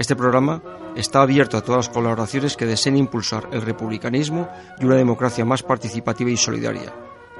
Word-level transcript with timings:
Este 0.00 0.16
programa 0.16 0.60
está 0.96 1.20
abierto 1.20 1.58
a 1.58 1.60
todas 1.60 1.86
las 1.86 1.94
colaboraciones 1.94 2.56
que 2.56 2.64
deseen 2.64 2.96
impulsar 2.96 3.50
el 3.52 3.60
republicanismo 3.60 4.48
y 4.78 4.86
una 4.86 4.96
democracia 4.96 5.44
más 5.44 5.62
participativa 5.62 6.30
y 6.30 6.38
solidaria, 6.38 6.94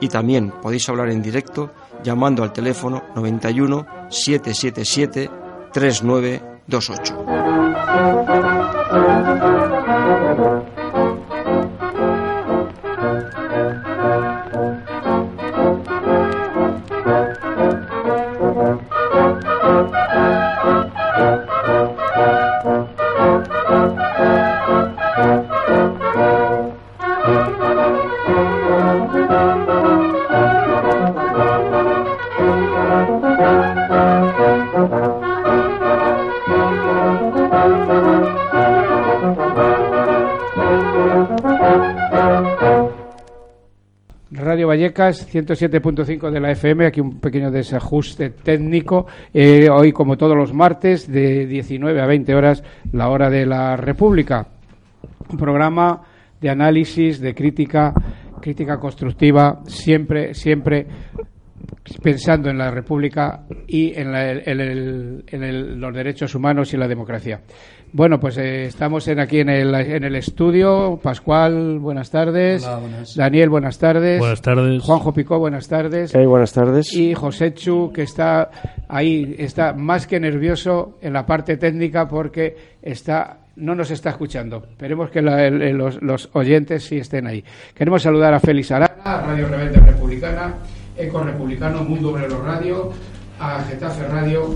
y 0.00 0.08
también 0.08 0.50
podéis 0.60 0.86
hablar 0.90 1.08
en 1.08 1.22
directo 1.22 1.70
llamando 2.02 2.42
al 2.42 2.52
teléfono 2.52 3.02
91 3.16 3.86
777 4.10 5.30
3928. 5.72 8.33
Vallecas, 44.74 45.32
107.5 45.32 46.32
de 46.32 46.40
la 46.40 46.50
FM, 46.50 46.86
aquí 46.86 47.00
un 47.00 47.20
pequeño 47.20 47.48
desajuste 47.52 48.30
técnico. 48.30 49.06
Eh, 49.32 49.68
hoy, 49.70 49.92
como 49.92 50.16
todos 50.16 50.36
los 50.36 50.52
martes, 50.52 51.06
de 51.06 51.46
19 51.46 52.00
a 52.00 52.06
20 52.06 52.34
horas, 52.34 52.64
la 52.90 53.08
hora 53.08 53.30
de 53.30 53.46
la 53.46 53.76
República. 53.76 54.48
Un 55.30 55.36
programa 55.36 56.02
de 56.40 56.50
análisis, 56.50 57.20
de 57.20 57.36
crítica, 57.36 57.94
crítica 58.40 58.80
constructiva, 58.80 59.60
siempre, 59.66 60.34
siempre 60.34 60.88
pensando 62.02 62.50
en 62.50 62.58
la 62.58 62.70
República 62.70 63.44
y 63.66 63.92
en, 63.94 65.80
los 65.80 65.94
derechos 65.94 66.34
humanos 66.34 66.72
y 66.74 66.76
la 66.76 66.88
democracia. 66.88 67.40
Bueno, 67.92 68.18
pues 68.18 68.36
eh, 68.38 68.64
estamos 68.64 69.06
en, 69.06 69.20
aquí 69.20 69.38
en 69.38 69.48
el, 69.48 69.72
en 69.74 70.02
el 70.02 70.16
estudio. 70.16 70.98
Pascual, 71.00 71.78
buenas 71.78 72.10
tardes. 72.10 72.68
Daniel, 73.16 73.50
buenas 73.50 73.78
tardes. 73.78 74.18
Buenas 74.18 74.42
tardes. 74.42 74.82
Juanjo 74.82 75.14
Picó, 75.14 75.38
buenas 75.38 75.68
tardes. 75.68 76.12
buenas 76.12 76.52
tardes. 76.52 76.92
Y 76.92 77.14
José 77.14 77.54
Chu, 77.54 77.92
que 77.92 78.02
está 78.02 78.50
ahí, 78.88 79.36
está 79.38 79.74
más 79.74 80.06
que 80.06 80.18
nervioso 80.18 80.98
en 81.02 81.12
la 81.12 81.24
parte 81.24 81.56
técnica 81.56 82.08
porque 82.08 82.56
está 82.82 83.38
no 83.56 83.74
nos 83.74 83.90
está 83.90 84.10
escuchando. 84.10 84.64
Esperemos 84.70 85.10
que 85.10 85.22
los, 85.22 86.30
oyentes 86.32 86.84
sí 86.84 86.98
estén 86.98 87.26
ahí. 87.26 87.44
Queremos 87.74 88.02
saludar 88.02 88.34
a 88.34 88.40
Félix 88.40 88.70
Arana, 88.72 89.22
Radio 89.26 89.48
Rebelde 89.48 89.80
Republicana, 89.80 90.54
Eco 90.96 91.20
Republicano, 91.20 91.82
Mundo 91.84 92.10
Obrero 92.10 92.42
Radio, 92.42 92.92
a 93.38 93.62
Getafe 93.62 94.06
Radio 94.08 94.54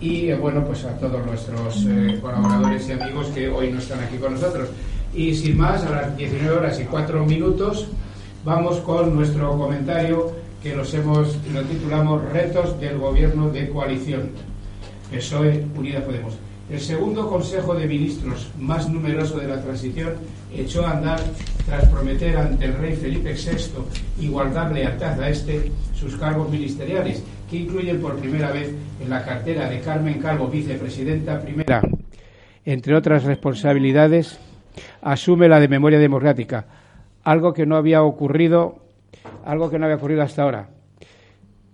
y 0.00 0.28
eh, 0.28 0.34
bueno, 0.36 0.64
pues 0.64 0.84
a 0.84 0.98
todos 0.98 1.24
nuestros 1.24 1.84
eh, 1.88 2.18
colaboradores 2.20 2.88
y 2.88 2.92
amigos 2.92 3.28
que 3.28 3.48
hoy 3.48 3.70
no 3.70 3.78
están 3.78 4.00
aquí 4.00 4.16
con 4.16 4.34
nosotros. 4.34 4.68
Y 5.14 5.34
sin 5.34 5.56
más, 5.56 5.84
a 5.84 5.90
las 5.90 6.16
19 6.16 6.58
horas 6.58 6.80
y 6.80 6.84
4 6.84 7.24
minutos 7.24 7.86
vamos 8.44 8.78
con 8.80 9.14
nuestro 9.14 9.56
comentario 9.56 10.32
que 10.62 10.74
los 10.74 10.92
hemos, 10.94 11.36
lo 11.52 11.62
titulamos 11.62 12.22
Retos 12.32 12.80
del 12.80 12.98
Gobierno 12.98 13.50
de 13.50 13.68
Coalición. 13.68 14.30
PSOE, 15.10 15.64
Unida 15.76 16.04
Podemos. 16.04 16.34
El 16.70 16.80
segundo 16.80 17.28
Consejo 17.28 17.74
de 17.74 17.86
Ministros 17.86 18.48
más 18.58 18.88
numeroso 18.88 19.38
de 19.38 19.48
la 19.48 19.62
transición 19.62 20.14
echó 20.56 20.86
a 20.86 20.92
andar 20.92 21.20
tras 21.66 21.88
prometer 21.88 22.36
ante 22.36 22.66
el 22.66 22.74
rey 22.74 22.94
Felipe 22.96 23.34
VI 23.34 24.24
igualdad 24.24 24.72
lealtad 24.72 25.20
a 25.20 25.28
este 25.28 25.70
sus 25.94 26.16
cargos 26.16 26.50
ministeriales 26.50 27.22
que 27.50 27.56
incluyen 27.56 28.00
por 28.00 28.16
primera 28.16 28.50
vez 28.50 28.74
en 29.00 29.10
la 29.10 29.24
cartera 29.24 29.68
de 29.68 29.80
Carmen 29.80 30.20
Calvo, 30.20 30.48
vicepresidenta 30.48 31.40
primera, 31.40 31.82
entre 32.64 32.94
otras 32.94 33.24
responsabilidades, 33.24 34.38
asume 35.02 35.48
la 35.48 35.60
de 35.60 35.68
memoria 35.68 35.98
democrática, 35.98 36.66
algo 37.22 37.52
que 37.52 37.66
no 37.66 37.76
había 37.76 38.02
ocurrido, 38.02 38.76
algo 39.44 39.70
que 39.70 39.78
no 39.78 39.84
había 39.84 39.96
ocurrido 39.96 40.22
hasta 40.22 40.42
ahora. 40.42 40.68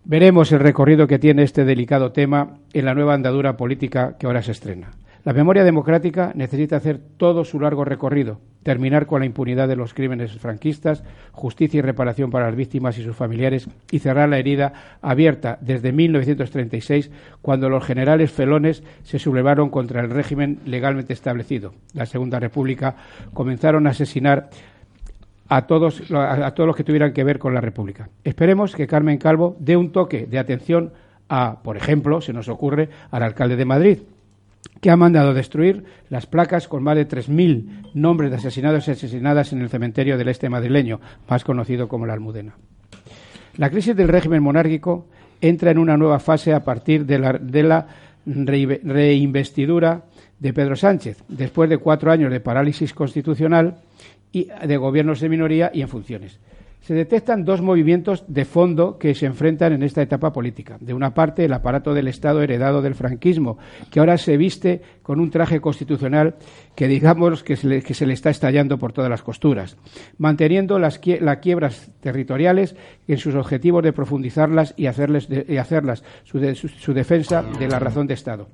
Veremos 0.05 0.51
el 0.53 0.61
recorrido 0.61 1.07
que 1.07 1.19
tiene 1.19 1.43
este 1.43 1.65
delicado 1.65 2.11
tema 2.11 2.59
en 2.73 2.85
la 2.85 2.95
nueva 2.95 3.15
andadura 3.15 3.57
política 3.57 4.17
que 4.19 4.27
ahora 4.27 4.43
se 4.43 4.53
estrena. 4.53 4.91
La 5.25 5.33
memoria 5.33 5.63
democrática 5.63 6.33
necesita 6.35 6.77
hacer 6.77 6.99
todo 7.17 7.45
su 7.45 7.61
largo 7.61 7.85
recorrido, 7.85 8.41
terminar 8.63 9.07
con 9.07 9.21
la 9.21 9.27
impunidad 9.27 9.69
de 9.69 9.77
los 9.77 9.95
crímenes 9.95 10.33
franquistas, 10.33 11.03
justicia 11.33 11.79
y 11.79 11.83
reparación 11.83 12.31
para 12.31 12.47
las 12.47 12.57
víctimas 12.57 12.99
y 12.99 13.03
sus 13.03 13.17
familiares 13.17 13.69
y 13.91 14.01
cerrar 14.01 14.29
la 14.29 14.39
herida 14.39 14.73
abierta 15.01 15.59
desde 15.61 15.93
1936, 15.93 17.11
cuando 17.43 17.69
los 17.69 17.85
generales 17.85 18.31
felones 18.31 18.83
se 19.03 19.19
sublevaron 19.19 19.71
contra 19.71 20.01
el 20.01 20.11
régimen 20.11 20.61
legalmente 20.67 21.13
establecido. 21.13 21.73
La 21.95 22.07
Segunda 22.07 22.39
República 22.39 22.97
comenzaron 23.33 23.87
a 23.87 23.91
asesinar 23.91 24.51
a 25.49 25.67
todos, 25.67 26.11
a 26.13 26.55
todos 26.55 26.67
los 26.69 26.77
que 26.77 26.85
tuvieran 26.85 27.13
que 27.13 27.25
ver 27.25 27.39
con 27.39 27.55
la 27.55 27.61
República. 27.61 28.09
Esperemos 28.23 28.77
que 28.77 28.87
Carmen 28.87 29.19
Calvo 29.19 29.57
dé 29.59 29.77
un 29.77 29.91
toque 29.91 30.27
de 30.27 30.39
atención 30.39 30.93
a, 31.29 31.63
por 31.63 31.77
ejemplo, 31.77 32.21
se 32.21 32.33
nos 32.33 32.49
ocurre, 32.49 32.89
al 33.11 33.23
alcalde 33.23 33.57
de 33.57 33.65
Madrid, 33.65 33.99
que 34.81 34.91
ha 34.91 34.97
mandado 34.97 35.35
destruir 35.35 35.85
las 36.09 36.27
placas 36.27 36.69
con 36.69 36.83
más 36.83 36.97
de 36.97 37.07
3.000 37.07 37.91
nombres 37.95 38.31
de 38.31 38.37
asesinados 38.39 38.89
y 38.89 38.93
asesinadas 38.93 39.53
en 39.53 39.61
el 39.61 39.69
cementerio 39.69 40.17
del 40.17 40.29
este 40.29 40.49
madrileño, 40.49 41.01
más 41.29 41.45
conocido 41.45 41.89
como 41.89 42.07
la 42.07 42.15
Almudena. 42.15 42.55
La 43.57 43.71
crisis 43.71 43.95
del 43.95 44.09
régimen 44.09 44.43
monárquico 44.43 45.09
entra 45.41 45.71
en 45.71 45.79
una 45.79 45.97
nueva 45.97 46.19
fase 46.19 46.55
a 46.55 46.65
partir 46.65 47.05
de 47.05 47.19
la, 47.19 47.33
de 47.35 47.63
la 47.63 47.87
reinvestidura 48.25 50.05
de 50.39 50.53
Pedro 50.53 50.77
Sánchez, 50.77 51.23
después 51.29 51.69
de 51.69 51.79
cuatro 51.79 52.11
años 52.11 52.31
de 52.31 52.41
parálisis 52.41 52.95
constitucional 52.95 53.77
y 54.33 54.49
de 54.67 54.77
gobiernos 54.77 55.21
de 55.21 55.29
minoría 55.29 55.71
y 55.75 55.83
en 55.83 55.89
funciones 55.89 56.39
se 56.81 56.95
detectan 56.95 57.45
dos 57.45 57.61
movimientos 57.61 58.25
de 58.27 58.45
fondo 58.45 58.99
que 58.99 59.15
se 59.15 59.27
enfrentan 59.27 59.73
en 59.73 59.83
esta 59.83 60.03
etapa 60.03 60.33
política. 60.33 60.79
De 60.81 60.95
una 60.95 61.13
parte, 61.13 61.45
el 61.45 61.53
aparato 61.53 61.95
del 61.95 62.09
Estado 62.09 62.43
heredado 62.43 62.83
del 62.83 62.95
franquismo, 62.95 63.59
que 63.91 64.01
ahora 64.01 64.17
se 64.19 64.37
viste 64.37 64.81
con 65.03 65.21
un 65.21 65.31
traje 65.31 65.61
constitucional 65.61 66.37
que 66.75 66.89
digamos 66.89 67.43
que 67.43 67.57
se 67.57 67.67
le, 68.07 68.15
está 68.15 68.31
estallando 68.31 68.79
por 68.79 68.93
todas 68.93 69.11
las 69.11 69.23
costuras, 69.23 69.77
manteniendo 70.19 70.79
las, 70.79 70.99
quiebras 70.99 71.91
territoriales 72.01 72.77
en 73.07 73.19
sus 73.19 73.35
objetivos 73.35 73.83
de 73.83 73.93
profundizarlas 73.93 74.75
y, 74.77 74.87
hacerles 74.87 75.29
hacerlas 75.59 76.03
su 76.25 76.93
defensa 76.95 77.43
de 77.43 77.69
la 77.69 77.79
razón 77.79 78.07
de 78.07 78.15
Estado. 78.15 78.49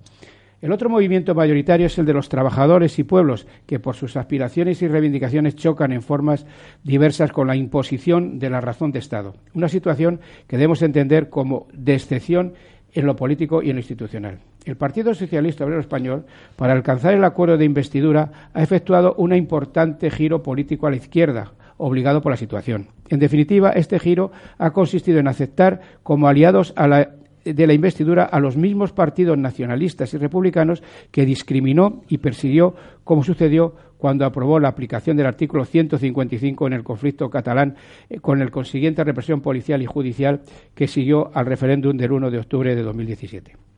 El 0.63 0.73
otro 0.73 0.89
movimiento 0.89 1.35
mayoritario 1.35 1.87
es 1.87 1.99
el 1.99 2.07
de 2.07 2.15
los 2.15 2.31
trabajadores 2.31 2.99
y 2.99 3.05
pueblos, 3.05 3.47
que 3.67 3.79
por 3.79 3.95
sus 3.95 4.17
aspiraciones 4.17 4.81
y 4.81 4.89
reivindicaciones 4.89 5.55
chocan 5.55 5.93
en 5.93 6.01
formas 6.01 6.47
diversas 6.83 7.31
con 7.31 7.47
la 7.47 7.57
imposición 7.57 8.39
de 8.39 8.49
la 8.49 8.63
razón 8.63 8.91
de 8.91 8.99
Estado. 8.99 9.35
Una 9.53 9.69
situación 9.69 10.21
que 10.47 10.57
debemos 10.57 10.81
entender 10.81 11.29
como 11.29 11.69
de 11.75 11.95
excepción 11.95 12.55
en 12.95 13.05
lo 13.05 13.17
político 13.17 13.63
y 13.63 13.69
en 13.69 13.77
lo 13.77 13.81
institucional. 13.81 14.39
El 14.65 14.77
Partido 14.77 15.15
Socialista 15.15 15.65
Obrero 15.65 15.81
Español, 15.81 16.25
para 16.57 16.73
alcanzar 16.73 17.13
el 17.13 17.25
acuerdo 17.25 17.59
de 17.59 17.67
investidura, 17.67 18.51
ha 18.55 18.63
efectuado 18.63 19.15
un 19.19 19.35
importante 19.35 20.11
giro 20.11 20.43
político 20.43 20.87
a 20.87 20.91
la 20.91 20.97
izquierda, 20.97 21.53
obligado 21.77 22.23
por 22.23 22.33
la 22.33 22.39
situación. 22.39 22.89
En 23.11 23.19
definitiva, 23.19 23.71
este 23.73 23.99
giro 23.99 24.33
ha 24.57 24.71
consistido 24.71 25.19
en 25.19 25.29
aceptar 25.29 25.83
como 26.03 26.27
aliados 26.27 26.73
a 26.77 26.89
la 26.89 27.11
de 27.55 27.67
la 27.67 27.75
investidura 27.75 28.25
a 28.25 28.41
los 28.41 28.57
mismos 28.57 28.93
partidos 28.93 29.39
nacionalistas 29.39 30.13
y 30.15 30.19
republicanos 30.19 30.83
que 31.11 31.25
discriminó 31.25 32.03
y 32.09 32.19
persiguió, 32.19 32.75
como 33.05 33.23
sucedió 33.23 33.75
cuando 33.99 34.25
aprobó 34.25 34.61
la 34.61 34.69
aplicación 34.69 35.17
del 35.17 35.27
artículo 35.27 35.65
155 35.65 36.67
en 36.67 36.73
el 36.73 36.85
conflicto 36.85 37.31
catalán, 37.31 37.77
eh, 38.11 38.19
con 38.21 38.43
el 38.43 38.51
consiguiente 38.51 39.05
represión 39.05 39.41
policial 39.41 39.83
y 39.83 39.87
judicial 39.87 40.43
que 40.75 40.87
siguió 40.87 41.31
al 41.35 41.47
referéndum 41.47 41.97
del 41.97 42.13
1 42.13 42.31
de 42.31 42.39
octubre 42.39 42.75
de 42.75 42.83
2017. 42.83 43.76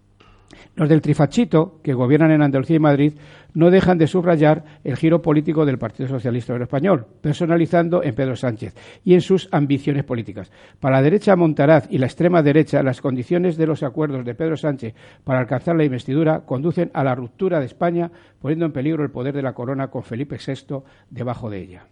Los 0.79 0.89
del 0.89 1.03
trifachito, 1.03 1.81
que 1.83 1.93
gobiernan 1.93 2.31
en 2.31 2.41
Andalucía 2.41 2.77
y 2.77 2.79
Madrid, 2.79 3.15
no 3.53 3.69
dejan 3.73 3.99
de 3.99 4.07
subrayar 4.07 4.65
el 4.85 4.97
giro 4.97 5.21
político 5.21 5.67
del 5.67 5.77
Partido 5.77 6.09
Socialista 6.09 6.53
Obrero 6.53 6.67
Español, 6.67 7.05
personalizando 7.21 8.05
en 8.05 8.15
Pedro 8.15 8.37
Sánchez 8.37 8.77
y 9.03 9.15
en 9.15 9.21
sus 9.21 9.49
ambiciones 9.51 10.05
políticas. 10.05 10.53
Para 10.79 10.99
la 10.99 11.03
derecha 11.03 11.35
Montaraz 11.35 11.89
y 11.91 11.99
la 11.99 12.07
extrema 12.07 12.45
derecha, 12.45 12.85
las 12.85 13.01
condiciones 13.01 13.57
de 13.57 13.67
los 13.67 13.83
acuerdos 13.83 14.25
de 14.25 14.37
Pedro 14.37 14.57
Sánchez 14.57 14.95
para 15.25 15.41
alcanzar 15.41 15.75
la 15.75 15.83
investidura 15.83 16.43
conducen 16.47 16.93
a 16.95 17.03
la 17.03 17.17
ruptura 17.17 17.59
de 17.59 17.67
España, 17.67 18.13
poniendo 18.41 18.65
en 18.65 18.73
peligro 18.73 19.03
el 19.03 19.11
poder 19.11 19.35
de 19.35 19.43
la 19.43 19.55
corona 19.55 19.89
con 19.89 20.05
Felipe 20.05 20.37
VI 20.37 20.85
debajo 21.11 21.51
de 21.51 21.59
ella. 21.61 21.87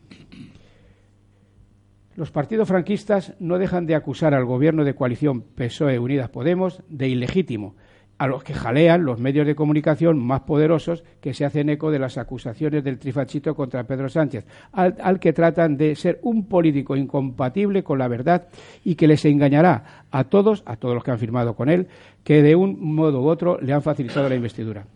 Los 2.14 2.30
partidos 2.30 2.68
franquistas 2.68 3.34
no 3.40 3.58
dejan 3.58 3.84
de 3.84 3.96
acusar 3.96 4.32
al 4.32 4.44
gobierno 4.44 4.84
de 4.84 4.94
coalición 4.94 5.42
PSOE 5.42 5.98
Unidas 5.98 6.30
Podemos 6.30 6.84
de 6.88 7.08
ilegítimo 7.08 7.74
a 8.18 8.26
los 8.26 8.42
que 8.42 8.54
jalean 8.54 9.04
los 9.04 9.18
medios 9.18 9.46
de 9.46 9.54
comunicación 9.54 10.18
más 10.18 10.40
poderosos 10.40 11.04
que 11.20 11.34
se 11.34 11.44
hacen 11.44 11.68
eco 11.68 11.90
de 11.90 11.98
las 11.98 12.16
acusaciones 12.16 12.82
del 12.82 12.98
trifachito 12.98 13.54
contra 13.54 13.84
Pedro 13.84 14.08
Sánchez, 14.08 14.46
al, 14.72 15.20
que 15.20 15.32
tratan 15.32 15.76
de 15.76 15.94
ser 15.96 16.18
un 16.22 16.46
político 16.46 16.96
incompatible 16.96 17.82
con 17.82 17.98
la 17.98 18.08
verdad 18.08 18.48
y 18.84 18.94
que 18.94 19.06
les 19.06 19.24
engañará 19.24 20.04
a 20.10 20.24
todos, 20.24 20.62
a 20.66 20.76
todos 20.76 20.94
los 20.94 21.04
que 21.04 21.10
han 21.10 21.18
firmado 21.18 21.54
con 21.54 21.68
él, 21.68 21.88
que 22.24 22.42
de 22.42 22.56
un 22.56 22.94
modo 22.94 23.22
u 23.22 23.28
otro 23.28 23.58
le 23.60 23.72
han 23.72 23.82
facilitado 23.82 24.28
la 24.28 24.34
investidura. 24.34 24.86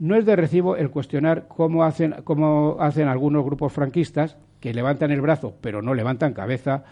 No 0.00 0.16
es 0.16 0.26
de 0.26 0.36
recibo 0.36 0.76
el 0.76 0.90
cuestionar 0.90 1.46
cómo 1.48 1.84
hacen, 1.84 2.16
cómo 2.24 2.76
hacen 2.80 3.08
algunos 3.08 3.44
grupos 3.44 3.72
franquistas, 3.72 4.36
que 4.60 4.74
levantan 4.74 5.12
el 5.12 5.20
brazo 5.20 5.54
pero 5.60 5.82
no 5.82 5.94
levantan 5.94 6.34
cabeza, 6.34 6.84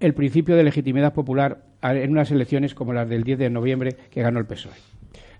el 0.00 0.14
principio 0.14 0.56
de 0.56 0.64
legitimidad 0.64 1.14
popular 1.14 1.62
en 1.82 2.10
unas 2.10 2.32
elecciones 2.32 2.74
como 2.74 2.92
las 2.92 3.08
del 3.08 3.22
10 3.22 3.38
de 3.38 3.50
noviembre 3.50 3.96
que 4.10 4.22
ganó 4.22 4.40
el 4.40 4.46
PSOE 4.46 4.91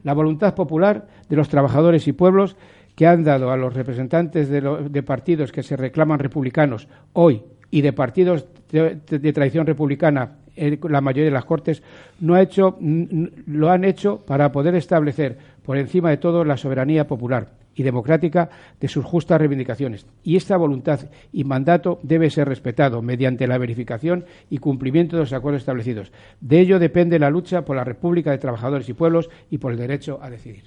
la 0.04 0.14
voluntad 0.14 0.54
popular 0.54 1.06
de 1.28 1.37
los 1.37 1.49
trabajadores 1.49 2.06
y 2.08 2.12
pueblos 2.12 2.56
que 2.94 3.06
han 3.06 3.25
dado 3.25 3.50
a 3.50 3.56
los 3.56 3.75
representantes 3.75 4.49
de, 4.49 5.02
partidos 5.02 5.52
que 5.52 5.62
se 5.62 5.76
reclaman 5.76 6.19
republicanos 6.19 6.88
hoy 7.14 7.43
y 7.70 7.81
de 7.81 7.93
partidos 7.93 8.46
de, 8.70 9.32
tradición 9.32 9.66
republicana 9.66 10.37
la 10.56 11.00
mayoría 11.00 11.25
de 11.25 11.31
las 11.31 11.46
cortes 11.46 11.82
no 12.20 12.34
ha 12.34 12.43
hecho 12.43 12.76
lo 12.81 13.70
han 13.70 13.84
hecho 13.84 14.19
para 14.26 14.52
poder 14.52 14.75
establecer 14.75 15.38
por 15.64 15.78
encima 15.78 16.10
de 16.10 16.19
todo 16.19 16.44
la 16.44 16.58
soberanía 16.58 17.06
popular 17.06 17.62
y 17.75 17.83
democrática 17.83 18.51
de 18.81 18.89
sus 18.89 19.05
justas 19.05 19.39
reivindicaciones. 19.39 20.07
Y 20.23 20.37
esta 20.37 20.57
voluntad 20.57 21.01
y 21.33 21.45
mandato 21.45 21.99
debe 22.03 22.31
ser 22.31 22.49
respetado 22.49 23.03
mediante 23.03 23.47
la 23.47 23.59
verificación 23.59 24.25
y 24.51 24.59
cumplimiento 24.59 25.17
de 25.17 25.23
los 25.23 25.33
acuerdos 25.33 25.63
establecidos. 25.63 26.13
De 26.41 26.61
ello 26.61 26.79
depende 26.79 27.19
la 27.19 27.31
lucha 27.31 27.65
por 27.65 27.77
la 27.77 27.85
República 27.85 28.31
de 28.31 28.39
Trabajadores 28.39 28.89
y 28.89 28.95
Pueblos 28.95 29.31
y 29.51 29.59
por 29.59 29.73
el 29.73 29.79
derecho 29.79 30.19
a 30.23 30.31
decidir. 30.31 30.65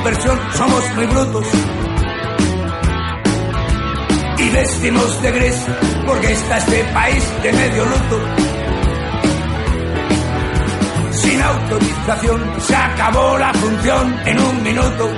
Subversión 0.00 0.40
somos 0.54 0.94
muy 0.94 1.06
brutos. 1.06 1.46
Y 4.38 4.48
vestimos 4.48 5.22
de 5.22 5.30
gris 5.30 5.66
porque 6.06 6.32
está 6.32 6.56
este 6.56 6.84
país 6.84 7.42
de 7.42 7.52
medio 7.52 7.84
luto. 7.84 8.20
Sin 11.12 11.42
autorización 11.42 12.60
se 12.60 12.76
acabó 12.76 13.38
la 13.38 13.52
función 13.52 14.20
en 14.24 14.40
un 14.40 14.62
minuto. 14.62 15.10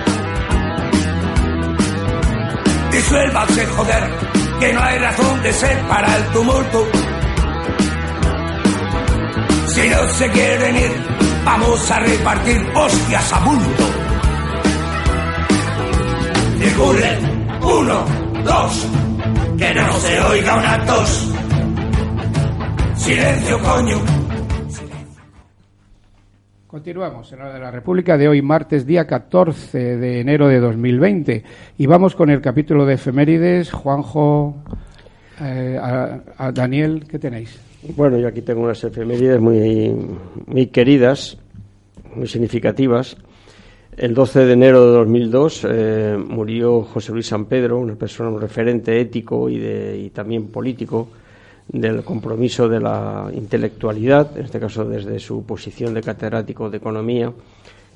Disuélvase 2.90 3.66
joder, 3.66 4.10
que 4.58 4.72
no 4.72 4.82
hay 4.82 4.98
razón 4.98 5.42
de 5.42 5.52
ser 5.52 5.78
para 5.86 6.16
el 6.16 6.24
tumulto. 6.32 6.88
Si 9.68 9.88
no 9.88 10.08
se 10.08 10.30
quieren 10.30 10.76
ir, 10.76 10.92
vamos 11.44 11.90
a 11.90 12.00
repartir 12.00 12.70
hostias 12.74 13.32
a 13.32 13.38
bulto. 13.38 14.01
Circulen, 16.62 17.18
uno, 17.60 18.04
dos, 18.44 18.88
que 19.58 19.74
no 19.74 19.92
se 19.94 20.20
oiga 20.20 20.56
una 20.56 20.86
tos. 20.86 21.34
Silencio, 22.94 23.58
coño. 23.58 23.96
Continuamos 26.68 27.32
en 27.32 27.40
la 27.40 27.52
de 27.52 27.58
la 27.58 27.72
República 27.72 28.16
de 28.16 28.28
hoy, 28.28 28.42
martes 28.42 28.86
día 28.86 29.08
14 29.08 29.96
de 29.96 30.20
enero 30.20 30.46
de 30.46 30.60
2020. 30.60 31.42
Y 31.78 31.86
vamos 31.86 32.14
con 32.14 32.30
el 32.30 32.40
capítulo 32.40 32.86
de 32.86 32.94
efemérides. 32.94 33.72
Juanjo, 33.72 34.54
eh, 35.40 35.76
a 35.82 36.52
Daniel, 36.52 37.06
¿qué 37.08 37.18
tenéis? 37.18 37.60
Bueno, 37.96 38.18
yo 38.18 38.28
aquí 38.28 38.40
tengo 38.40 38.62
unas 38.62 38.84
efemérides 38.84 39.40
muy, 39.40 39.96
muy 40.46 40.66
queridas, 40.68 41.36
muy 42.14 42.28
significativas. 42.28 43.16
El 43.96 44.14
12 44.14 44.46
de 44.46 44.52
enero 44.54 44.86
de 44.86 44.92
2002 44.98 45.66
eh, 45.68 46.16
murió 46.16 46.82
José 46.82 47.12
Luis 47.12 47.26
San 47.26 47.44
Pedro, 47.44 47.78
una 47.78 47.94
persona, 47.94 48.30
un 48.30 48.40
referente 48.40 48.98
ético 48.98 49.50
y, 49.50 49.58
de, 49.58 49.98
y 49.98 50.10
también 50.10 50.48
político 50.48 51.08
del 51.68 52.02
compromiso 52.02 52.70
de 52.70 52.80
la 52.80 53.30
intelectualidad, 53.34 54.36
en 54.38 54.46
este 54.46 54.58
caso 54.58 54.86
desde 54.86 55.18
su 55.20 55.44
posición 55.44 55.92
de 55.92 56.00
catedrático 56.00 56.70
de 56.70 56.78
economía, 56.78 57.32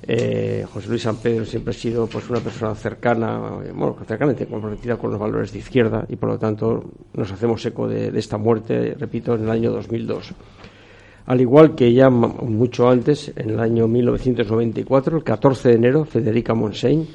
eh, 0.03 0.65
José 0.71 0.89
Luis 0.89 1.01
San 1.01 1.17
Pedro 1.17 1.45
siempre 1.45 1.71
ha 1.71 1.77
sido 1.77 2.05
pues 2.05 2.29
una 2.29 2.41
persona 2.41 2.75
cercana, 2.75 3.39
bueno, 3.73 3.97
cercanamente 4.07 4.45
comprometida 4.45 4.97
con 4.97 5.09
los 5.09 5.19
valores 5.19 5.51
de 5.51 5.59
izquierda 5.59 6.05
y 6.07 6.15
por 6.15 6.29
lo 6.29 6.37
tanto 6.37 6.91
nos 7.15 7.31
hacemos 7.31 7.65
eco 7.65 7.87
de, 7.87 8.17
esta 8.17 8.37
muerte, 8.37 8.95
repito, 8.99 9.33
en 9.33 9.45
el 9.45 9.49
año 9.49 9.71
2002. 9.71 10.33
Al 11.27 11.41
igual 11.41 11.75
que 11.75 11.91
ya 11.91 12.09
mucho 12.09 12.87
antes, 12.89 13.33
en 13.35 13.49
el 13.49 13.59
año 13.59 13.85
1994, 13.85 15.17
el 15.17 15.23
14 15.25 15.69
de 15.69 15.75
enero, 15.75 16.05
Federica 16.05 16.53
Montseny 16.53 17.05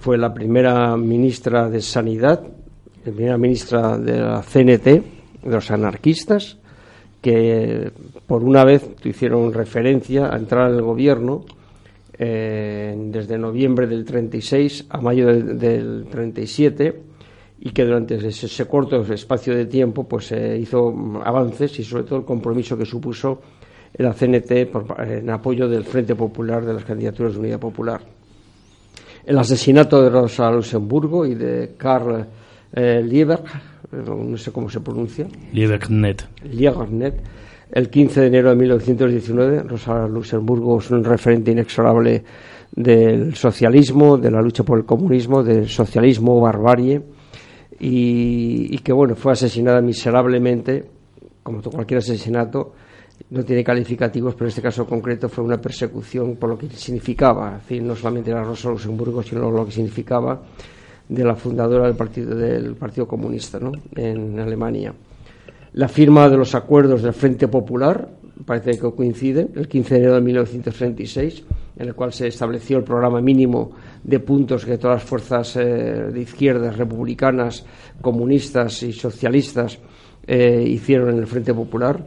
fue 0.00 0.18
la 0.18 0.34
primera 0.34 0.94
ministra 0.98 1.70
de 1.70 1.80
Sanidad, 1.80 2.42
la 2.42 3.12
primera 3.12 3.38
ministra 3.38 3.96
de 3.96 4.20
la 4.20 4.42
CNT, 4.42 4.84
de 4.84 5.50
los 5.50 5.70
anarquistas, 5.70 6.58
que 7.22 7.90
por 8.26 8.44
una 8.44 8.64
vez 8.64 8.90
hicieron 9.02 9.54
referencia 9.54 10.26
a 10.26 10.36
entrar 10.36 10.70
en 10.70 10.76
el 10.76 10.82
gobierno 10.82 11.46
eh, 12.18 12.94
desde 13.06 13.38
noviembre 13.38 13.86
del 13.86 14.04
36 14.04 14.88
a 14.90 15.00
mayo 15.00 15.26
del, 15.28 16.06
37 16.10 17.11
y 17.64 17.70
que 17.70 17.84
durante 17.84 18.16
ese, 18.16 18.66
corto 18.66 19.00
espacio 19.12 19.54
de 19.54 19.66
tiempo 19.66 20.02
pues 20.02 20.26
se 20.26 20.58
hizo 20.58 20.92
avances 21.24 21.78
y 21.78 21.84
sobre 21.84 22.02
todo 22.02 22.18
el 22.18 22.24
compromiso 22.24 22.76
que 22.76 22.84
supuso 22.84 23.40
la 23.98 24.12
CNT 24.12 24.50
en 24.98 25.30
apoyo 25.30 25.68
del 25.68 25.84
Frente 25.84 26.16
Popular 26.16 26.64
de 26.64 26.74
las 26.74 26.84
candidaturas 26.84 27.34
de 27.34 27.38
Unidad 27.38 27.60
Popular. 27.60 28.00
El 29.24 29.38
asesinato 29.38 30.02
de 30.02 30.10
Rosa 30.10 30.50
Luxemburgo 30.50 31.24
y 31.24 31.36
de 31.36 31.74
Karl 31.76 32.26
eh, 32.72 33.00
Lieber, 33.00 33.40
no 33.92 34.36
sé 34.36 34.50
cómo 34.50 34.68
se 34.68 34.80
pronuncia. 34.80 35.28
Liebernet 36.42 37.22
el 37.70 37.88
15 37.88 38.22
de 38.22 38.26
enero 38.26 38.50
de 38.50 38.56
1919. 38.56 39.62
Rosa 39.62 40.08
Luxemburgo 40.08 40.78
es 40.78 40.90
un 40.90 41.04
referente 41.04 41.52
inexorable 41.52 42.24
del 42.72 43.34
socialismo, 43.36 44.18
de 44.18 44.30
la 44.30 44.42
lucha 44.42 44.64
por 44.64 44.78
el 44.78 44.84
comunismo, 44.84 45.42
del 45.42 45.68
socialismo 45.68 46.40
barbarie, 46.40 47.00
y, 47.84 48.78
que 48.78 48.92
bueno, 48.92 49.16
fue 49.16 49.32
asesinada 49.32 49.80
miserablemente, 49.80 50.84
como 51.42 51.60
cualquier 51.60 51.98
asesinato, 51.98 52.74
no 53.30 53.44
tiene 53.44 53.64
calificativos, 53.64 54.34
pero 54.34 54.46
en 54.46 54.50
este 54.50 54.62
caso 54.62 54.86
concreto 54.86 55.28
fue 55.28 55.42
una 55.42 55.60
persecución 55.60 56.36
por 56.36 56.50
lo 56.50 56.58
que 56.58 56.68
significaba, 56.70 57.56
es 57.56 57.62
decir, 57.62 57.82
no 57.82 57.96
solamente 57.96 58.30
la 58.30 58.44
Rosa 58.44 58.68
Luxemburgo, 58.68 59.20
sino 59.24 59.50
lo 59.50 59.64
que 59.66 59.72
significaba 59.72 60.40
de 61.08 61.24
la 61.24 61.34
fundadora 61.34 61.86
del 61.88 61.96
Partido, 61.96 62.36
del 62.36 62.76
partido 62.76 63.08
Comunista 63.08 63.58
¿no? 63.58 63.72
en 63.96 64.38
Alemania. 64.38 64.94
La 65.72 65.88
firma 65.88 66.28
de 66.28 66.36
los 66.36 66.54
acuerdos 66.54 67.02
del 67.02 67.14
Frente 67.14 67.48
Popular, 67.48 68.08
parece 68.44 68.78
que 68.78 68.90
coincide, 68.92 69.48
el 69.54 69.68
15 69.68 69.94
de 69.94 70.00
enero 70.00 70.14
de 70.14 70.20
1936, 70.20 71.44
en 71.76 71.88
el 71.88 71.94
cual 71.94 72.12
se 72.12 72.28
estableció 72.28 72.78
el 72.78 72.84
programa 72.84 73.20
mínimo 73.20 73.72
de 74.02 74.20
puntos 74.20 74.64
que 74.64 74.78
todas 74.78 74.98
las 74.98 75.08
fuerzas 75.08 75.56
eh, 75.56 75.62
de 76.12 76.20
izquierdas, 76.20 76.76
republicanas, 76.76 77.64
comunistas 78.00 78.82
y 78.82 78.92
socialistas 78.92 79.78
eh, 80.26 80.64
hicieron 80.66 81.10
en 81.10 81.18
el 81.18 81.26
Frente 81.26 81.54
Popular 81.54 82.04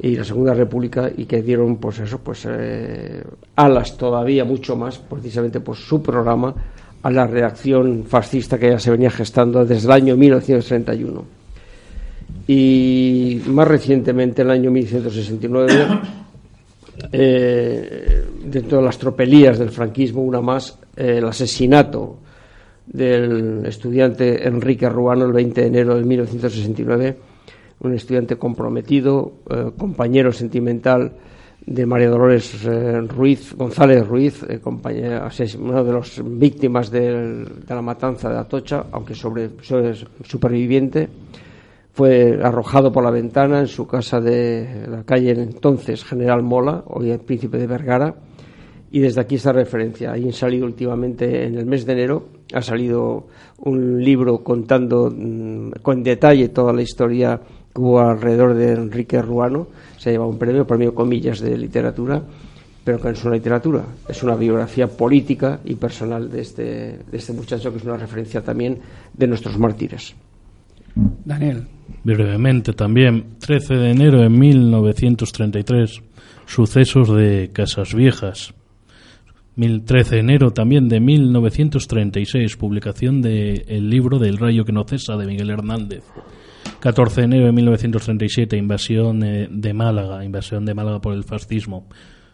y 0.00 0.16
la 0.16 0.24
Segunda 0.24 0.54
República 0.54 1.10
y 1.14 1.26
que 1.26 1.42
dieron 1.42 1.76
pues 1.76 1.98
eso 1.98 2.18
pues 2.18 2.46
eh, 2.48 3.22
alas 3.56 3.96
todavía 3.96 4.44
mucho 4.44 4.76
más 4.76 4.98
precisamente 4.98 5.60
por 5.60 5.76
su 5.76 6.02
programa 6.02 6.54
a 7.02 7.10
la 7.10 7.26
reacción 7.26 8.04
fascista 8.04 8.58
que 8.58 8.70
ya 8.70 8.78
se 8.78 8.90
venía 8.90 9.10
gestando 9.10 9.64
desde 9.64 9.86
el 9.86 9.92
año 9.92 10.16
1931 10.16 11.37
y 12.48 13.40
más 13.46 13.68
recientemente 13.68 14.42
en 14.42 14.48
el 14.48 14.54
año 14.54 14.70
1969 14.72 16.00
eh, 17.12 18.24
dentro 18.44 18.78
de 18.78 18.84
las 18.84 18.98
tropelías 18.98 19.58
del 19.58 19.70
franquismo 19.70 20.22
una 20.22 20.40
más 20.40 20.76
el 20.96 21.24
asesinato 21.24 22.18
del 22.86 23.64
estudiante 23.66 24.48
Enrique 24.48 24.88
Ruano 24.88 25.26
el 25.26 25.32
20 25.32 25.60
de 25.60 25.66
enero 25.66 25.94
de 25.94 26.02
1969 26.02 27.16
un 27.80 27.94
estudiante 27.94 28.36
comprometido, 28.36 29.32
eh, 29.50 29.70
compañero 29.76 30.32
sentimental 30.32 31.12
de 31.64 31.86
María 31.86 32.08
Dolores 32.08 32.64
eh, 32.64 33.00
Ruiz, 33.02 33.54
González 33.54 34.06
Ruiz, 34.06 34.42
eh, 34.48 34.60
una 34.64 35.82
de 35.82 35.92
las 35.92 36.22
víctimas 36.24 36.90
de 36.90 37.46
la 37.68 37.82
matanza 37.82 38.30
de 38.30 38.38
Atocha, 38.38 38.86
aunque 38.90 39.14
sobre, 39.14 39.50
superviviente, 40.24 41.08
fue 41.98 42.38
arrojado 42.40 42.92
por 42.92 43.02
la 43.02 43.10
ventana 43.10 43.58
en 43.58 43.66
su 43.66 43.84
casa 43.84 44.20
de 44.20 44.86
la 44.88 45.02
calle 45.02 45.32
entonces 45.32 46.04
General 46.04 46.44
Mola, 46.44 46.84
hoy 46.86 47.10
el 47.10 47.18
Príncipe 47.18 47.58
de 47.58 47.66
Vergara, 47.66 48.14
y 48.92 49.00
desde 49.00 49.20
aquí 49.20 49.34
esta 49.34 49.52
referencia. 49.52 50.12
Ahí 50.12 50.24
han 50.24 50.32
salido 50.32 50.64
últimamente, 50.64 51.44
en 51.44 51.58
el 51.58 51.66
mes 51.66 51.84
de 51.86 51.94
enero, 51.94 52.28
ha 52.54 52.62
salido 52.62 53.26
un 53.64 54.00
libro 54.00 54.44
contando 54.44 55.12
mm, 55.12 55.70
con 55.82 56.04
detalle 56.04 56.50
toda 56.50 56.72
la 56.72 56.82
historia 56.82 57.40
hubo 57.74 57.98
alrededor 57.98 58.54
de 58.54 58.74
Enrique 58.74 59.20
Ruano, 59.20 59.66
se 59.96 60.10
ha 60.10 60.12
llevado 60.12 60.30
un 60.30 60.38
premio, 60.38 60.64
premio 60.64 60.94
comillas 60.94 61.40
de 61.40 61.58
literatura, 61.58 62.22
pero 62.84 62.98
que 63.00 63.08
no 63.08 63.14
es 63.14 63.24
una 63.24 63.34
literatura, 63.34 63.82
es 64.08 64.22
una 64.22 64.36
biografía 64.36 64.86
política 64.86 65.58
y 65.64 65.74
personal 65.74 66.30
de 66.30 66.42
este, 66.42 66.62
de 67.10 67.16
este 67.18 67.32
muchacho, 67.32 67.72
que 67.72 67.78
es 67.78 67.84
una 67.84 67.96
referencia 67.96 68.40
también 68.40 68.78
de 69.12 69.26
nuestros 69.26 69.58
mártires. 69.58 70.14
Daniel. 71.24 71.66
Brevemente 72.04 72.72
también, 72.72 73.36
13 73.38 73.74
de 73.74 73.90
enero 73.90 74.20
de 74.20 74.28
1933, 74.28 76.02
sucesos 76.46 77.14
de 77.14 77.50
Casas 77.52 77.94
Viejas. 77.94 78.54
13 79.56 80.14
de 80.14 80.20
enero 80.20 80.52
también 80.52 80.88
de 80.88 81.00
1936, 81.00 82.56
publicación 82.56 83.20
del 83.20 83.64
el 83.66 83.90
libro 83.90 84.18
del 84.18 84.38
rayo 84.38 84.64
que 84.64 84.72
no 84.72 84.84
cesa 84.84 85.16
de 85.16 85.26
Miguel 85.26 85.50
Hernández. 85.50 86.04
14 86.80 87.22
de 87.22 87.24
enero 87.24 87.46
de 87.46 87.52
1937, 87.52 88.56
invasión 88.56 89.24
eh, 89.24 89.48
de 89.50 89.74
Málaga, 89.74 90.24
invasión 90.24 90.64
de 90.64 90.74
Málaga 90.74 91.00
por 91.00 91.14
el 91.14 91.24
fascismo. 91.24 91.88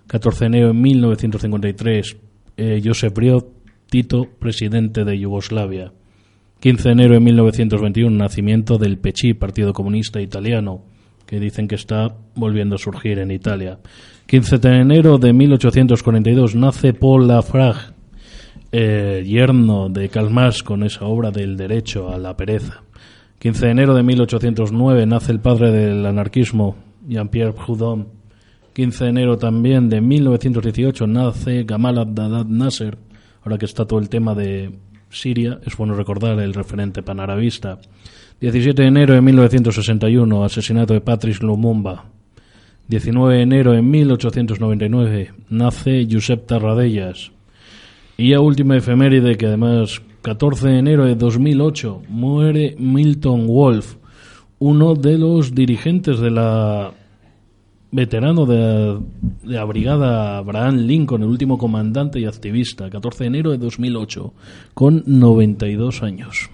14 0.07 0.41
de 0.41 0.47
enero 0.47 0.67
de 0.69 0.75
1953, 0.75 2.17
eh, 2.59 2.83
Josep 2.85 3.15
Briot 3.15 3.49
Tito, 3.89 4.29
presidente 4.39 5.05
de 5.05 5.19
Yugoslavia. 5.19 5.93
15 6.65 6.83
de 6.83 6.93
enero 6.93 7.13
de 7.13 7.21
1921, 7.21 8.17
nacimiento 8.17 8.79
del 8.79 8.97
PECI, 8.97 9.35
Partido 9.35 9.75
Comunista 9.75 10.23
Italiano, 10.23 10.81
que 11.27 11.39
dicen 11.39 11.69
que 11.69 11.75
está 11.75 12.17
volviendo 12.37 12.77
a 12.77 12.79
surgir 12.79 13.19
en 13.19 13.31
Italia. 13.33 13.81
15 14.25 14.57
de 14.57 14.81
enero 14.81 15.19
de 15.19 15.35
1842, 15.35 16.55
nace 16.55 16.95
Paul 16.95 17.29
Lafrage, 17.29 17.93
eh, 18.73 19.23
yerno 19.27 19.91
de 19.91 20.09
Calmas 20.09 20.63
con 20.63 20.85
esa 20.85 21.05
obra 21.05 21.31
del 21.31 21.59
derecho 21.59 22.11
a 22.11 22.17
la 22.17 22.35
pereza. 22.35 22.83
15 23.41 23.67
de 23.67 23.71
enero 23.71 23.95
de 23.95 24.03
1809 24.03 25.05
nace 25.05 25.33
el 25.33 25.41
padre 25.41 25.71
del 25.71 26.07
anarquismo, 26.07 26.77
Jean-Pierre 27.07 27.53
Proudhon. 27.53 28.09
15 28.73 29.05
de 29.05 29.11
enero 29.11 29.37
también 29.37 29.91
de 29.91 30.01
1918 30.01 31.07
nace 31.09 31.65
Gamal 31.65 31.99
Abdel 31.99 32.47
Nasser. 32.49 32.97
Ahora 33.43 33.59
que 33.59 33.67
está 33.67 33.85
todo 33.85 34.01
el 34.01 34.09
tema 34.09 34.35
de 34.35 34.73
Siria, 35.15 35.61
es 35.65 35.77
bueno 35.77 35.95
recordar 35.95 36.39
el 36.41 36.55
referente 36.55 37.03
panarabista. 37.03 37.79
17 38.41 38.83
de 38.83 38.89
enero 38.89 39.15
de 39.15 39.21
1961, 39.21 40.45
asesinato 40.45 40.93
de 40.93 41.01
Patrice 41.01 41.45
Lumumba. 41.45 42.07
19 42.89 43.37
de 43.37 43.43
enero 43.43 43.73
de 43.73 43.83
1899, 43.83 45.33
nace 45.49 46.07
Josep 46.11 46.47
Tarradellas. 46.47 47.33
Y 48.17 48.35
a 48.35 48.41
última 48.41 48.77
efeméride 48.77 49.37
que 49.37 49.47
además 49.47 50.03
14 50.23 50.69
de 50.69 50.79
enero 50.79 51.05
de 51.05 51.15
2008 51.15 52.03
muere 52.09 52.77
Milton 52.79 53.47
Wolf, 53.47 53.97
uno 54.59 54.95
de 54.95 55.19
los 55.19 55.55
dirigentes 55.55 56.19
de 56.21 56.31
la 56.31 56.93
veterano 57.95 58.45
de, 58.45 59.01
la 59.45 59.65
brigada 59.65 60.39
Abraham 60.39 60.79
Lincoln, 60.79 61.23
el 61.23 61.29
último 61.29 61.57
comandante 61.57 62.19
y 62.19 62.25
activista, 62.25 62.91
14 62.91 63.25
de 63.25 63.29
enero 63.29 63.51
de 63.53 63.59
2008, 63.59 64.35
con 64.75 65.03
92 65.07 66.03
años. 66.03 66.51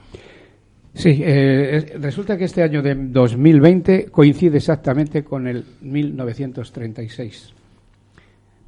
Sí, 0.92 1.20
eh, 1.23 1.97
resulta 2.00 2.37
que 2.37 2.44
este 2.44 2.62
año 2.62 2.82
de 2.82 2.94
2020 2.94 4.06
coincide 4.11 4.59
exactamente 4.59 5.25
con 5.25 5.47
el 5.47 5.64
1936. 5.80 7.54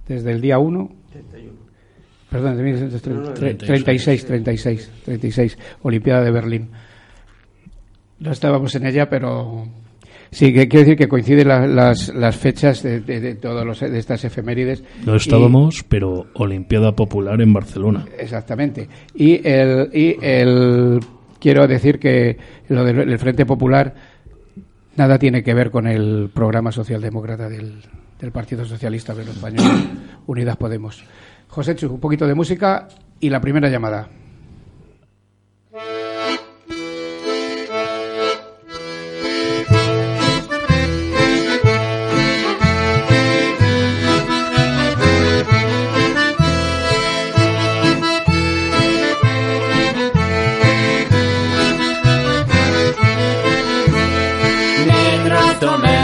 Desde 0.09 0.31
el 0.31 0.41
día 0.41 0.59
1 0.59 1.03
Perdón, 2.33 2.57
de 2.57 2.63
1936, 2.63 4.25
36, 4.25 4.91
36, 5.05 5.59
Olimpiada 5.83 6.25
de 6.25 6.31
Berlín. 6.31 6.71
No 8.21 8.33
estábamos 8.33 8.75
en 8.75 8.87
ella, 8.87 9.11
pero 9.11 9.67
sí, 10.33 10.53
que 10.53 10.67
quiero 10.67 10.85
decir 10.85 10.99
que 10.99 11.09
coinciden 11.09 11.47
las, 11.49 12.09
las 12.13 12.37
fechas 12.37 12.83
de, 12.83 13.01
de, 13.01 13.35
todos 13.37 13.79
de 13.81 13.99
estas 13.99 14.25
efemérides. 14.25 14.83
No 15.07 15.15
estábamos, 15.15 15.85
pero 15.89 16.27
Olimpiada 16.35 16.93
Popular 16.93 17.41
en 17.41 17.53
Barcelona. 17.53 18.05
Exactamente. 18.19 18.89
Y 19.15 19.47
el, 19.47 19.91
y 19.93 20.17
el 20.21 20.99
quiero 21.39 21.69
decir 21.69 21.99
que 22.01 22.37
lo 22.69 22.85
del 22.85 23.19
Frente 23.19 23.47
Popular 23.47 23.95
nada 24.97 25.19
tiene 25.19 25.43
que 25.43 25.55
ver 25.55 25.71
con 25.71 25.87
el 25.87 26.31
programa 26.33 26.73
socialdemócrata 26.73 27.49
del, 27.49 27.83
del 28.21 28.33
Partido 28.33 28.65
Socialista 28.65 29.15
de 29.15 29.23
Español, 29.23 29.65
Unidas 30.27 30.57
Podemos. 30.57 31.05
José 31.49 31.75
Chu, 31.77 31.93
un 31.93 32.01
poquito 32.01 32.27
de 32.27 32.35
música 32.35 32.89
y 33.21 33.29
la 33.29 33.41
primera 33.41 33.69
llamada. 33.69 34.09
I 55.65 56.02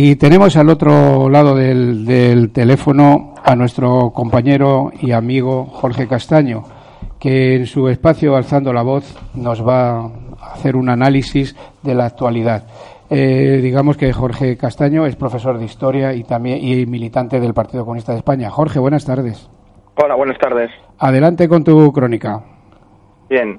Y 0.00 0.14
tenemos 0.14 0.56
al 0.56 0.68
otro 0.68 1.28
lado 1.28 1.56
del, 1.56 2.04
del 2.04 2.52
teléfono 2.52 3.34
a 3.42 3.56
nuestro 3.56 4.12
compañero 4.14 4.92
y 5.00 5.10
amigo 5.10 5.64
Jorge 5.64 6.06
Castaño, 6.06 6.62
que 7.18 7.56
en 7.56 7.66
su 7.66 7.88
espacio 7.88 8.36
Alzando 8.36 8.72
la 8.72 8.82
Voz 8.82 9.18
nos 9.34 9.66
va 9.66 10.02
a 10.02 10.52
hacer 10.52 10.76
un 10.76 10.88
análisis 10.88 11.56
de 11.82 11.96
la 11.96 12.04
actualidad. 12.04 12.62
Eh, 13.10 13.58
digamos 13.60 13.96
que 13.96 14.12
Jorge 14.12 14.56
Castaño 14.56 15.04
es 15.04 15.16
profesor 15.16 15.58
de 15.58 15.64
historia 15.64 16.14
y 16.14 16.22
también 16.22 16.58
y 16.62 16.86
militante 16.86 17.40
del 17.40 17.52
Partido 17.52 17.82
Comunista 17.82 18.12
de 18.12 18.18
España. 18.18 18.50
Jorge, 18.50 18.78
buenas 18.78 19.04
tardes. 19.04 19.50
Hola, 19.96 20.14
buenas 20.14 20.38
tardes. 20.38 20.70
Adelante 21.00 21.48
con 21.48 21.64
tu 21.64 21.92
crónica. 21.92 22.40
Bien. 23.28 23.58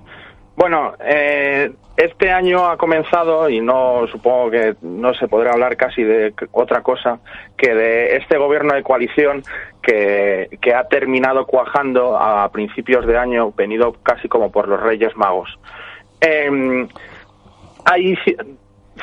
Bueno, 0.59 0.91
eh, 0.99 1.71
este 1.95 2.33
año 2.33 2.69
ha 2.69 2.75
comenzado 2.75 3.49
y 3.49 3.61
no 3.61 4.05
supongo 4.11 4.51
que 4.51 4.75
no 4.81 5.13
se 5.13 5.29
podrá 5.29 5.53
hablar 5.53 5.77
casi 5.77 6.03
de 6.03 6.33
otra 6.51 6.83
cosa 6.83 7.21
que 7.55 7.73
de 7.73 8.17
este 8.17 8.37
gobierno 8.37 8.73
de 8.73 8.83
coalición 8.83 9.41
que, 9.81 10.49
que 10.61 10.73
ha 10.73 10.83
terminado 10.89 11.45
cuajando 11.45 12.17
a 12.17 12.51
principios 12.51 13.07
de 13.07 13.17
año, 13.17 13.53
venido 13.53 13.93
casi 14.03 14.27
como 14.27 14.51
por 14.51 14.67
los 14.67 14.81
Reyes 14.81 15.15
Magos. 15.15 15.57
Eh, 16.19 16.85
hay 17.85 18.17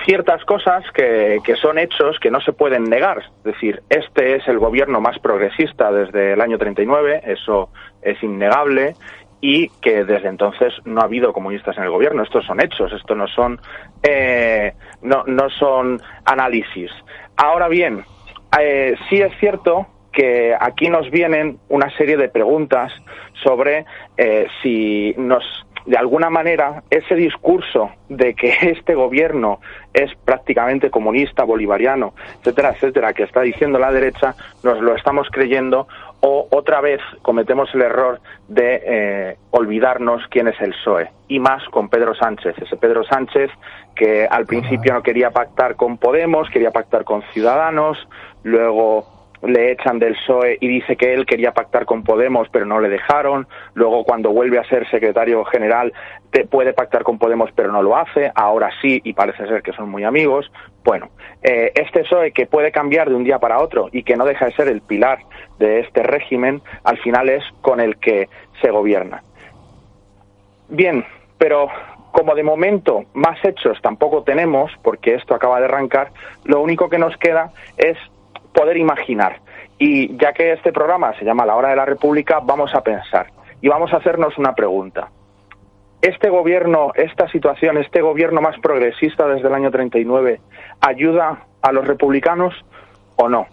ciertas 0.05 0.45
cosas 0.45 0.85
que, 0.93 1.39
que, 1.43 1.57
son 1.57 1.79
hechos 1.79 2.19
que 2.21 2.31
no 2.31 2.43
se 2.43 2.53
pueden 2.53 2.85
negar. 2.85 3.23
Es 3.39 3.45
decir, 3.45 3.83
este 3.89 4.37
es 4.37 4.47
el 4.47 4.59
gobierno 4.59 5.01
más 5.01 5.19
progresista 5.21 5.91
desde 5.91 6.35
el 6.35 6.43
año 6.43 6.59
39, 6.59 7.23
eso 7.25 7.71
es 8.03 8.23
innegable, 8.23 8.95
y 9.49 9.69
que 9.81 10.05
desde 10.05 10.27
entonces 10.27 10.75
no 10.85 11.01
ha 11.01 11.05
habido 11.05 11.33
comunistas 11.33 11.79
en 11.79 11.85
el 11.85 11.91
gobierno. 11.91 12.25
Estos 12.25 12.45
son 12.45 12.61
hechos, 12.61 12.93
esto 12.93 13.15
no 13.15 13.29
son, 13.29 13.61
eh, 14.03 14.73
no, 15.03 15.23
no 15.25 15.49
son 15.51 16.03
análisis. 16.25 16.91
Ahora 17.37 17.69
bien, 17.69 18.05
eh, 18.61 18.97
sí 19.09 19.21
es 19.21 19.33
cierto 19.39 19.87
que 20.13 20.53
aquí 20.59 20.89
nos 20.89 21.13
vienen 21.13 21.59
una 21.69 21.97
serie 21.97 22.17
de 22.17 22.29
preguntas 22.29 22.93
sobre 23.45 23.85
eh, 24.17 24.49
si 24.63 25.15
nos 25.17 25.45
de 25.87 25.97
alguna 25.97 26.31
manera 26.31 26.83
ese 26.91 27.15
discurso 27.15 27.91
de 28.09 28.35
que 28.35 28.49
este 28.63 28.95
gobierno 28.95 29.61
es 29.95 30.11
prácticamente 30.25 30.91
comunista, 30.91 31.45
bolivariano, 31.45 32.15
etcétera, 32.41 32.71
etcétera, 32.71 33.13
que 33.13 33.23
está 33.23 33.43
diciendo 33.43 33.79
la 33.79 33.93
derecha, 33.93 34.35
nos 34.65 34.81
lo 34.81 34.97
estamos 34.97 35.29
creyendo 35.31 35.87
o 36.21 36.49
otra 36.51 36.81
vez 36.81 37.01
cometemos 37.23 37.69
el 37.75 37.83
error 37.83 38.21
de 38.49 38.83
eh, 38.85 39.37
olvidarnos 39.51 40.23
quién 40.31 40.49
es 40.49 40.61
el 40.61 40.71
PSOE 40.71 41.11
y 41.29 41.39
más 41.39 41.63
con 41.71 41.89
Pedro 41.89 42.15
Sánchez, 42.15 42.57
ese 42.59 42.77
Pedro 42.77 43.05
Sánchez 43.05 43.51
que 43.95 44.27
al 44.27 44.47
principio 44.47 44.93
no 44.93 45.03
quería 45.03 45.31
pactar 45.31 45.77
con 45.77 45.99
Podemos, 45.99 46.49
quería 46.51 46.71
pactar 46.71 47.05
con 47.05 47.23
Ciudadanos, 47.33 47.97
luego 48.43 49.16
le 49.49 49.73
echan 49.73 49.99
del 49.99 50.15
PSOE 50.15 50.59
y 50.61 50.69
dice 50.69 50.97
que 50.97 51.15
él 51.15 51.27
quería 51.27 51.53
pactar 51.53 51.85
con 51.85 52.03
Podemos 52.03 52.49
pero 52.51 52.67
no 52.67 52.81
le 52.81 52.89
dejaron, 52.89 53.47
luego 53.75 54.05
cuando 54.05 54.31
vuelve 54.31 54.59
a 54.59 54.65
ser 54.65 54.89
secretario 54.91 55.45
general 55.45 55.93
te 56.31 56.47
puede 56.47 56.73
pactar 56.73 57.03
con 57.03 57.19
Podemos 57.19 57.51
pero 57.55 57.73
no 57.73 57.83
lo 57.83 57.97
hace, 57.97 58.31
ahora 58.35 58.71
sí 58.81 59.01
y 59.05 59.13
parece 59.13 59.47
ser 59.47 59.63
que 59.63 59.73
son 59.73 59.89
muy 59.89 60.05
amigos. 60.05 60.51
Bueno, 60.85 61.11
eh, 61.43 61.73
este 61.75 62.03
PSOE 62.03 62.33
que 62.33 62.47
puede 62.47 62.71
cambiar 62.71 63.09
de 63.09 63.15
un 63.15 63.25
día 63.25 63.39
para 63.39 63.61
otro 63.61 63.89
y 63.93 64.03
que 64.03 64.17
no 64.17 64.25
deja 64.25 64.47
de 64.47 64.53
ser 64.53 64.69
el 64.69 64.81
pilar 64.81 65.19
de 65.59 65.81
este 65.81 66.03
régimen, 66.03 66.63
al 66.85 66.99
final 66.99 67.29
es 67.29 67.43
con 67.63 67.81
el 67.81 67.97
que 67.97 68.29
se 68.61 68.71
gobierna. 68.71 69.23
Bien, 70.69 71.05
pero 71.39 71.69
como 72.13 72.35
de 72.35 72.43
momento 72.43 73.05
más 73.13 73.39
hechos 73.45 73.79
tampoco 73.83 74.23
tenemos, 74.23 74.73
porque 74.83 75.15
esto 75.15 75.35
acaba 75.35 75.59
de 75.59 75.67
arrancar, 75.67 76.13
lo 76.45 76.61
único 76.61 76.89
que 76.89 76.99
nos 76.99 77.17
queda 77.19 77.51
es 77.77 77.99
poder 78.57 78.79
imaginar. 78.79 79.41
Y 79.79 80.17
ya 80.17 80.33
que 80.33 80.53
este 80.53 80.73
programa 80.73 81.13
se 81.19 81.25
llama 81.25 81.45
La 81.45 81.55
Hora 81.55 81.69
de 81.69 81.77
la 81.77 81.85
República, 81.85 82.41
vamos 82.43 82.75
a 82.75 82.81
pensar 82.81 83.27
y 83.61 83.69
vamos 83.69 83.93
a 83.93 83.99
hacernos 83.99 84.39
una 84.39 84.55
pregunta. 84.55 85.11
¿Este 86.01 86.31
gobierno, 86.31 86.93
esta 86.95 87.29
situación, 87.29 87.77
este 87.79 88.01
gobierno 88.01 88.41
más 88.41 88.59
progresista 88.61 89.27
desde 89.27 89.49
el 89.49 89.55
año 89.55 89.71
39, 89.71 90.41
ayuda 90.81 91.45
a 91.61 91.73
los 91.73 91.87
republicanos 91.87 92.55
o 93.17 93.29
no? 93.29 93.47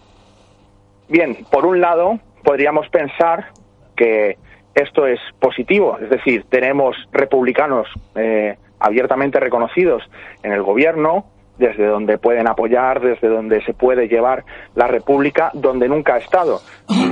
Bien, 1.08 1.36
por 1.50 1.66
un 1.66 1.80
lado, 1.80 2.18
podríamos 2.42 2.88
pensar 2.88 3.48
que 3.96 4.38
esto 4.74 5.06
es 5.06 5.20
positivo, 5.38 5.98
es 6.00 6.10
decir, 6.10 6.46
tenemos 6.48 6.96
republicanos 7.12 7.88
eh, 8.14 8.56
abiertamente 8.78 9.38
reconocidos 9.38 10.02
en 10.42 10.52
el 10.52 10.62
gobierno, 10.62 11.26
desde 11.58 11.86
donde 11.86 12.18
pueden 12.18 12.48
apoyar, 12.48 13.00
desde 13.00 13.28
donde 13.28 13.62
se 13.64 13.74
puede 13.74 14.08
llevar 14.08 14.44
la 14.74 14.86
República, 14.86 15.50
donde 15.54 15.88
nunca 15.88 16.14
ha 16.14 16.18
estado. 16.18 16.60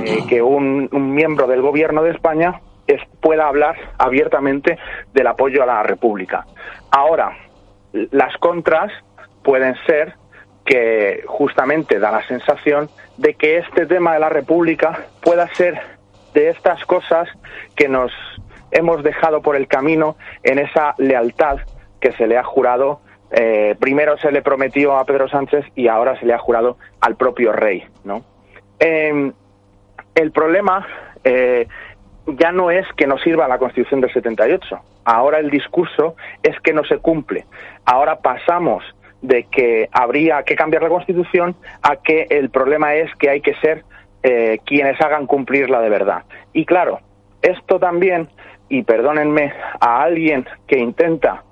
Eh, 0.05 0.23
que 0.27 0.41
un, 0.41 0.89
miembro 0.91 1.47
del 1.47 1.61
Gobierno 1.61 2.03
de 2.03 2.11
España 2.11 2.61
pueda 3.21 3.47
hablar 3.47 3.75
abiertamente 3.97 4.77
del 5.13 5.27
apoyo 5.27 5.63
a 5.63 5.65
la 5.65 5.83
República. 5.83 6.45
Ahora, 6.91 7.37
las 7.93 8.35
contras 8.37 8.91
pueden 9.43 9.75
ser 9.85 10.15
que 10.65 11.23
justamente 11.25 11.99
da 11.99 12.11
la 12.11 12.25
sensación 12.27 12.89
de 13.17 13.33
que 13.35 13.57
este 13.57 13.85
tema 13.85 14.13
de 14.13 14.19
la 14.19 14.29
República 14.29 15.05
pueda 15.21 15.47
ser 15.53 15.79
de 16.33 16.49
estas 16.49 16.83
cosas 16.85 17.27
que 17.75 17.87
nos 17.87 18.11
hemos 18.71 19.03
dejado 19.03 19.41
por 19.41 19.55
el 19.55 19.67
camino 19.67 20.15
en 20.43 20.59
esa 20.59 20.95
lealtad 20.97 21.57
que 21.99 22.11
se 22.13 22.27
le 22.27 22.37
ha 22.37 22.43
jurado 22.43 23.01
eh, 23.35 23.75
primero 23.79 24.15
se 24.19 24.31
le 24.31 24.43
prometió 24.43 24.95
a 24.95 25.05
Pedro 25.05 25.27
Sánchez 25.27 25.65
y 25.75 25.87
ahora 25.87 26.19
se 26.19 26.25
le 26.27 26.33
ha 26.33 26.37
jurado 26.37 26.77
al 27.01 27.15
propio 27.15 27.51
rey, 27.51 27.83
¿no? 28.03 28.23
Em, 28.77 29.33
el 30.13 30.31
problema 30.31 30.85
eh, 31.23 31.67
ya 32.27 32.51
no 32.51 32.69
es 32.69 32.85
que 32.95 33.07
no 33.07 33.17
sirva 33.17 33.47
la 33.47 33.57
Constitución 33.57 34.01
del 34.01 34.13
78. 34.13 34.79
Ahora 35.05 35.39
el 35.39 35.49
discurso 35.49 36.15
es 36.43 36.59
que 36.59 36.73
no 36.73 36.83
se 36.83 36.99
cumple. 36.99 37.45
Ahora 37.85 38.19
pasamos 38.19 38.83
de 39.23 39.45
que 39.45 39.89
habría 39.91 40.43
que 40.43 40.55
cambiar 40.55 40.83
la 40.83 40.89
Constitución 40.89 41.55
a 41.81 41.95
que 41.95 42.27
el 42.29 42.51
problema 42.51 42.93
es 42.93 43.09
que 43.15 43.31
hay 43.31 43.41
que 43.41 43.55
ser 43.55 43.83
eh, 44.21 44.59
quienes 44.63 45.01
hagan 45.01 45.25
cumplirla 45.25 45.81
de 45.81 45.89
verdad. 45.89 46.23
Y 46.53 46.65
claro, 46.65 46.99
esto 47.41 47.79
también, 47.79 48.29
y 48.69 48.83
perdónenme, 48.83 49.53
a 49.79 50.03
alguien 50.03 50.45
que 50.67 50.77
intenta 50.77 51.43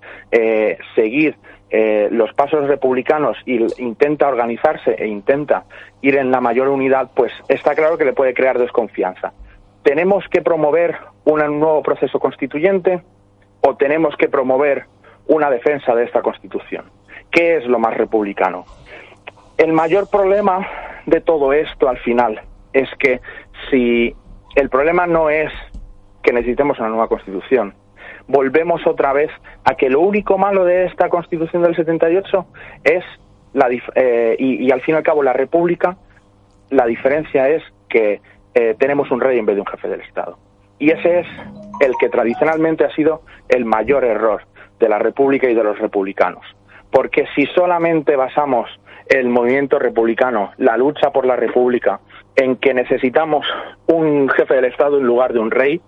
seguir 0.96 1.36
eh, 1.74 2.10
los 2.12 2.34
pasos 2.34 2.68
republicanos 2.68 3.38
y 3.46 3.66
intenta 3.82 4.28
organizarse 4.28 4.92
e 4.92 5.08
intenta 5.08 5.64
ir 6.02 6.18
en 6.18 6.30
la 6.30 6.42
mayor 6.42 6.68
unidad, 6.68 7.12
pues 7.16 7.32
está 7.48 7.76
claro 7.76 7.98
que 7.98 8.04
le 8.04 8.12
puede 8.12 8.34
crear 8.34 8.60
desconfianza. 8.60 9.32
¿Tenemos 9.82 10.26
que 10.30 10.42
promover 10.42 10.98
un 11.24 11.40
nuevo 11.60 11.82
proceso 11.82 12.20
constituyente 12.20 13.02
o 13.62 13.76
tenemos 13.78 14.18
que 14.18 14.28
promover 14.28 14.86
una 15.28 15.50
defensa 15.50 15.96
de 15.96 16.04
esta 16.04 16.22
Constitución? 16.22 16.86
¿Qué 17.32 17.56
es 17.56 17.66
lo 17.66 17.80
más 17.80 17.96
republicano? 17.96 18.66
El 19.58 19.72
mayor 19.72 20.10
problema 20.10 20.68
de 21.06 21.22
todo 21.22 21.54
esto 21.54 21.88
al 21.88 22.00
final 22.00 22.42
es 22.74 22.90
que 23.00 23.22
si 23.70 24.14
el 24.56 24.70
problema 24.70 25.08
no 25.08 25.30
es 25.30 25.52
que 26.22 26.34
necesitemos 26.34 26.80
una 26.80 26.90
nueva 26.90 27.08
Constitución, 27.08 27.74
volvemos 28.32 28.86
otra 28.88 29.14
vez 29.14 29.30
a 29.64 29.76
que 29.76 29.90
lo 29.90 30.00
único 30.00 30.38
malo 30.38 30.66
de 30.66 30.86
esta 30.86 31.10
Constitución 31.10 31.62
del 31.62 31.76
78 31.76 32.46
es 32.84 33.04
la 33.54 33.68
eh, 33.96 34.36
y, 34.40 34.72
al 34.72 34.82
fin 34.82 34.96
y 34.96 34.98
al 34.98 35.04
cabo 35.04 35.22
la 35.24 35.34
República, 35.34 35.98
la 36.70 36.86
diferencia 36.86 37.50
es 37.50 37.62
que 37.90 38.22
eh, 38.54 38.76
tenemos 38.80 39.12
un 39.12 39.20
rey 39.20 39.38
en 39.38 39.46
vez 39.46 39.56
de 39.56 39.62
un 39.62 39.68
jefe 39.68 39.90
del 39.90 40.02
Estado. 40.02 40.38
Y 40.80 40.92
ese 40.92 41.20
es 41.20 41.28
el 41.82 41.94
que 42.00 42.10
tradicionalmente 42.10 42.86
ha 42.86 42.96
sido 42.96 43.22
el 43.50 43.66
mayor 43.66 44.04
error 44.04 44.44
de 44.80 44.90
la 44.90 44.98
República 44.98 45.50
y 45.50 45.54
de 45.54 45.64
los 45.64 45.78
republicanos. 45.78 46.44
Porque 46.90 47.26
si 47.36 47.46
solamente 47.48 48.16
basamos 48.16 48.70
el 49.08 49.30
movimiento 49.30 49.78
republicano, 49.78 50.52
la 50.58 50.78
lucha 50.78 51.12
por 51.12 51.26
la 51.26 51.36
República, 51.36 52.00
en 52.36 52.56
que 52.56 52.74
necesitamos 52.74 53.46
un 53.88 54.30
jefe 54.30 54.56
del 54.56 54.66
Estado 54.66 54.98
en 54.98 55.06
lugar 55.06 55.34
de 55.34 55.40
un 55.40 55.52
rey, 55.52 55.82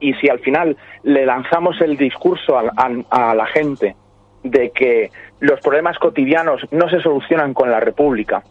y 0.00 0.14
si 0.14 0.28
al 0.28 0.40
final 0.40 0.76
le 1.02 1.24
lanzamos 1.26 1.80
el 1.80 1.96
discurso 1.96 2.58
a, 2.58 3.34
la 3.34 3.46
gente 3.46 3.96
de 4.42 4.70
que 4.70 5.10
los 5.40 5.60
problemas 5.60 5.98
cotidianos 5.98 6.66
no 6.70 6.88
se 6.88 7.00
solucionan 7.00 7.54
con 7.54 7.70
la 7.70 7.80
República, 7.80 8.42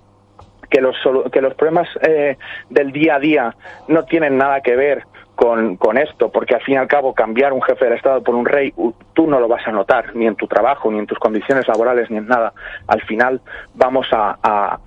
que 0.69 0.79
los, 0.81 0.95
que 1.31 1.41
los 1.41 1.53
problemas 1.55 1.89
eh, 2.01 2.37
del 2.69 2.91
día 2.91 3.15
a 3.15 3.19
día 3.19 3.55
no 3.87 4.05
tienen 4.05 4.37
nada 4.37 4.61
que 4.61 4.75
ver 4.75 5.03
con, 5.35 5.97
esto, 5.97 6.31
porque 6.31 6.53
al 6.53 6.61
fin 6.61 6.75
y 6.75 6.77
al 6.77 6.87
cabo 6.87 7.15
cambiar 7.15 7.51
un 7.51 7.63
jefe 7.63 7.85
del 7.85 7.95
Estado 7.95 8.21
por 8.21 8.35
un 8.35 8.45
rey, 8.45 8.73
tú 9.13 9.25
no 9.25 9.39
lo 9.39 9.47
vas 9.47 9.67
a 9.67 9.71
notar, 9.71 10.15
ni 10.15 10.27
en 10.27 10.35
tu 10.35 10.45
trabajo, 10.45 10.91
ni 10.91 10.99
en 10.99 11.07
tus 11.07 11.17
condiciones 11.17 11.67
laborales, 11.67 12.11
ni 12.11 12.17
en 12.17 12.27
nada. 12.27 12.53
Al 12.85 13.01
final 13.01 13.41
vamos 13.73 14.07
a, 14.11 14.37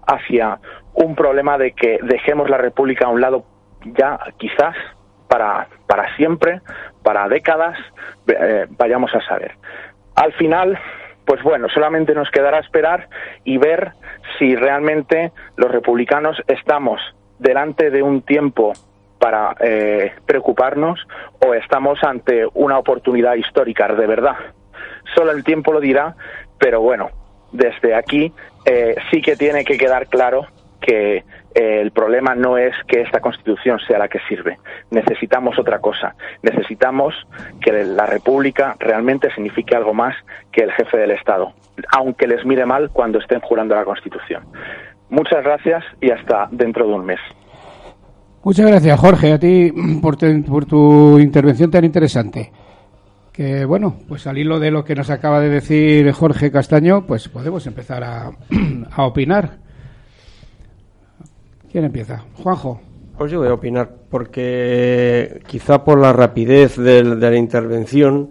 hacia 0.07 0.61
un 0.93 1.17
problema 1.17 1.59
de 1.59 1.73
que 1.73 1.99
dejemos 2.05 2.49
la 2.49 2.59
República 2.59 3.07
a 3.07 3.09
un 3.09 3.21
lado 3.21 3.45
ya 3.85 4.21
quizás 4.39 4.77
para, 5.35 5.67
para 5.89 6.15
siempre, 6.15 6.61
para 7.03 7.29
décadas, 7.29 7.77
eh, 8.29 8.67
vayamos 8.71 9.13
a 9.17 9.21
saber. 9.27 9.57
Al 10.15 10.33
final, 10.35 10.79
pues 11.25 11.43
bueno, 11.43 11.67
solamente 11.69 12.15
nos 12.15 12.31
quedará 12.31 12.61
esperar 12.61 13.09
y 13.43 13.59
ver 13.59 13.95
si 14.39 14.55
realmente 14.55 15.33
los 15.57 15.73
republicanos 15.73 16.41
estamos 16.47 17.01
delante 17.41 17.91
de 17.91 18.01
un 18.01 18.23
tiempo 18.23 18.75
para 19.19 19.57
eh, 19.59 20.13
preocuparnos 20.25 21.05
o 21.45 21.53
estamos 21.53 22.05
ante 22.05 22.47
una 22.55 22.79
oportunidad 22.79 23.35
histórica 23.35 23.89
de 23.89 24.07
verdad. 24.07 24.37
Solo 25.17 25.33
el 25.33 25.43
tiempo 25.43 25.73
lo 25.73 25.81
dirá, 25.81 26.15
pero 26.59 26.81
bueno, 26.81 27.11
desde 27.51 27.97
aquí 27.97 28.33
eh, 28.67 28.95
sí 29.11 29.21
que 29.21 29.35
tiene 29.35 29.65
que 29.65 29.79
quedar 29.79 30.07
claro 30.07 30.47
que 30.85 31.25
eh, 31.55 31.81
el 31.81 31.91
problema 31.93 32.35
no 32.35 32.59
es 32.59 32.75
que 32.87 33.01
esta 33.01 33.21
constitución 33.21 33.79
sea 33.87 33.99
la 33.99 34.09
que 34.09 34.19
sirve. 34.29 34.59
Necesitamos 34.91 35.59
otra 35.59 35.79
cosa. 35.79 36.15
Necesitamos 36.43 37.15
que 37.61 37.73
la 37.85 38.07
República 38.07 38.77
realmente 38.79 39.33
signifique 39.35 39.75
algo 39.75 39.95
más 39.95 40.15
que 40.53 40.63
el 40.63 40.73
jefe 40.73 40.99
del 40.99 41.13
Estado, 41.13 41.53
aunque 41.93 42.27
les 42.27 42.45
mire 42.45 42.67
mal 42.67 42.91
cuando 42.91 43.19
estén 43.19 43.41
jurando 43.41 43.75
la 43.75 43.85
constitución. 43.85 44.45
Muchas 45.11 45.45
gracias 45.45 45.85
y 46.01 46.11
hasta 46.11 46.49
dentro 46.51 46.87
de 46.87 46.93
un 46.93 47.07
mes. 47.07 47.21
Muchas 48.43 48.67
gracias, 48.67 49.01
Jorge, 49.01 49.33
a 49.33 49.39
ti 49.39 49.73
por, 50.03 50.19
por 50.45 50.67
tu 50.67 51.19
intervención 51.19 51.71
tan 51.71 51.85
interesante. 51.85 52.53
Que 53.33 53.65
bueno, 53.65 53.97
pues 54.07 54.27
al 54.27 54.39
hilo 54.39 54.61
de 54.61 54.71
lo 54.71 54.85
que 54.85 54.95
nos 54.95 55.11
acaba 55.11 55.41
de 55.41 55.49
decir 55.49 56.13
Jorge 56.13 56.53
Castaño, 56.53 57.07
pues 57.07 57.29
podemos 57.29 57.67
empezar 57.67 58.05
a 58.05 58.31
opinar. 58.99 59.64
¿Quién 61.75 61.87
empieza? 61.87 62.23
Juanjo. 62.41 62.81
Pues 63.19 63.33
yo 63.33 63.41
voy 63.41 63.49
a 63.49 63.55
opinar, 63.55 63.91
porque 64.09 65.41
quizá 65.49 65.83
por 65.83 65.99
la 65.99 66.13
rapidez 66.13 66.77
de, 66.77 67.03
de 67.03 67.31
la 67.31 67.37
intervención, 67.37 68.29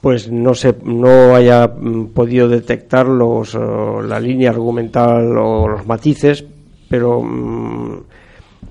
pues 0.00 0.28
no 0.28 0.52
se 0.52 0.74
no 0.82 1.36
haya 1.36 1.68
mm, 1.68 2.06
podido 2.06 2.48
detectar 2.48 3.06
los, 3.06 3.54
la 3.54 4.18
línea 4.18 4.50
argumental 4.50 5.38
o 5.38 5.68
los 5.68 5.86
matices, 5.86 6.44
pero 6.88 7.22
mm, 7.22 8.00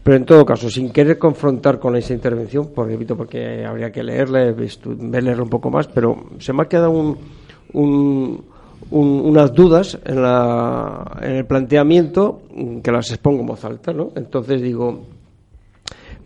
pero 0.03 0.17
en 0.17 0.25
todo 0.25 0.45
caso, 0.45 0.69
sin 0.69 0.91
querer 0.91 1.17
confrontar 1.17 1.79
con 1.79 1.95
esa 1.95 2.13
intervención, 2.13 2.73
por 2.75 2.87
repito, 2.89 3.15
porque 3.15 3.63
habría 3.63 3.89
que 3.89 4.03
leerla, 4.03 4.53
verla 4.85 5.41
un 5.41 5.49
poco 5.49 5.69
más, 5.69 5.87
pero 5.87 6.25
se 6.39 6.51
me 6.51 6.63
ha 6.63 6.65
quedado 6.65 6.91
un, 7.71 8.43
unas 8.91 9.53
dudas 9.53 9.97
en, 10.03 10.21
la, 10.21 11.17
en 11.21 11.31
el 11.31 11.45
planteamiento 11.45 12.41
que 12.83 12.91
las 12.91 13.09
expongo 13.11 13.41
en 13.41 13.47
voz 13.47 13.63
alta, 13.65 13.93
¿no? 13.93 14.11
Entonces 14.15 14.61
digo, 14.61 15.05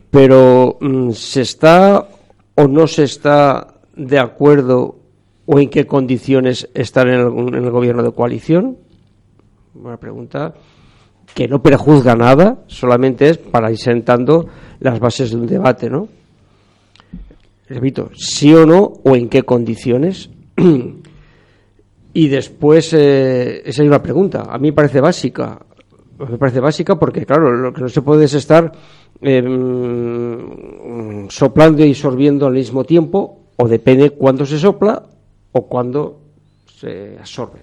pero 0.10 0.78
mm, 0.82 1.12
¿se 1.12 1.41
está 1.41 2.08
o 2.56 2.67
no 2.67 2.88
se 2.88 3.04
está 3.04 3.75
de 3.95 4.19
acuerdo 4.19 4.95
o 5.45 5.60
en 5.60 5.69
qué 5.69 5.86
condiciones 5.86 6.69
estar 6.73 7.08
en 7.08 7.19
el, 7.19 7.56
en 7.56 7.63
el 7.63 7.71
gobierno 7.71 8.04
de 8.04 8.12
coalición? 8.12 8.78
Buena 9.73 9.97
pregunta 9.97 10.54
que 11.34 11.47
no 11.47 11.62
prejuzga 11.62 12.15
nada, 12.15 12.63
solamente 12.67 13.30
es 13.30 13.38
para 13.38 13.71
ir 13.71 13.78
sentando 13.78 14.47
las 14.80 14.99
bases 14.99 15.32
de 15.32 15.38
un 15.38 15.47
debate, 15.47 15.89
¿no? 15.89 16.08
Repito, 17.67 18.12
sí 18.15 18.54
o 18.54 18.65
no, 18.65 18.82
o 19.04 19.15
en 19.15 19.28
qué 19.28 19.43
condiciones. 19.43 20.30
y 22.15 22.30
después, 22.30 22.93
eh, 22.93 23.62
esa 23.65 23.84
es 23.84 23.88
una 23.88 24.01
pregunta. 24.01 24.43
A 24.49 24.58
mí 24.58 24.69
me 24.69 24.73
parece 24.73 25.01
básica. 25.01 25.60
Me 26.17 26.38
parece 26.38 26.62
básica 26.62 26.97
porque, 26.97 27.25
claro, 27.25 27.51
lo 27.51 27.73
que 27.73 27.82
no 27.82 27.89
se 27.89 28.01
puede 28.01 28.23
es 28.23 28.34
estar 28.34 28.71
em, 29.19 30.39
soplando 31.28 31.84
y 31.84 31.93
sorbiendo 31.93 32.47
al 32.47 32.54
mismo 32.54 32.86
tiempo, 32.86 33.49
o 33.58 33.67
depende 33.67 34.12
cuándo 34.12 34.45
se 34.45 34.58
sopla 34.58 35.04
o 35.51 35.67
cuándo 35.67 36.21
se 36.80 37.17
absorbe. 37.19 37.60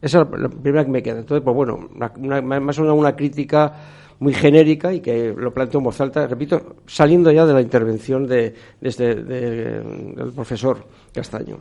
Esa 0.00 0.22
es 0.22 0.28
la 0.40 0.48
primera 0.48 0.82
que 0.82 0.90
me 0.90 1.02
queda. 1.02 1.18
Entonces, 1.18 1.44
pues 1.44 1.54
bueno, 1.54 1.90
más 1.94 2.78
una, 2.78 2.94
una 2.94 3.14
crítica 3.14 3.74
muy 4.18 4.32
genérica 4.32 4.94
y 4.94 5.00
que 5.00 5.34
lo 5.36 5.52
planteo 5.52 5.80
en 5.80 5.84
voz 5.84 6.00
alta, 6.00 6.26
repito, 6.26 6.76
saliendo 6.86 7.30
ya 7.30 7.44
de 7.44 7.52
la 7.52 7.60
intervención 7.60 8.26
de, 8.26 8.54
este, 8.80 9.14
del 9.14 10.32
profesor 10.32 10.86
Castaño. 11.12 11.58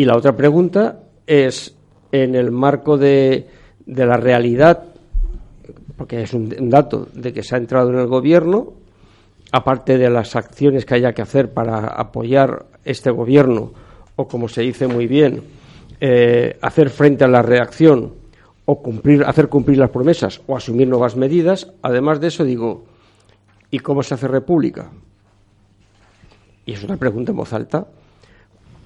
Y 0.00 0.06
la 0.06 0.16
otra 0.16 0.34
pregunta 0.34 1.00
es, 1.26 1.76
en 2.10 2.34
el 2.34 2.50
marco 2.50 2.96
de, 2.96 3.46
la 3.84 4.16
realidad, 4.16 4.84
porque 5.98 6.22
es 6.22 6.32
un, 6.32 6.54
un, 6.58 6.70
dato 6.70 7.06
de 7.12 7.34
que 7.34 7.42
se 7.42 7.54
ha 7.54 7.58
entrado 7.58 7.90
en 7.90 7.98
el 7.98 8.06
gobierno, 8.06 8.72
aparte 9.52 9.98
de 9.98 10.08
las 10.08 10.36
acciones 10.36 10.86
que 10.86 10.94
haya 10.94 11.12
que 11.12 11.20
hacer 11.20 11.52
para 11.52 11.80
apoyar 11.88 12.64
este 12.82 13.10
gobierno, 13.10 13.74
o 14.16 14.26
como 14.26 14.48
se 14.48 14.62
dice 14.62 14.86
muy 14.86 15.06
bien, 15.06 15.42
eh, 16.00 16.56
hacer 16.62 16.88
frente 16.88 17.24
a 17.24 17.28
la 17.28 17.42
reacción 17.42 18.14
o 18.64 18.80
cumplir, 18.80 19.22
hacer 19.24 19.50
cumplir 19.50 19.76
las 19.76 19.90
promesas 19.90 20.40
o 20.46 20.56
asumir 20.56 20.88
nuevas 20.88 21.14
medidas. 21.14 21.74
Además 21.82 22.22
de 22.22 22.28
eso, 22.28 22.42
digo, 22.42 22.86
¿y 23.70 23.80
cómo 23.80 24.02
se 24.02 24.14
hace 24.14 24.28
república? 24.28 24.92
Y 26.64 26.72
es 26.72 26.82
una 26.84 26.96
pregunta 26.96 27.32
en 27.32 27.36
voz 27.36 27.52
alta, 27.52 27.86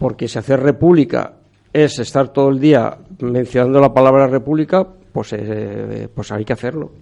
porque 0.05 0.29
si 0.29 0.39
hacer 0.39 0.61
república 0.61 1.33
es 1.73 1.99
estar 1.99 2.31
todo 2.31 2.51
el 2.51 2.61
día 2.61 2.99
mencionando 3.21 3.81
la 3.81 3.95
palabra 3.95 4.27
república, 4.27 4.87
pues, 5.11 5.33
eh, 5.33 6.11
pues 6.15 6.31
hay 6.31 6.45
que 6.45 6.53
hacerlo. 6.53 6.93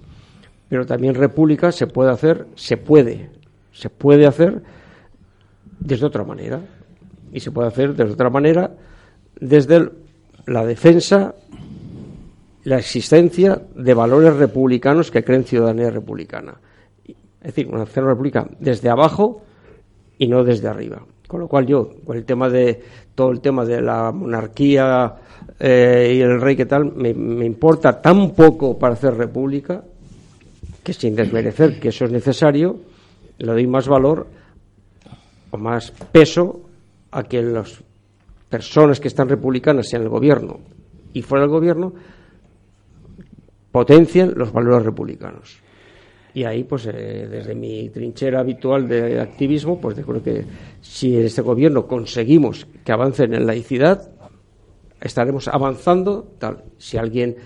Pero 0.68 0.86
también 0.86 1.16
república 1.16 1.72
se 1.72 1.88
puede 1.88 2.12
hacer, 2.12 2.46
se 2.54 2.76
puede, 2.76 3.28
se 3.72 3.90
puede 3.90 4.24
hacer 4.24 4.62
desde 5.80 6.06
otra 6.06 6.22
manera. 6.22 6.60
Y 7.32 7.40
se 7.40 7.50
puede 7.50 7.66
hacer 7.66 7.96
desde 7.96 8.12
otra 8.12 8.30
manera 8.30 8.70
desde 9.40 9.90
la 10.46 10.64
defensa, 10.64 11.34
la 12.62 12.78
existencia 12.78 13.62
de 13.74 13.94
valores 13.94 14.36
republicanos 14.36 15.10
que 15.10 15.24
creen 15.24 15.42
ciudadanía 15.42 15.90
republicana. 15.90 16.60
Es 17.04 17.16
decir, 17.52 17.66
una 17.66 17.84
república 17.84 18.48
desde 18.60 18.90
abajo 18.90 19.42
y 20.18 20.28
no 20.28 20.44
desde 20.44 20.68
arriba. 20.68 21.04
Con 21.32 21.40
lo 21.40 21.48
cual 21.48 21.66
yo, 21.66 21.88
con 22.04 22.14
el 22.14 22.26
tema 22.26 22.50
de 22.50 22.78
todo 23.14 23.30
el 23.30 23.40
tema 23.40 23.64
de 23.64 23.80
la 23.80 24.12
monarquía 24.12 25.14
eh, 25.58 26.12
y 26.14 26.20
el 26.20 26.38
rey 26.38 26.54
que 26.54 26.66
tal, 26.66 26.92
me, 26.94 27.14
me 27.14 27.46
importa 27.46 28.02
tan 28.02 28.32
poco 28.32 28.78
para 28.78 28.92
hacer 28.92 29.14
república 29.14 29.82
que 30.84 30.92
sin 30.92 31.16
desmerecer 31.16 31.80
que 31.80 31.88
eso 31.88 32.04
es 32.04 32.12
necesario, 32.12 32.76
le 33.38 33.50
doy 33.50 33.66
más 33.66 33.88
valor 33.88 34.26
o 35.50 35.56
más 35.56 35.90
peso 35.90 36.68
a 37.12 37.22
que 37.22 37.40
los 37.40 37.82
personas 38.50 39.00
que 39.00 39.08
están 39.08 39.30
republicanas 39.30 39.90
en 39.94 40.02
el 40.02 40.10
gobierno 40.10 40.60
y 41.14 41.22
fuera 41.22 41.44
del 41.44 41.50
gobierno 41.50 41.94
potencian 43.70 44.34
los 44.36 44.52
valores 44.52 44.84
republicanos. 44.84 45.62
Y 46.34 46.44
ahí, 46.44 46.64
pues, 46.64 46.86
eh, 46.86 47.28
desde 47.30 47.54
mi 47.54 47.90
trinchera 47.90 48.40
habitual 48.40 48.88
de 48.88 49.20
activismo, 49.20 49.80
pues 49.80 49.96
creo 49.96 50.22
que 50.22 50.44
si 50.80 51.16
en 51.16 51.26
este 51.26 51.42
gobierno 51.42 51.86
conseguimos 51.86 52.66
que 52.84 52.92
avancen 52.92 53.34
en 53.34 53.46
laicidad, 53.46 54.10
estaremos 55.00 55.48
avanzando. 55.48 56.34
Tal. 56.38 56.64
Si 56.78 56.96
alguien 56.96 57.36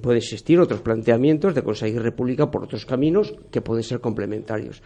puede 0.00 0.18
existir 0.18 0.60
otros 0.60 0.80
planteamientos 0.82 1.54
de 1.54 1.62
conseguir 1.62 2.02
república 2.02 2.50
por 2.50 2.64
otros 2.64 2.84
caminos 2.84 3.34
que 3.50 3.60
pueden 3.60 3.82
ser 3.82 4.00
complementarios. 4.00 4.82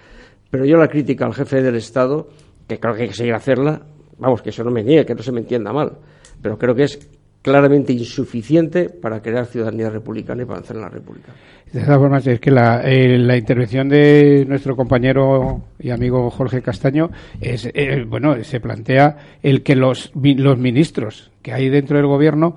Pero 0.50 0.64
yo 0.64 0.76
la 0.76 0.88
crítica 0.88 1.26
al 1.26 1.34
jefe 1.34 1.62
del 1.62 1.76
Estado, 1.76 2.28
que 2.66 2.78
creo 2.78 2.94
que 2.94 3.02
hay 3.02 3.08
que 3.08 3.14
seguir 3.14 3.34
hacerla, 3.34 3.82
vamos, 4.18 4.42
que 4.42 4.50
eso 4.50 4.64
no 4.64 4.70
me 4.70 4.82
niegue, 4.82 5.06
que 5.06 5.14
no 5.14 5.22
se 5.22 5.32
me 5.32 5.40
entienda 5.40 5.72
mal, 5.72 5.98
pero 6.40 6.58
creo 6.58 6.74
que 6.74 6.84
es 6.84 7.10
claramente 7.42 7.92
insuficiente 7.92 8.90
para 8.90 9.20
crear 9.20 9.46
ciudadanía 9.46 9.88
republicana 9.88 10.42
y 10.42 10.46
para 10.46 10.62
en 10.68 10.80
la 10.80 10.88
República. 10.88 11.32
De 11.72 11.80
todas 11.82 11.98
formas, 11.98 12.26
es 12.26 12.40
que 12.40 12.50
la, 12.50 12.82
eh, 12.84 13.38
intervención 13.38 13.88
de 13.88 14.44
nuestro 14.46 14.76
compañero 14.76 15.62
y 15.78 15.90
amigo 15.90 16.28
Jorge 16.30 16.62
Castaño 16.62 17.10
es, 17.40 17.70
eh, 17.72 18.04
bueno, 18.06 18.42
se 18.42 18.60
plantea 18.60 19.38
el 19.42 19.62
que 19.62 19.76
los, 19.76 20.12
los 20.14 20.58
ministros 20.58 21.30
que 21.42 21.52
hay 21.52 21.68
dentro 21.68 21.96
del 21.96 22.06
gobierno 22.06 22.56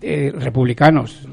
eh, 0.00 0.32
republicanos, 0.34 1.28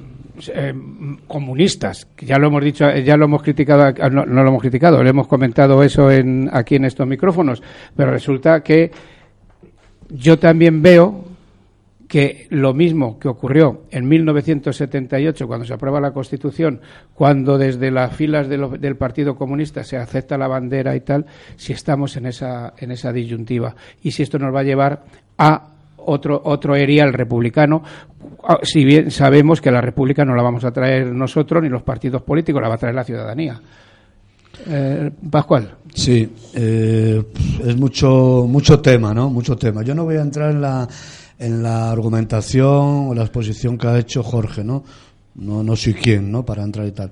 comunistas, 1.27 2.07
ya 2.17 2.39
lo 2.39 2.47
hemos 2.47 2.63
dicho, 2.63 2.89
ya 2.89 3.15
lo 3.15 3.25
hemos 3.25 3.43
criticado, 3.43 3.93
no, 4.09 4.25
no, 4.25 4.41
lo 4.41 4.49
hemos 4.49 4.61
criticado, 4.61 5.03
le 5.03 5.11
hemos 5.11 5.27
comentado 5.27 5.83
eso 5.83 6.09
en, 6.09 6.49
aquí 6.51 6.77
en 6.77 6.85
estos 6.85 7.05
micrófonos, 7.05 7.61
pero 7.95 8.09
resulta 8.09 8.63
que 8.63 8.89
yo 10.09 10.39
también 10.39 10.81
veo 10.81 11.30
que 12.11 12.45
lo 12.49 12.73
mismo 12.73 13.17
que 13.17 13.29
ocurrió 13.29 13.83
en 13.89 14.05
1978 14.05 15.47
cuando 15.47 15.65
se 15.65 15.73
aprueba 15.73 16.01
la 16.01 16.11
Constitución, 16.11 16.81
cuando 17.13 17.57
desde 17.57 17.89
las 17.89 18.13
filas 18.13 18.49
de 18.49 18.57
lo, 18.57 18.67
del 18.67 18.97
Partido 18.97 19.37
Comunista 19.37 19.85
se 19.85 19.95
acepta 19.95 20.37
la 20.37 20.49
bandera 20.49 20.93
y 20.93 20.99
tal, 20.99 21.25
si 21.55 21.71
estamos 21.71 22.17
en 22.17 22.25
esa, 22.25 22.73
en 22.77 22.91
esa 22.91 23.13
disyuntiva 23.13 23.77
y 24.03 24.11
si 24.11 24.23
esto 24.23 24.37
nos 24.37 24.53
va 24.53 24.59
a 24.59 24.63
llevar 24.63 25.03
a 25.37 25.69
otro, 25.95 26.41
otro 26.43 26.75
erial 26.75 27.13
republicano, 27.13 27.81
si 28.61 28.83
bien 28.83 29.09
sabemos 29.09 29.61
que 29.61 29.71
la 29.71 29.79
República 29.79 30.25
no 30.25 30.35
la 30.35 30.43
vamos 30.43 30.65
a 30.65 30.71
traer 30.71 31.13
nosotros 31.13 31.63
ni 31.63 31.69
los 31.69 31.83
partidos 31.83 32.23
políticos, 32.23 32.61
la 32.61 32.67
va 32.67 32.75
a 32.75 32.79
traer 32.79 32.95
la 32.95 33.05
ciudadanía. 33.05 33.57
Eh, 34.67 35.11
Pascual. 35.29 35.75
Sí, 35.93 36.29
eh, 36.55 37.23
es 37.65 37.77
mucho, 37.77 38.45
mucho 38.49 38.81
tema, 38.81 39.13
¿no? 39.13 39.29
Mucho 39.29 39.55
tema. 39.55 39.81
Yo 39.81 39.95
no 39.95 40.03
voy 40.03 40.17
a 40.17 40.21
entrar 40.21 40.51
en 40.51 40.59
la, 40.59 40.85
en 41.41 41.63
la 41.63 41.91
argumentación 41.91 43.09
o 43.09 43.13
la 43.15 43.23
exposición 43.23 43.77
que 43.77 43.87
ha 43.87 43.97
hecho 43.97 44.21
Jorge, 44.21 44.63
¿no? 44.63 44.83
No, 45.35 45.63
no 45.63 45.75
soy 45.75 45.95
quien, 45.95 46.31
¿no? 46.31 46.45
Para 46.45 46.63
entrar 46.63 46.85
y 46.87 46.91
tal. 46.91 47.09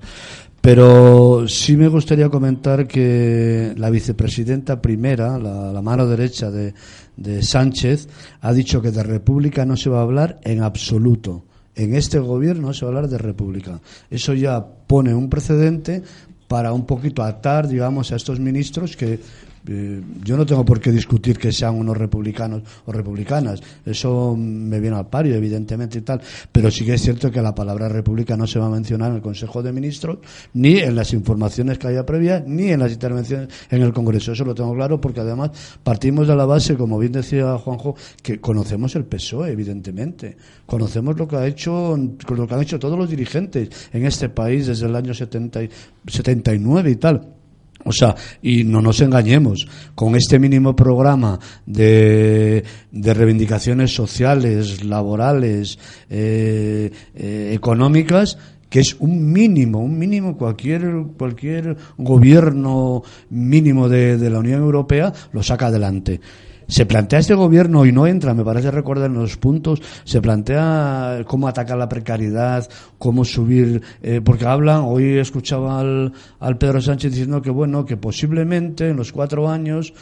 Pero 0.60 1.48
sí 1.48 1.76
me 1.76 1.88
gustaría 1.88 2.28
comentar 2.28 2.86
que 2.86 3.74
la 3.76 3.90
vicepresidenta 3.90 4.80
primera, 4.80 5.36
la, 5.38 5.72
la 5.72 5.82
mano 5.82 6.06
derecha 6.06 6.50
de, 6.50 6.74
de 7.16 7.42
Sánchez, 7.42 8.08
ha 8.40 8.52
dicho 8.52 8.80
que 8.80 8.92
de 8.92 9.02
república 9.02 9.64
no 9.64 9.76
se 9.76 9.90
va 9.90 9.98
a 9.98 10.02
hablar 10.02 10.38
en 10.44 10.62
absoluto. 10.62 11.44
En 11.74 11.94
este 11.94 12.18
gobierno 12.20 12.68
no 12.68 12.74
se 12.74 12.84
va 12.84 12.92
a 12.92 12.94
hablar 12.94 13.10
de 13.10 13.18
república. 13.18 13.80
Eso 14.10 14.34
ya 14.34 14.64
pone 14.86 15.12
un 15.12 15.28
precedente 15.28 16.02
para 16.46 16.72
un 16.72 16.84
poquito 16.84 17.22
atar, 17.22 17.66
digamos, 17.66 18.12
a 18.12 18.16
estos 18.16 18.38
ministros 18.38 18.96
que 18.96 19.18
eh, 19.66 20.00
yo 20.24 20.36
no 20.36 20.46
tengo 20.46 20.64
por 20.64 20.80
qué 20.80 20.90
discutir 20.90 21.38
que 21.38 21.52
sean 21.52 21.76
unos 21.76 21.96
republicanos 21.96 22.62
o 22.86 22.92
republicanas. 22.92 23.60
Eso 23.84 24.34
me 24.36 24.80
viene 24.80 24.96
al 24.96 25.08
pario, 25.08 25.34
evidentemente 25.34 25.98
y 25.98 26.02
tal. 26.02 26.20
Pero 26.50 26.70
sí 26.70 26.84
que 26.84 26.94
es 26.94 27.02
cierto 27.02 27.30
que 27.30 27.42
la 27.42 27.54
palabra 27.54 27.88
república 27.88 28.36
no 28.36 28.46
se 28.46 28.58
va 28.58 28.66
a 28.66 28.70
mencionar 28.70 29.10
en 29.10 29.16
el 29.16 29.22
Consejo 29.22 29.62
de 29.62 29.72
Ministros, 29.72 30.18
ni 30.54 30.78
en 30.78 30.94
las 30.94 31.12
informaciones 31.12 31.78
que 31.78 31.88
haya 31.88 32.04
previas, 32.06 32.42
ni 32.46 32.70
en 32.70 32.80
las 32.80 32.92
intervenciones 32.92 33.48
en 33.70 33.82
el 33.82 33.92
Congreso. 33.92 34.32
Eso 34.32 34.44
lo 34.44 34.54
tengo 34.54 34.74
claro 34.74 35.00
porque 35.00 35.20
además 35.20 35.50
partimos 35.82 36.26
de 36.28 36.36
la 36.36 36.46
base, 36.46 36.76
como 36.76 36.98
bien 36.98 37.12
decía 37.12 37.56
Juanjo, 37.58 37.96
que 38.22 38.40
conocemos 38.40 38.96
el 38.96 39.04
PSOE, 39.04 39.50
evidentemente. 39.50 40.36
Conocemos 40.66 41.18
lo 41.18 41.28
que 41.28 41.36
ha 41.36 41.46
hecho, 41.46 41.96
lo 41.96 42.46
que 42.46 42.54
han 42.54 42.62
hecho 42.62 42.78
todos 42.78 42.98
los 42.98 43.10
dirigentes 43.10 43.68
en 43.92 44.06
este 44.06 44.28
país 44.28 44.66
desde 44.66 44.86
el 44.86 44.96
año 44.96 45.14
70 45.14 45.62
y, 45.64 45.70
79 46.06 46.90
y 46.90 46.96
tal. 46.96 47.39
O 47.84 47.92
sea, 47.92 48.14
y 48.42 48.64
no 48.64 48.82
nos 48.82 49.00
engañemos, 49.00 49.66
con 49.94 50.14
este 50.14 50.38
mínimo 50.38 50.76
programa 50.76 51.38
de, 51.64 52.62
de 52.90 53.14
reivindicaciones 53.14 53.94
sociales, 53.94 54.84
laborales, 54.84 55.78
eh, 56.10 56.90
eh, 57.14 57.52
económicas, 57.54 58.38
que 58.68 58.80
es 58.80 58.96
un 59.00 59.32
mínimo, 59.32 59.80
un 59.80 59.98
mínimo, 59.98 60.36
cualquier, 60.36 60.92
cualquier 61.16 61.76
gobierno 61.96 63.02
mínimo 63.30 63.88
de, 63.88 64.16
de 64.16 64.30
la 64.30 64.38
Unión 64.38 64.60
Europea 64.60 65.12
lo 65.32 65.42
saca 65.42 65.66
adelante 65.66 66.20
se 66.70 66.86
plantea 66.86 67.18
este 67.18 67.34
gobierno 67.34 67.84
y 67.84 67.92
no 67.92 68.06
entra, 68.06 68.32
me 68.32 68.44
parece 68.44 68.70
recordar 68.70 69.10
en 69.10 69.16
los 69.16 69.36
puntos, 69.36 69.82
se 70.04 70.22
plantea 70.22 71.24
cómo 71.26 71.48
atacar 71.48 71.76
la 71.76 71.88
precariedad, 71.88 72.68
cómo 72.96 73.24
subir, 73.24 73.82
eh, 74.02 74.20
porque 74.24 74.46
hablan, 74.46 74.82
hoy 74.84 75.18
escuchaba 75.18 75.80
al, 75.80 76.12
al, 76.38 76.58
Pedro 76.58 76.80
Sánchez 76.80 77.10
diciendo 77.10 77.42
que 77.42 77.50
bueno, 77.50 77.84
que 77.84 77.96
posiblemente 77.96 78.88
en 78.88 78.96
los 78.96 79.12
cuatro 79.12 79.48
años, 79.48 79.92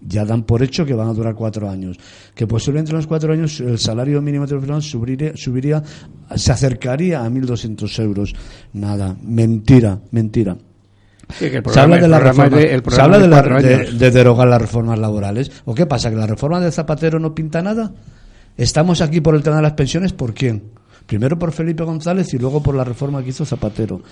ya 0.00 0.24
dan 0.24 0.44
por 0.44 0.62
hecho 0.62 0.84
que 0.84 0.94
van 0.94 1.08
a 1.08 1.12
durar 1.12 1.34
cuatro 1.34 1.68
años, 1.68 1.98
que 2.34 2.46
posiblemente 2.46 2.90
en 2.90 2.96
los 2.96 3.06
cuatro 3.06 3.32
años 3.32 3.60
el 3.60 3.78
salario 3.78 4.20
mínimo 4.22 4.46
de 4.46 4.80
subiría, 4.80 5.32
subiría, 5.36 5.82
se 6.34 6.52
acercaría 6.52 7.22
a 7.22 7.28
1.200 7.28 8.02
euros. 8.02 8.34
Nada, 8.72 9.16
mentira, 9.22 10.00
mentira. 10.10 10.56
Sí, 11.38 11.50
que 11.50 11.56
el 11.58 11.64
se 11.68 11.80
habla 11.80 11.96
de, 11.96 12.08
la 12.08 12.18
programa 12.18 12.44
reforma, 12.44 12.62
de- 12.62 12.82
se 12.90 13.00
habla 13.00 13.18
de 13.18 13.28
la- 13.28 14.10
derogar 14.10 14.48
las 14.48 14.60
reformas 14.62 14.98
laborales. 14.98 15.50
¿O 15.64 15.74
qué 15.74 15.86
pasa? 15.86 16.10
¿Que 16.10 16.16
la 16.16 16.26
reforma 16.26 16.60
de 16.60 16.70
Zapatero 16.72 17.18
no 17.18 17.34
pinta 17.34 17.62
nada? 17.62 17.92
¿Estamos 18.56 19.00
aquí 19.00 19.20
por 19.20 19.34
el 19.34 19.42
tema 19.42 19.56
de 19.56 19.62
las 19.62 19.72
pensiones? 19.72 20.12
¿Por 20.12 20.34
quién? 20.34 20.62
Primero 21.06 21.36
por 21.38 21.50
Felipe 21.52 21.82
González 21.82 22.32
y 22.32 22.38
luego 22.38 22.62
por 22.62 22.76
la 22.76 22.84
reforma 22.84 23.22
que 23.22 23.30
hizo 23.30 23.44
Zapatero. 23.44 24.02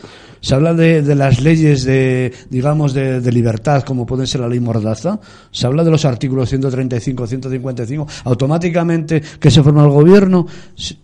Se 0.41 0.55
habla 0.57 0.75
de, 0.75 1.03
de 1.03 1.15
las 1.15 1.41
leyes 1.41 1.85
de, 1.85 2.33
digamos, 2.51 2.93
de, 2.95 3.21
de 3.21 3.33
libertad, 3.33 3.83
como 3.85 4.05
puede 4.05 4.27
ser 4.27 4.41
la 4.41 4.49
ley 4.49 4.59
Mordaza. 4.59 5.21
Se 5.53 5.67
habla 5.67 5.85
de 5.85 5.91
los 5.93 6.05
artículos 6.05 6.49
135, 6.49 7.27
155. 7.29 8.07
Automáticamente 8.25 9.23
que 9.39 9.51
se 9.51 9.63
forma 9.63 9.85
el 9.85 9.91
gobierno, 9.91 10.47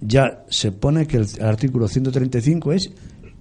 ya 0.00 0.44
se 0.48 0.72
pone 0.72 1.06
que 1.06 1.18
el 1.18 1.26
artículo 1.40 1.86
135 1.86 2.72
es 2.72 2.90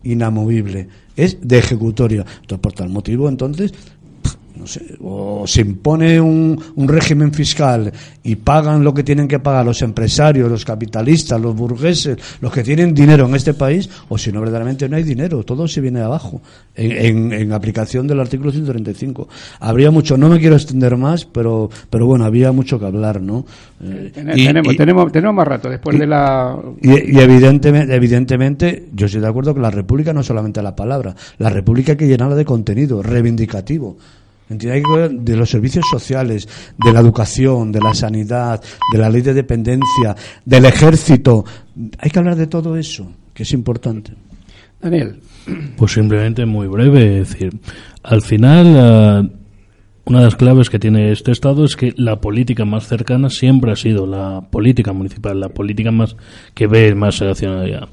inamovible, 0.05 0.87
es 1.15 1.37
de 1.41 1.57
ejecutoria. 1.57 2.25
Entonces, 2.41 2.59
por 2.59 2.73
tal 2.73 2.89
motivo, 2.89 3.27
entonces, 3.27 3.73
o 5.01 5.45
se 5.47 5.61
impone 5.61 6.19
un, 6.19 6.59
un 6.75 6.87
régimen 6.87 7.33
fiscal 7.33 7.91
y 8.23 8.35
pagan 8.37 8.83
lo 8.83 8.93
que 8.93 9.03
tienen 9.03 9.27
que 9.27 9.39
pagar 9.39 9.65
los 9.65 9.81
empresarios, 9.81 10.49
los 10.49 10.65
capitalistas, 10.65 11.39
los 11.39 11.55
burgueses, 11.55 12.17
los 12.41 12.51
que 12.51 12.63
tienen 12.63 12.93
dinero 12.93 13.25
en 13.27 13.35
este 13.35 13.53
país, 13.53 13.89
o 14.09 14.17
si 14.17 14.31
no, 14.31 14.41
verdaderamente 14.41 14.89
no 14.89 14.95
hay 14.97 15.03
dinero, 15.03 15.43
todo 15.43 15.67
se 15.67 15.81
viene 15.81 16.01
abajo, 16.01 16.41
en, 16.75 16.91
en- 16.91 17.33
en 17.33 17.51
aplicación 17.53 18.07
del 18.07 18.19
artículo 18.19 18.51
135. 18.51 19.27
Habría 19.59 19.91
mucho, 19.91 20.17
no 20.17 20.29
me 20.29 20.39
quiero 20.39 20.55
extender 20.55 20.97
más, 20.97 21.25
pero, 21.25 21.69
pero 21.89 22.05
bueno, 22.07 22.25
había 22.25 22.51
mucho 22.51 22.79
que 22.79 22.85
hablar, 22.85 23.21
¿no? 23.21 23.45
Eh, 23.81 24.11
y- 24.35 24.45
tenemos, 24.45 24.73
y- 24.73 24.77
tenemos, 24.77 25.11
tenemos 25.11 25.35
más 25.35 25.47
rato 25.47 25.69
después 25.69 25.99
de 25.99 26.07
la. 26.07 26.57
y, 26.81 27.15
y 27.15 27.19
evidentemente, 27.19 27.93
evidentemente, 27.95 28.87
yo 28.93 29.05
estoy 29.05 29.21
de 29.21 29.27
acuerdo 29.27 29.53
que 29.53 29.61
la 29.61 29.71
República 29.71 30.13
no 30.13 30.21
es 30.21 30.25
solamente 30.27 30.61
la 30.63 30.75
palabra, 30.75 31.15
la 31.37 31.49
República 31.49 31.91
hay 31.91 31.97
que 31.97 32.07
llenarla 32.07 32.35
de 32.35 32.45
contenido 32.45 33.03
reivindicativo. 33.03 33.97
¿Entiende? 34.49 34.77
Hay 34.77 34.83
que 34.83 34.91
hablar 34.91 35.11
de 35.11 35.35
los 35.35 35.49
servicios 35.49 35.85
sociales, 35.89 36.47
de 36.77 36.93
la 36.93 36.99
educación, 36.99 37.71
de 37.71 37.79
la 37.79 37.93
sanidad, 37.93 38.61
de 38.91 38.97
la 38.97 39.09
ley 39.09 39.21
de 39.21 39.33
dependencia, 39.33 40.15
del 40.45 40.65
ejército. 40.65 41.43
Hay 41.97 42.11
que 42.11 42.19
hablar 42.19 42.35
de 42.35 42.47
todo 42.47 42.77
eso, 42.77 43.11
que 43.33 43.43
es 43.43 43.51
importante. 43.53 44.13
Daniel. 44.81 45.19
Pues 45.77 45.93
simplemente 45.93 46.45
muy 46.45 46.67
breve, 46.67 47.21
es 47.21 47.29
decir, 47.29 47.59
al 48.03 48.21
final 48.21 48.75
ah, 48.77 49.29
una 50.05 50.19
de 50.19 50.25
las 50.25 50.35
claves 50.35 50.69
que 50.69 50.77
tiene 50.77 51.11
este 51.11 51.31
estado 51.31 51.65
es 51.65 51.75
que 51.75 51.93
la 51.97 52.21
política 52.21 52.63
más 52.63 52.87
cercana 52.87 53.29
siempre 53.29 53.71
ha 53.71 53.75
sido 53.75 54.05
la 54.05 54.41
política 54.41 54.93
municipal, 54.93 55.39
la 55.39 55.49
política 55.49 55.91
más 55.91 56.15
que 56.53 56.67
ve 56.67 56.93
más 56.93 57.19
hacia 57.21 57.59
allá. 57.59 57.87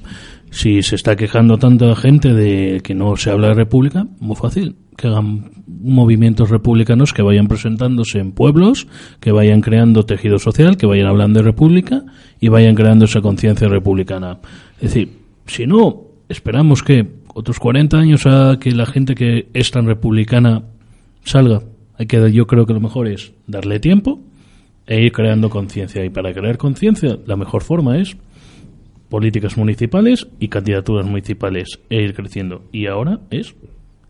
Si 0.52 0.82
se 0.82 0.96
está 0.96 1.16
quejando 1.16 1.56
tanta 1.56 1.96
gente 1.96 2.34
de 2.34 2.82
que 2.84 2.94
no 2.94 3.16
se 3.16 3.30
habla 3.30 3.48
de 3.48 3.54
república, 3.54 4.06
muy 4.20 4.36
fácil, 4.36 4.76
que 4.98 5.08
hagan 5.08 5.50
movimientos 5.66 6.50
republicanos 6.50 7.14
que 7.14 7.22
vayan 7.22 7.48
presentándose 7.48 8.18
en 8.18 8.32
pueblos, 8.32 8.86
que 9.18 9.32
vayan 9.32 9.62
creando 9.62 10.04
tejido 10.04 10.38
social, 10.38 10.76
que 10.76 10.84
vayan 10.84 11.06
hablando 11.06 11.40
de 11.40 11.44
república 11.44 12.04
y 12.38 12.48
vayan 12.48 12.74
creando 12.74 13.06
esa 13.06 13.22
conciencia 13.22 13.66
republicana. 13.66 14.40
Es 14.76 14.92
decir, 14.92 15.08
si 15.46 15.66
no, 15.66 16.02
esperamos 16.28 16.82
que 16.82 17.08
otros 17.34 17.58
40 17.58 17.96
años 17.96 18.26
a 18.26 18.58
que 18.60 18.72
la 18.72 18.84
gente 18.84 19.14
que 19.14 19.48
es 19.54 19.70
tan 19.70 19.86
republicana 19.86 20.64
salga. 21.24 21.62
Hay 21.96 22.04
que, 22.04 22.30
yo 22.30 22.46
creo 22.46 22.66
que 22.66 22.74
lo 22.74 22.80
mejor 22.80 23.08
es 23.08 23.32
darle 23.46 23.80
tiempo 23.80 24.20
e 24.86 25.00
ir 25.00 25.12
creando 25.12 25.48
conciencia. 25.48 26.04
Y 26.04 26.10
para 26.10 26.34
crear 26.34 26.58
conciencia, 26.58 27.18
la 27.24 27.36
mejor 27.36 27.62
forma 27.62 27.96
es 27.96 28.18
políticas 29.12 29.58
municipales 29.58 30.26
y 30.40 30.48
candidaturas 30.48 31.04
municipales 31.06 31.78
e 31.90 32.00
ir 32.02 32.14
creciendo. 32.14 32.62
Y 32.72 32.86
ahora 32.86 33.20
es 33.30 33.54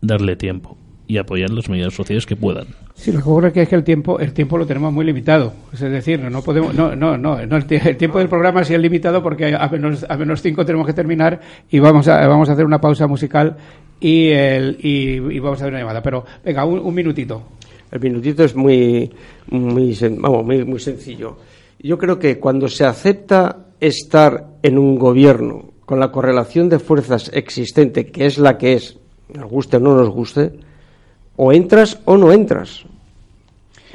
darle 0.01 0.37
tiempo 0.37 0.77
y 1.07 1.17
apoyar 1.17 1.49
las 1.49 1.67
medidas 1.67 1.93
sociales 1.93 2.25
que 2.25 2.37
puedan. 2.37 2.67
Sí, 2.95 3.11
lo 3.11 3.17
que 3.21 3.23
ocurre 3.29 3.47
es 3.49 3.53
que, 3.53 3.61
es 3.63 3.67
que 3.69 3.75
el 3.75 3.83
tiempo 3.83 4.17
el 4.19 4.31
tiempo 4.33 4.57
lo 4.57 4.65
tenemos 4.65 4.93
muy 4.93 5.03
limitado. 5.05 5.51
Es 5.73 5.81
decir, 5.81 6.21
no, 6.21 6.29
no 6.29 6.41
podemos 6.41 6.73
no 6.73 6.95
no 6.95 7.17
no, 7.17 7.45
no, 7.45 7.57
el, 7.57 7.67
tie- 7.67 7.85
el 7.85 7.97
tiempo 7.97 8.19
del 8.19 8.29
programa 8.29 8.63
sí 8.63 8.73
es 8.73 8.79
limitado 8.79 9.21
porque 9.21 9.53
a 9.53 9.67
menos 9.67 10.05
a 10.07 10.15
menos 10.15 10.41
cinco 10.41 10.65
tenemos 10.65 10.87
que 10.87 10.93
terminar 10.93 11.41
y 11.69 11.79
vamos 11.79 12.07
a 12.07 12.25
vamos 12.25 12.47
a 12.47 12.53
hacer 12.53 12.65
una 12.65 12.79
pausa 12.79 13.05
musical 13.05 13.57
y 13.99 14.29
el 14.29 14.77
y, 14.81 15.15
y 15.35 15.39
vamos 15.39 15.59
a 15.59 15.63
hacer 15.65 15.73
una 15.73 15.79
llamada. 15.81 16.01
Pero 16.01 16.23
venga, 16.45 16.63
un, 16.63 16.79
un 16.79 16.93
minutito. 16.95 17.43
El 17.91 17.99
minutito 17.99 18.43
es 18.45 18.55
muy, 18.55 19.11
muy, 19.51 19.95
vamos, 20.17 20.45
muy, 20.45 20.63
muy 20.65 20.79
sencillo. 20.79 21.37
Yo 21.79 21.97
creo 21.97 22.17
que 22.17 22.39
cuando 22.39 22.67
se 22.67 22.85
acepta 22.85 23.67
estar 23.87 24.47
en 24.63 24.77
un 24.77 24.97
gobierno 24.97 25.73
con 25.85 25.99
la 25.99 26.11
correlación 26.11 26.69
de 26.69 26.79
fuerzas 26.79 27.29
existente, 27.33 28.07
que 28.07 28.25
es 28.25 28.37
la 28.37 28.57
que 28.57 28.73
es, 28.73 28.97
nos 29.33 29.49
guste 29.49 29.77
o 29.77 29.79
no 29.79 29.95
nos 29.95 30.09
guste, 30.09 30.53
o 31.35 31.51
entras 31.51 31.99
o 32.05 32.17
no 32.17 32.31
entras. 32.31 32.85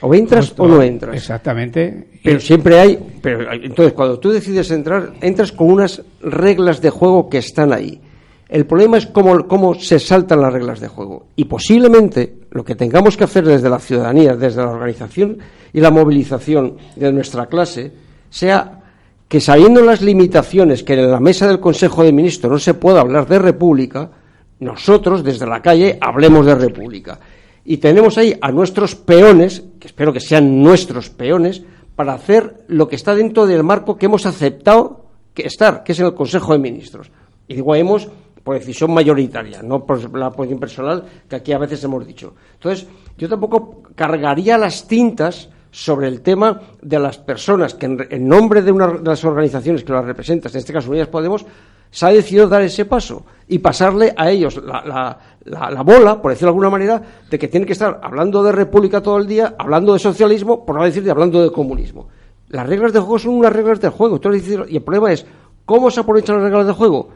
O 0.00 0.14
entras 0.14 0.54
o 0.56 0.68
no 0.68 0.82
entras. 0.82 1.16
Exactamente. 1.16 2.06
Pero 2.22 2.38
siempre 2.38 2.78
hay, 2.78 2.98
pero 3.20 3.50
entonces 3.52 3.94
cuando 3.94 4.18
tú 4.18 4.30
decides 4.30 4.70
entrar, 4.70 5.14
entras 5.20 5.50
con 5.50 5.70
unas 5.70 6.02
reglas 6.20 6.80
de 6.80 6.90
juego 6.90 7.28
que 7.28 7.38
están 7.38 7.72
ahí. 7.72 8.00
El 8.48 8.64
problema 8.66 8.96
es 8.96 9.06
cómo, 9.06 9.46
cómo 9.46 9.74
se 9.74 9.98
saltan 9.98 10.40
las 10.40 10.52
reglas 10.52 10.80
de 10.80 10.88
juego. 10.88 11.26
Y 11.36 11.44
posiblemente 11.44 12.34
lo 12.50 12.64
que 12.64 12.74
tengamos 12.74 13.16
que 13.16 13.24
hacer 13.24 13.44
desde 13.44 13.68
la 13.68 13.78
ciudadanía, 13.78 14.36
desde 14.36 14.62
la 14.62 14.70
organización 14.70 15.38
y 15.72 15.80
la 15.80 15.90
movilización 15.90 16.76
de 16.96 17.12
nuestra 17.12 17.46
clase, 17.46 17.92
sea 18.30 18.77
que 19.28 19.40
sabiendo 19.40 19.82
las 19.82 20.00
limitaciones 20.00 20.82
que 20.82 20.94
en 20.94 21.10
la 21.10 21.20
mesa 21.20 21.46
del 21.46 21.60
Consejo 21.60 22.02
de 22.02 22.12
Ministros 22.12 22.50
no 22.50 22.58
se 22.58 22.74
pueda 22.74 23.00
hablar 23.00 23.28
de 23.28 23.38
república, 23.38 24.10
nosotros 24.60 25.22
desde 25.22 25.46
la 25.46 25.60
calle 25.60 25.98
hablemos 26.00 26.46
de 26.46 26.54
república. 26.54 27.20
Y 27.64 27.76
tenemos 27.76 28.16
ahí 28.16 28.34
a 28.40 28.50
nuestros 28.50 28.94
peones, 28.94 29.62
que 29.78 29.88
espero 29.88 30.12
que 30.12 30.20
sean 30.20 30.62
nuestros 30.62 31.10
peones, 31.10 31.62
para 31.94 32.14
hacer 32.14 32.64
lo 32.68 32.88
que 32.88 32.96
está 32.96 33.14
dentro 33.14 33.46
del 33.46 33.62
marco 33.62 33.98
que 33.98 34.06
hemos 34.06 34.24
aceptado 34.24 35.04
que 35.34 35.42
estar, 35.42 35.84
que 35.84 35.92
es 35.92 36.00
en 36.00 36.06
el 36.06 36.14
Consejo 36.14 36.52
de 36.52 36.58
Ministros. 36.58 37.10
Y 37.46 37.54
digo 37.54 37.74
hemos 37.74 38.08
por 38.42 38.58
decisión 38.58 38.94
mayoritaria, 38.94 39.60
no 39.62 39.84
por 39.84 40.16
la 40.16 40.30
posición 40.30 40.58
personal 40.58 41.04
que 41.28 41.36
aquí 41.36 41.52
a 41.52 41.58
veces 41.58 41.84
hemos 41.84 42.06
dicho. 42.06 42.34
Entonces, 42.54 42.88
yo 43.18 43.28
tampoco 43.28 43.82
cargaría 43.94 44.56
las 44.56 44.88
tintas 44.88 45.50
sobre 45.70 46.08
el 46.08 46.20
tema 46.20 46.60
de 46.80 46.98
las 46.98 47.18
personas 47.18 47.74
que 47.74 47.86
en, 47.86 48.28
nombre 48.28 48.62
de 48.62 48.72
una 48.72 48.86
de 48.88 49.02
las 49.02 49.24
organizaciones 49.24 49.84
que 49.84 49.92
las 49.92 50.04
representan, 50.04 50.52
en 50.52 50.58
este 50.58 50.72
caso 50.72 50.90
Unidas 50.90 51.08
Podemos, 51.08 51.44
se 51.90 52.06
ha 52.06 52.10
decidido 52.10 52.48
dar 52.48 52.62
ese 52.62 52.84
paso 52.84 53.24
y 53.48 53.58
pasarle 53.58 54.12
a 54.16 54.30
ellos 54.30 54.60
la, 54.62 55.18
la, 55.44 55.82
bola, 55.82 56.20
por 56.20 56.30
decirlo 56.30 56.48
de 56.48 56.50
alguna 56.50 56.70
manera, 56.70 57.02
de 57.30 57.38
que 57.38 57.48
tienen 57.48 57.66
que 57.66 57.72
estar 57.72 58.00
hablando 58.02 58.42
de 58.42 58.52
república 58.52 59.02
todo 59.02 59.18
el 59.18 59.26
día, 59.26 59.54
hablando 59.58 59.94
de 59.94 59.98
socialismo, 59.98 60.64
por 60.64 60.76
no 60.76 60.84
decir 60.84 61.02
de 61.02 61.10
hablando 61.10 61.42
de 61.42 61.50
comunismo. 61.50 62.08
Las 62.48 62.66
reglas 62.66 62.92
de 62.92 63.00
juego 63.00 63.18
son 63.18 63.34
unas 63.34 63.52
reglas 63.52 63.80
del 63.80 63.90
juego. 63.90 64.20
Y 64.68 64.76
el 64.76 64.82
problema 64.82 65.12
es, 65.12 65.26
¿cómo 65.64 65.90
se 65.90 66.00
aprovechan 66.00 66.36
las 66.36 66.44
reglas 66.44 66.66
del 66.66 66.74
juego? 66.74 67.08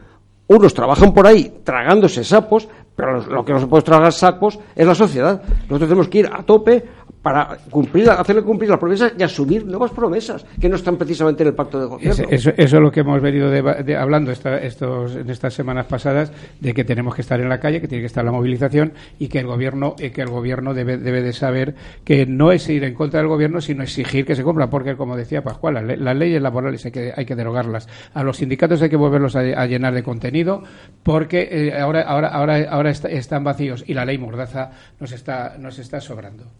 Unos 0.47 0.73
trabajan 0.73 1.13
por 1.13 1.25
ahí 1.25 1.61
tragándose 1.63 2.23
sapos, 2.23 2.67
pero 2.95 3.21
lo 3.21 3.45
que 3.45 3.53
no 3.53 3.59
se 3.59 3.67
puede 3.67 3.83
tragar 3.83 4.11
sapos 4.11 4.59
es 4.75 4.85
la 4.85 4.93
sociedad. 4.93 5.41
Nosotros 5.63 5.89
tenemos 5.89 6.07
que 6.07 6.19
ir 6.19 6.29
a 6.31 6.43
tope 6.43 6.83
para 7.23 7.57
cumplir, 7.69 8.09
hacerle 8.09 8.43
cumplir 8.43 8.69
las 8.69 8.79
promesas 8.79 9.13
y 9.17 9.23
asumir 9.23 9.65
nuevas 9.65 9.91
promesas 9.91 10.45
que 10.59 10.67
no 10.67 10.75
están 10.75 10.97
precisamente 10.97 11.41
en 11.43 11.47
el 11.47 11.55
pacto 11.55 11.79
de 11.79 11.85
gobierno. 11.85 12.27
Eso, 12.29 12.51
es 12.55 12.73
lo 12.73 12.91
que 12.91 12.99
hemos 12.99 13.21
venido 13.21 13.49
hablando 13.97 14.31
estos, 14.31 15.15
en 15.15 15.29
estas 15.29 15.53
semanas 15.53 15.85
pasadas 15.85 16.33
de 16.59 16.73
que 16.73 16.83
tenemos 16.83 17.15
que 17.15 17.21
estar 17.21 17.39
en 17.39 17.47
la 17.47 17.61
calle, 17.61 17.79
que 17.79 17.87
tiene 17.87 18.01
que 18.01 18.07
estar 18.07 18.25
la 18.25 18.33
movilización 18.33 18.91
y 19.19 19.29
que 19.29 19.39
el 19.39 19.47
gobierno, 19.47 19.95
que 19.95 20.21
el 20.21 20.29
gobierno 20.29 20.73
debe, 20.73 20.97
debe 20.97 21.21
de 21.21 21.31
saber 21.31 21.75
que 22.03 22.25
no 22.25 22.51
es 22.51 22.67
ir 22.67 22.83
en 22.83 22.93
contra 22.93 23.21
del 23.21 23.29
gobierno, 23.29 23.61
sino 23.61 23.83
exigir 23.83 24.25
que 24.25 24.35
se 24.35 24.43
cumpla, 24.43 24.69
porque 24.69 24.97
como 24.97 25.15
decía 25.15 25.41
Pascual, 25.41 25.75
las, 25.97 26.17
leyes 26.17 26.41
laborales 26.41 26.85
hay 26.85 26.91
que, 26.91 27.13
hay 27.15 27.25
que 27.25 27.35
derogarlas. 27.35 27.87
A 28.13 28.23
los 28.23 28.37
sindicatos 28.37 28.81
hay 28.81 28.89
que 28.89 28.97
volverlos 28.97 29.37
a, 29.37 29.65
llenar 29.65 29.93
de 29.93 30.03
contenido, 30.03 30.61
porque 31.03 31.47
eh, 31.49 31.79
ahora, 31.79 32.01
ahora, 32.01 32.27
ahora, 32.27 32.65
ahora 32.69 32.89
están 32.89 33.45
vacíos 33.45 33.85
y 33.87 33.93
la 33.93 34.03
ley 34.03 34.17
Mordaza 34.17 34.71
nos 34.99 35.13
está, 35.13 35.55
nos 35.57 35.79
está 35.79 36.01
sobrando. 36.01 36.51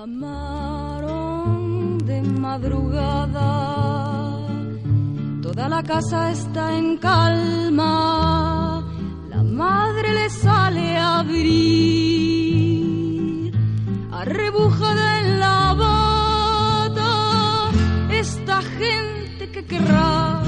Llamaron 0.00 1.98
de 1.98 2.22
madrugada, 2.22 3.52
toda 5.42 5.68
la 5.68 5.82
casa 5.82 6.30
está 6.30 6.74
en 6.74 6.96
calma, 6.96 8.82
la 9.28 9.42
madre 9.42 10.14
le 10.14 10.30
sale 10.30 10.96
a 10.96 11.18
abrir, 11.18 11.52
arrebujada 14.10 15.20
en 15.20 15.38
la 15.38 15.74
bata, 15.84 17.68
esta 18.10 18.62
gente 18.62 19.50
que 19.52 19.66
querrá 19.66 20.39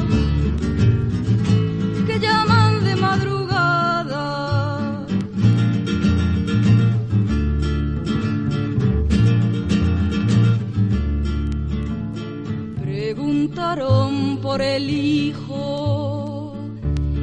por 14.43 14.61
el 14.61 14.91
hijo. 14.91 16.55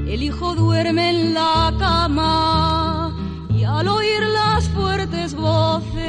El 0.07 0.23
hijo 0.23 0.55
duerme 0.55 1.09
en 1.09 1.35
la 1.35 1.71
cama 1.77 3.15
y 3.55 3.63
al 3.63 3.87
oír 3.87 4.21
las 4.23 4.67
fuertes 4.69 5.35
voces, 5.35 6.01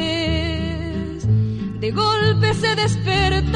de 1.80 1.90
golpe 1.90 2.54
se 2.54 2.74
despertaba 2.74 3.50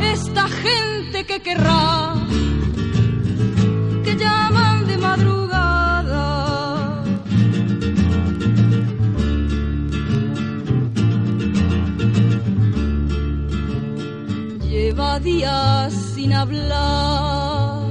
esta 0.00 0.48
gente 0.48 1.24
que 1.26 1.42
querrá 1.42 2.18
días 15.32 15.92
sin 16.14 16.32
hablar, 16.32 17.82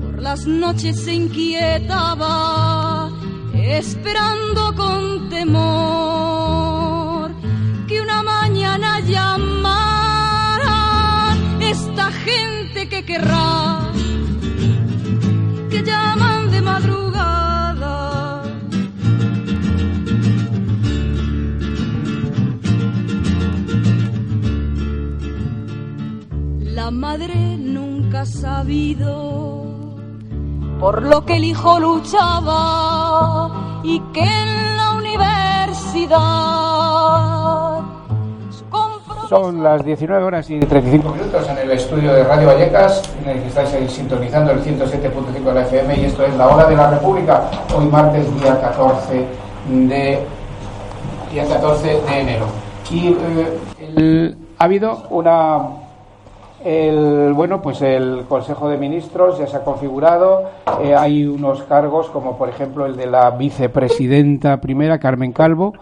por 0.00 0.22
las 0.22 0.46
noches 0.46 0.98
se 1.04 1.12
inquietaba, 1.22 3.10
esperando 3.54 4.74
con 4.74 5.28
temor 5.28 7.30
que 7.88 8.00
una 8.00 8.22
mañana 8.22 9.00
llamara 9.00 10.76
esta 11.60 12.10
gente 12.26 12.88
que 12.88 13.04
querrá, 13.04 13.87
madre 27.08 27.56
nunca 27.56 28.20
ha 28.20 28.26
sabido 28.26 29.64
por 30.78 31.02
lo 31.02 31.24
que 31.24 31.36
el 31.36 31.44
hijo 31.44 31.80
luchaba 31.80 33.50
y 33.82 33.98
que 34.12 34.20
en 34.20 34.76
la 34.76 34.90
universidad 34.90 36.18
son 39.26 39.62
las 39.62 39.82
19 39.82 40.22
horas 40.22 40.50
y 40.50 40.60
35 40.60 41.08
minutos 41.14 41.48
en 41.48 41.56
el 41.56 41.70
estudio 41.70 42.12
de 42.12 42.24
Radio 42.24 42.48
Vallecas, 42.48 43.02
en 43.22 43.30
el 43.30 43.40
que 43.40 43.48
estáis 43.48 43.90
sintonizando 43.90 44.52
el 44.52 44.62
107.5 44.62 45.44
de 45.44 45.54
la 45.54 45.62
FM 45.62 46.00
y 46.00 46.04
esto 46.04 46.26
es 46.26 46.36
la 46.36 46.46
hora 46.46 46.66
de 46.66 46.76
la 46.76 46.90
República, 46.90 47.50
hoy 47.74 47.86
martes 47.86 48.26
día 48.38 48.60
14 48.60 49.24
de 49.66 50.18
día 51.32 51.48
14 51.48 51.86
de 51.86 52.20
enero. 52.20 52.44
Y 52.90 53.16
eh, 53.96 54.34
ha 54.58 54.64
habido 54.64 55.06
una 55.08 55.77
el, 56.64 57.32
bueno, 57.34 57.62
pues 57.62 57.82
el 57.82 58.24
Consejo 58.28 58.68
de 58.68 58.78
Ministros 58.78 59.38
ya 59.38 59.46
se 59.46 59.56
ha 59.56 59.64
configurado. 59.64 60.50
Eh, 60.82 60.94
hay 60.94 61.24
unos 61.26 61.62
cargos, 61.64 62.08
como 62.10 62.36
por 62.36 62.48
ejemplo 62.48 62.86
el 62.86 62.96
de 62.96 63.06
la 63.06 63.30
vicepresidenta 63.30 64.60
primera, 64.60 64.98
Carmen 64.98 65.32
Calvo, 65.32 65.74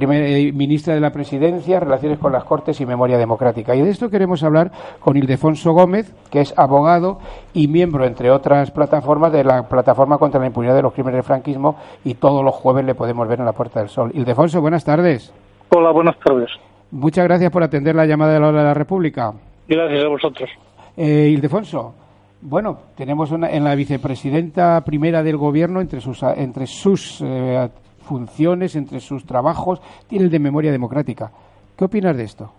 eh, 0.00 0.52
ministra 0.52 0.94
de 0.94 1.00
la 1.00 1.10
Presidencia, 1.10 1.80
Relaciones 1.80 2.18
con 2.18 2.32
las 2.32 2.44
Cortes 2.44 2.80
y 2.80 2.86
Memoria 2.86 3.16
Democrática. 3.16 3.74
Y 3.74 3.80
de 3.80 3.90
esto 3.90 4.10
queremos 4.10 4.42
hablar 4.42 4.70
con 5.00 5.16
Ildefonso 5.16 5.72
Gómez, 5.72 6.14
que 6.30 6.40
es 6.40 6.52
abogado 6.56 7.18
y 7.54 7.68
miembro, 7.68 8.04
entre 8.04 8.30
otras 8.30 8.70
plataformas, 8.70 9.32
de 9.32 9.44
la 9.44 9.68
Plataforma 9.68 10.18
contra 10.18 10.40
la 10.40 10.46
Impunidad 10.46 10.74
de 10.74 10.82
los 10.82 10.92
Crímenes 10.92 11.16
del 11.16 11.24
Franquismo. 11.24 11.76
Y 12.04 12.14
todos 12.14 12.44
los 12.44 12.54
jueves 12.54 12.84
le 12.84 12.94
podemos 12.94 13.26
ver 13.26 13.38
en 13.38 13.46
la 13.46 13.52
Puerta 13.52 13.80
del 13.80 13.88
Sol. 13.88 14.10
Ildefonso, 14.14 14.60
buenas 14.60 14.84
tardes. 14.84 15.32
Hola, 15.70 15.90
buenas 15.90 16.16
tardes. 16.18 16.50
Muchas 16.90 17.24
gracias 17.24 17.50
por 17.50 17.62
atender 17.62 17.94
la 17.94 18.06
llamada 18.06 18.32
de 18.32 18.40
la 18.40 18.48
hora 18.48 18.58
de 18.58 18.64
la 18.64 18.74
República. 18.74 19.32
Gracias 19.68 20.04
a 20.04 20.08
vosotros. 20.08 20.50
Eh, 20.96 21.30
Ildefonso, 21.32 21.94
bueno, 22.40 22.78
tenemos 22.96 23.30
una, 23.30 23.50
en 23.50 23.64
la 23.64 23.74
vicepresidenta 23.74 24.82
primera 24.84 25.22
del 25.22 25.36
gobierno, 25.36 25.80
entre 25.80 26.00
sus, 26.00 26.22
entre 26.22 26.66
sus 26.66 27.20
eh, 27.20 27.68
funciones, 28.02 28.74
entre 28.76 29.00
sus 29.00 29.24
trabajos, 29.24 29.80
tiene 30.08 30.24
el 30.24 30.30
de 30.30 30.38
memoria 30.38 30.72
democrática. 30.72 31.30
¿Qué 31.76 31.84
opinas 31.84 32.16
de 32.16 32.24
esto? 32.24 32.52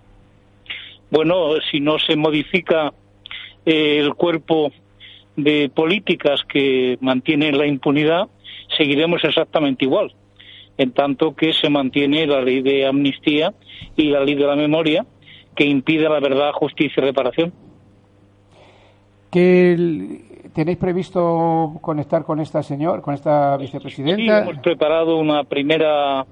Bueno, 1.09 1.55
si 1.71 1.79
no 1.79 1.97
se 1.97 2.15
modifica 2.15 2.93
eh, 3.65 3.99
el 3.99 4.13
cuerpo 4.13 4.71
de 5.35 5.69
políticas 5.73 6.41
que 6.47 6.97
mantienen 7.01 7.57
la 7.57 7.65
impunidad, 7.65 8.27
seguiremos 8.77 9.23
exactamente 9.23 9.85
igual, 9.85 10.13
en 10.77 10.91
tanto 10.91 11.35
que 11.35 11.53
se 11.53 11.69
mantiene 11.69 12.27
la 12.27 12.41
ley 12.41 12.61
de 12.61 12.85
amnistía 12.85 13.53
y 13.95 14.09
la 14.09 14.23
ley 14.23 14.35
de 14.35 14.45
la 14.45 14.55
memoria, 14.55 15.05
que 15.59 15.65
impide 15.65 16.07
la 16.07 16.21
verdad, 16.21 16.53
justicia 16.53 17.01
y 17.01 17.05
reparación. 17.05 17.51
¿Qué 19.29 19.75
tenéis 20.55 20.77
previsto 20.77 21.73
conectar 21.81 22.23
con 22.23 22.39
esta 22.39 22.63
señor, 22.63 23.01
con 23.01 23.13
esta 23.13 23.57
vicepresidenta? 23.57 24.45
Sí, 24.45 24.49
hemos 24.49 24.63
preparado 24.63 25.17
una 25.17 25.43
primera 25.43 26.25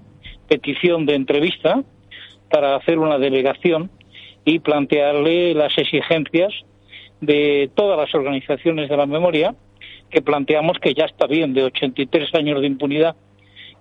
petición 0.48 1.06
de 1.06 1.16
entrevista 1.16 1.84
para 2.50 2.78
hacer 2.78 3.00
una 3.00 3.18
delegación 3.18 3.92
y 4.46 4.60
plantearle 4.60 5.54
las 5.54 5.78
exigencias 5.78 6.54
de 7.20 7.70
todas 7.76 7.98
las 7.98 8.16
organizaciones 8.16 8.88
de 8.88 8.96
la 8.96 9.08
memoria 9.08 9.56
que 10.10 10.22
planteamos 10.22 10.78
que 10.80 10.94
ya 10.94 11.04
está 11.04 11.28
bien 11.28 11.54
de 11.54 11.64
83 11.64 12.34
años 12.34 12.62
de 12.62 12.68
impunidad 12.68 13.18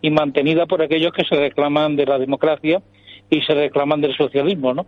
y 0.03 0.11
mantenida 0.11 0.67
por 0.67 0.83
aquellos 0.83 1.13
que 1.13 1.23
se 1.23 1.37
reclaman 1.37 1.95
de 1.95 2.07
la 2.07 2.19
democracia 2.19 2.83
y 3.31 3.43
se 3.43 3.55
reclaman 3.55 4.01
del 4.01 4.17
socialismo, 4.17 4.75
¿no? 4.75 4.87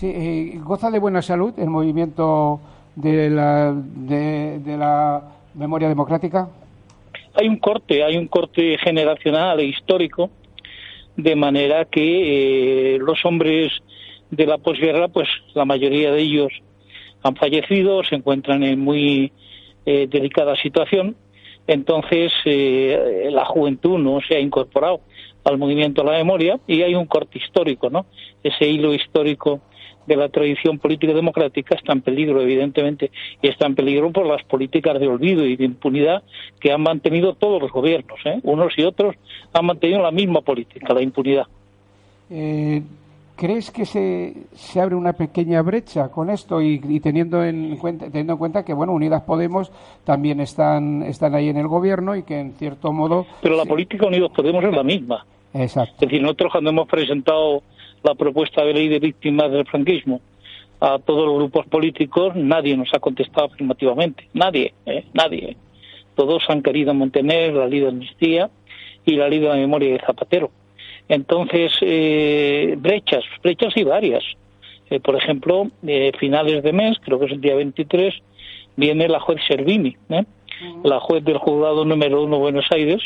Sí, 0.00 0.58
¿Goza 0.64 0.90
de 0.90 0.98
buena 0.98 1.22
salud 1.22 1.54
el 1.56 1.70
movimiento 1.70 2.60
de 2.96 3.30
la, 3.30 3.72
de, 3.72 4.76
la 4.76 5.22
memoria 5.54 5.88
democrática? 5.88 6.48
Hay 7.34 7.46
un 7.46 7.58
corte, 7.58 8.02
hay 8.02 8.16
un 8.16 8.26
corte 8.26 8.76
generacional 8.78 9.60
e 9.60 9.66
histórico, 9.66 10.30
de 11.16 11.36
manera 11.36 11.84
que 11.84 12.96
eh, 12.96 12.98
los 12.98 13.24
hombres 13.24 13.70
de 14.32 14.46
la 14.46 14.58
posguerra, 14.58 15.06
pues 15.06 15.28
la 15.54 15.64
mayoría 15.64 16.10
de 16.10 16.22
ellos 16.22 16.52
han 17.22 17.36
fallecido, 17.36 18.02
se 18.02 18.16
encuentran 18.16 18.64
en 18.64 18.80
muy 18.80 19.30
eh, 19.86 20.08
delicada 20.10 20.56
situación. 20.56 21.14
Entonces, 21.68 22.32
eh, 22.46 23.28
la 23.30 23.44
juventud 23.44 23.98
no 23.98 24.18
se 24.26 24.34
ha 24.34 24.40
incorporado 24.40 25.02
al 25.44 25.56
movimiento 25.56 26.02
de 26.02 26.10
la 26.10 26.18
memoria 26.18 26.58
y 26.66 26.82
hay 26.82 26.96
un 26.96 27.06
corte 27.06 27.38
histórico, 27.38 27.90
¿no? 27.90 28.06
Ese 28.42 28.66
hilo 28.66 28.92
histórico 28.92 29.60
de 30.06 30.16
la 30.16 30.28
tradición 30.28 30.78
política 30.78 31.12
democrática 31.12 31.74
está 31.74 31.92
en 31.92 32.02
peligro, 32.02 32.40
evidentemente, 32.40 33.10
y 33.42 33.48
está 33.48 33.66
en 33.66 33.74
peligro 33.74 34.10
por 34.12 34.26
las 34.26 34.42
políticas 34.44 34.98
de 34.98 35.06
olvido 35.06 35.44
y 35.44 35.56
de 35.56 35.64
impunidad 35.64 36.22
que 36.60 36.72
han 36.72 36.82
mantenido 36.82 37.34
todos 37.34 37.60
los 37.60 37.72
gobiernos. 37.72 38.18
¿eh? 38.24 38.40
Unos 38.42 38.72
y 38.76 38.82
otros 38.84 39.16
han 39.52 39.66
mantenido 39.66 40.02
la 40.02 40.10
misma 40.10 40.40
política, 40.40 40.94
la 40.94 41.02
impunidad. 41.02 41.46
Eh, 42.30 42.82
¿Crees 43.36 43.72
que 43.72 43.84
se, 43.84 44.32
se, 44.54 44.80
abre 44.80 44.94
una 44.94 45.12
pequeña 45.12 45.60
brecha 45.60 46.08
con 46.08 46.30
esto 46.30 46.62
y, 46.62 46.78
teniendo, 47.00 47.42
en 47.42 47.76
cuenta, 47.78 48.06
teniendo 48.06 48.34
en 48.34 48.38
cuenta 48.38 48.64
que 48.64 48.72
bueno 48.72 48.92
Unidas 48.92 49.22
Podemos 49.22 49.72
también 50.04 50.38
están, 50.40 51.02
están 51.02 51.34
ahí 51.34 51.48
en 51.48 51.56
el 51.56 51.66
gobierno 51.66 52.14
y 52.14 52.22
que 52.22 52.38
en 52.38 52.52
cierto 52.52 52.92
modo... 52.92 53.26
Pero 53.42 53.56
la 53.56 53.64
política 53.64 54.06
Unidas 54.06 54.30
Podemos 54.30 54.62
es 54.62 54.72
la 54.72 54.84
misma. 54.84 55.26
Exacto. 55.52 55.94
Es 55.94 56.00
decir, 56.00 56.22
nosotros 56.22 56.52
cuando 56.52 56.70
hemos 56.70 56.88
presentado 56.88 57.62
la 58.04 58.14
propuesta 58.14 58.64
de 58.64 58.72
ley 58.72 58.88
de 58.88 59.00
víctimas 59.00 59.50
del 59.50 59.66
franquismo 59.66 60.20
a 60.80 60.98
todos 60.98 61.26
los 61.26 61.36
grupos 61.36 61.66
políticos, 61.66 62.36
nadie 62.36 62.76
nos 62.76 62.92
ha 62.94 63.00
contestado 63.00 63.46
afirmativamente. 63.46 64.28
Nadie, 64.34 64.74
¿eh? 64.86 65.04
nadie. 65.12 65.56
Todos 66.14 66.44
han 66.48 66.62
querido 66.62 66.94
mantener 66.94 67.54
la 67.54 67.66
ley 67.66 67.80
de 67.80 67.88
amnistía 67.88 68.50
y 69.04 69.16
la 69.16 69.28
ley 69.28 69.40
de 69.40 69.48
la 69.48 69.56
memoria 69.56 69.92
de 69.92 70.00
Zapatero 70.00 70.50
entonces, 71.08 71.72
eh, 71.80 72.74
brechas, 72.78 73.24
brechas 73.42 73.76
y 73.76 73.84
varias. 73.84 74.24
Eh, 74.90 75.00
por 75.00 75.16
ejemplo, 75.16 75.68
eh, 75.86 76.12
finales 76.18 76.62
de 76.62 76.72
mes, 76.72 76.98
creo 77.02 77.18
que 77.18 77.26
es 77.26 77.32
el 77.32 77.40
día 77.40 77.54
23, 77.54 78.14
viene 78.76 79.08
la 79.08 79.20
juez 79.20 79.40
Servini, 79.46 79.96
¿eh? 80.10 80.24
la 80.82 81.00
juez 81.00 81.24
del 81.24 81.38
juzgado 81.38 81.84
número 81.84 82.22
uno 82.22 82.36
de 82.36 82.42
Buenos 82.42 82.66
Aires, 82.70 83.02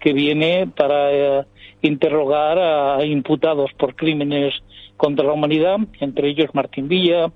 que 0.00 0.12
viene 0.12 0.66
para 0.66 1.46
interrogar 1.88 2.58
a 2.58 3.04
imputados 3.04 3.72
por 3.74 3.94
crímenes 3.94 4.54
contra 4.96 5.24
la 5.24 5.32
humanidad, 5.32 5.78
entre 6.00 6.28
ellos 6.28 6.54
Martín 6.54 6.88
Villa, 6.88 7.30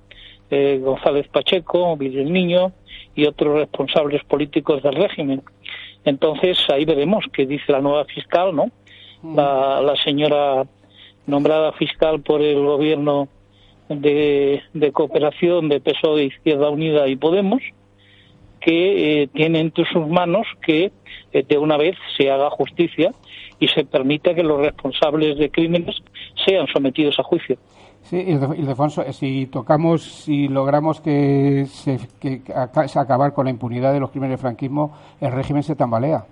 González 0.50 1.28
Pacheco, 1.28 1.96
Vidal 1.96 2.32
Niño 2.32 2.72
y 3.14 3.26
otros 3.26 3.58
responsables 3.58 4.24
políticos 4.24 4.82
del 4.82 4.94
régimen. 4.94 5.42
Entonces 6.04 6.58
ahí 6.70 6.84
veremos 6.84 7.24
qué 7.32 7.44
dice 7.46 7.72
la 7.72 7.80
nueva 7.80 8.04
fiscal, 8.06 8.54
¿no? 8.54 8.70
la, 9.22 9.82
la 9.82 9.96
señora 9.96 10.64
nombrada 11.26 11.72
fiscal 11.72 12.20
por 12.20 12.40
el 12.40 12.64
gobierno 12.64 13.28
de, 13.88 14.90
cooperación 14.92 15.68
de 15.68 15.80
PSOE, 15.80 16.24
Izquierda 16.24 16.70
Unida 16.70 17.08
y 17.08 17.16
Podemos, 17.16 17.62
que 18.60 19.22
eh, 19.22 19.28
tiene 19.28 19.60
entre 19.60 19.84
sus 19.86 20.06
manos 20.08 20.46
que 20.62 20.90
eh, 21.32 21.44
de 21.46 21.58
una 21.58 21.76
vez 21.76 21.96
se 22.16 22.30
haga 22.30 22.50
justicia 22.50 23.12
y 23.60 23.68
se 23.68 23.84
permita 23.84 24.34
que 24.34 24.42
los 24.42 24.60
responsables 24.60 25.38
de 25.38 25.50
crímenes 25.50 25.96
sean 26.46 26.66
sometidos 26.66 27.18
a 27.18 27.22
juicio. 27.22 27.56
Sí, 28.02 28.16
Ildefonso, 28.16 29.02
eh, 29.02 29.12
si 29.12 29.46
tocamos, 29.46 30.02
si 30.02 30.48
logramos 30.48 31.00
que 31.00 31.66
se, 31.66 31.98
que 32.20 32.40
acabar 32.54 33.34
con 33.34 33.44
la 33.44 33.50
impunidad 33.50 33.92
de 33.92 34.00
los 34.00 34.10
crímenes 34.10 34.38
del 34.38 34.40
franquismo, 34.40 34.96
el 35.20 35.32
régimen 35.32 35.62
se 35.62 35.76
tambalea. 35.76 36.24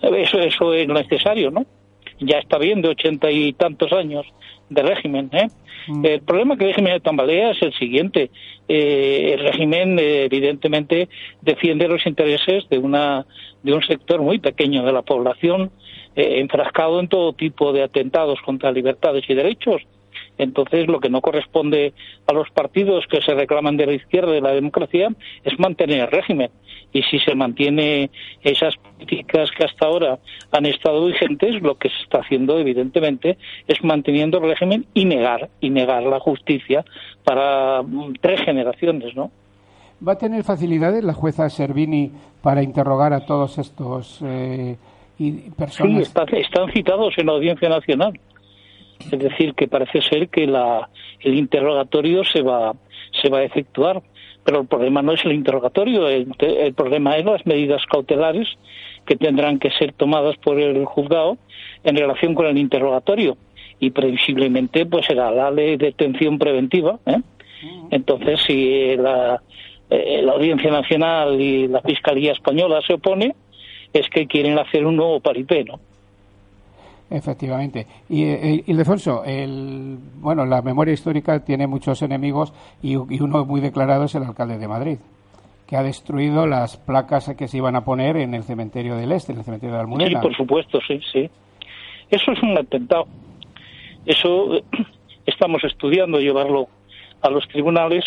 Eso, 0.00 0.38
eso 0.38 0.74
es 0.74 0.86
necesario, 0.86 1.50
¿no? 1.50 1.64
Ya 2.20 2.38
está 2.38 2.58
bien 2.58 2.82
de 2.82 2.88
ochenta 2.88 3.30
y 3.30 3.52
tantos 3.52 3.92
años 3.92 4.26
de 4.70 4.82
régimen, 4.82 5.30
¿eh? 5.32 5.48
Mm. 5.88 6.04
El 6.04 6.20
problema 6.20 6.56
que 6.56 6.64
el 6.64 6.70
régimen 6.70 6.94
de 6.94 7.00
tambalea 7.00 7.52
es 7.52 7.62
el 7.62 7.72
siguiente. 7.74 8.30
Eh, 8.68 9.34
el 9.34 9.40
régimen, 9.40 9.98
eh, 9.98 10.24
evidentemente, 10.24 11.08
defiende 11.40 11.88
los 11.88 12.06
intereses 12.06 12.68
de, 12.68 12.78
una, 12.78 13.26
de 13.62 13.72
un 13.72 13.82
sector 13.82 14.20
muy 14.20 14.38
pequeño 14.38 14.84
de 14.84 14.92
la 14.92 15.02
población, 15.02 15.70
eh, 16.16 16.40
enfrascado 16.40 17.00
en 17.00 17.08
todo 17.08 17.32
tipo 17.32 17.72
de 17.72 17.82
atentados 17.82 18.40
contra 18.42 18.72
libertades 18.72 19.24
y 19.28 19.34
derechos, 19.34 19.82
entonces, 20.38 20.86
lo 20.86 21.00
que 21.00 21.10
no 21.10 21.20
corresponde 21.20 21.92
a 22.26 22.32
los 22.32 22.48
partidos 22.50 23.06
que 23.08 23.20
se 23.20 23.34
reclaman 23.34 23.76
de 23.76 23.86
la 23.86 23.92
izquierda 23.92 24.32
de 24.32 24.40
la 24.40 24.52
democracia 24.52 25.10
es 25.44 25.58
mantener 25.58 26.00
el 26.00 26.06
régimen. 26.06 26.50
Y 26.92 27.02
si 27.02 27.18
se 27.18 27.34
mantiene 27.34 28.10
esas 28.42 28.76
políticas 28.76 29.50
que 29.50 29.64
hasta 29.64 29.86
ahora 29.86 30.18
han 30.52 30.66
estado 30.66 31.04
vigentes, 31.06 31.60
lo 31.60 31.76
que 31.76 31.90
se 31.90 32.02
está 32.04 32.20
haciendo, 32.20 32.58
evidentemente, 32.58 33.36
es 33.66 33.82
manteniendo 33.82 34.38
el 34.38 34.44
régimen 34.44 34.86
y 34.94 35.04
negar, 35.04 35.50
y 35.60 35.70
negar 35.70 36.04
la 36.04 36.20
justicia 36.20 36.84
para 37.24 37.82
mm, 37.82 38.14
tres 38.20 38.40
generaciones, 38.42 39.14
¿no? 39.14 39.30
¿Va 40.06 40.12
a 40.12 40.18
tener 40.18 40.44
facilidades 40.44 41.02
la 41.02 41.12
jueza 41.12 41.50
Servini 41.50 42.12
para 42.40 42.62
interrogar 42.62 43.12
a 43.12 43.26
todos 43.26 43.58
estos 43.58 44.20
eh, 44.24 44.76
personas? 45.56 46.14
Sí, 46.30 46.36
están 46.36 46.72
citados 46.72 47.14
en 47.18 47.26
la 47.26 47.32
Audiencia 47.32 47.68
Nacional. 47.68 48.18
Es 49.00 49.18
decir, 49.18 49.54
que 49.54 49.68
parece 49.68 50.02
ser 50.02 50.28
que 50.28 50.46
la, 50.46 50.88
el 51.20 51.34
interrogatorio 51.34 52.24
se 52.24 52.42
va, 52.42 52.74
se 53.22 53.28
va 53.28 53.38
a 53.38 53.44
efectuar. 53.44 54.02
Pero 54.44 54.62
el 54.62 54.66
problema 54.66 55.02
no 55.02 55.12
es 55.12 55.22
el 55.26 55.32
interrogatorio, 55.32 56.08
el, 56.08 56.26
problema 56.74 57.18
es 57.18 57.24
las 57.26 57.44
medidas 57.44 57.84
cautelares 57.84 58.48
que 59.04 59.14
tendrán 59.14 59.58
que 59.58 59.70
ser 59.72 59.92
tomadas 59.92 60.36
por 60.38 60.58
el 60.58 60.86
juzgado 60.86 61.36
en 61.84 61.96
relación 61.96 62.34
con 62.34 62.46
el 62.46 62.56
interrogatorio. 62.56 63.36
Y 63.78 63.90
previsiblemente 63.90 64.86
pues 64.86 65.04
será 65.06 65.30
la 65.30 65.50
ley 65.50 65.76
de 65.76 65.86
detención 65.86 66.38
preventiva. 66.38 66.98
¿eh? 67.04 67.20
Entonces, 67.90 68.40
si 68.46 68.96
la, 68.96 69.42
eh, 69.90 70.22
la 70.22 70.32
Audiencia 70.32 70.70
Nacional 70.70 71.38
y 71.38 71.68
la 71.68 71.82
Fiscalía 71.82 72.32
Española 72.32 72.80
se 72.86 72.94
opone, 72.94 73.34
es 73.92 74.08
que 74.08 74.26
quieren 74.26 74.58
hacer 74.58 74.86
un 74.86 74.96
nuevo 74.96 75.20
paripé, 75.20 75.64
¿no? 75.64 75.80
Efectivamente. 77.10 77.86
Y, 78.08 78.24
eh, 78.24 78.64
Ildefonso, 78.66 79.24
el, 79.24 79.96
bueno, 80.16 80.44
la 80.44 80.60
memoria 80.60 80.92
histórica 80.92 81.42
tiene 81.42 81.66
muchos 81.66 82.02
enemigos 82.02 82.52
y, 82.82 82.96
uno 82.96 83.44
muy 83.46 83.60
declarado 83.60 84.04
es 84.04 84.14
el 84.14 84.24
alcalde 84.24 84.58
de 84.58 84.68
Madrid, 84.68 84.98
que 85.66 85.76
ha 85.76 85.82
destruido 85.82 86.46
las 86.46 86.76
placas 86.76 87.34
que 87.36 87.48
se 87.48 87.56
iban 87.56 87.76
a 87.76 87.84
poner 87.84 88.18
en 88.18 88.34
el 88.34 88.42
cementerio 88.42 88.94
del 88.94 89.12
Este, 89.12 89.32
en 89.32 89.38
el 89.38 89.44
cementerio 89.44 89.74
de 89.74 89.80
Almudena. 89.80 90.20
Sí, 90.20 90.26
por 90.26 90.36
supuesto, 90.36 90.80
sí, 90.86 91.00
sí. 91.10 91.30
Eso 92.10 92.32
es 92.32 92.42
un 92.42 92.58
atentado. 92.58 93.06
Eso 94.04 94.56
eh, 94.56 94.64
estamos 95.26 95.64
estudiando 95.64 96.20
llevarlo 96.20 96.68
a 97.22 97.30
los 97.30 97.48
tribunales 97.48 98.04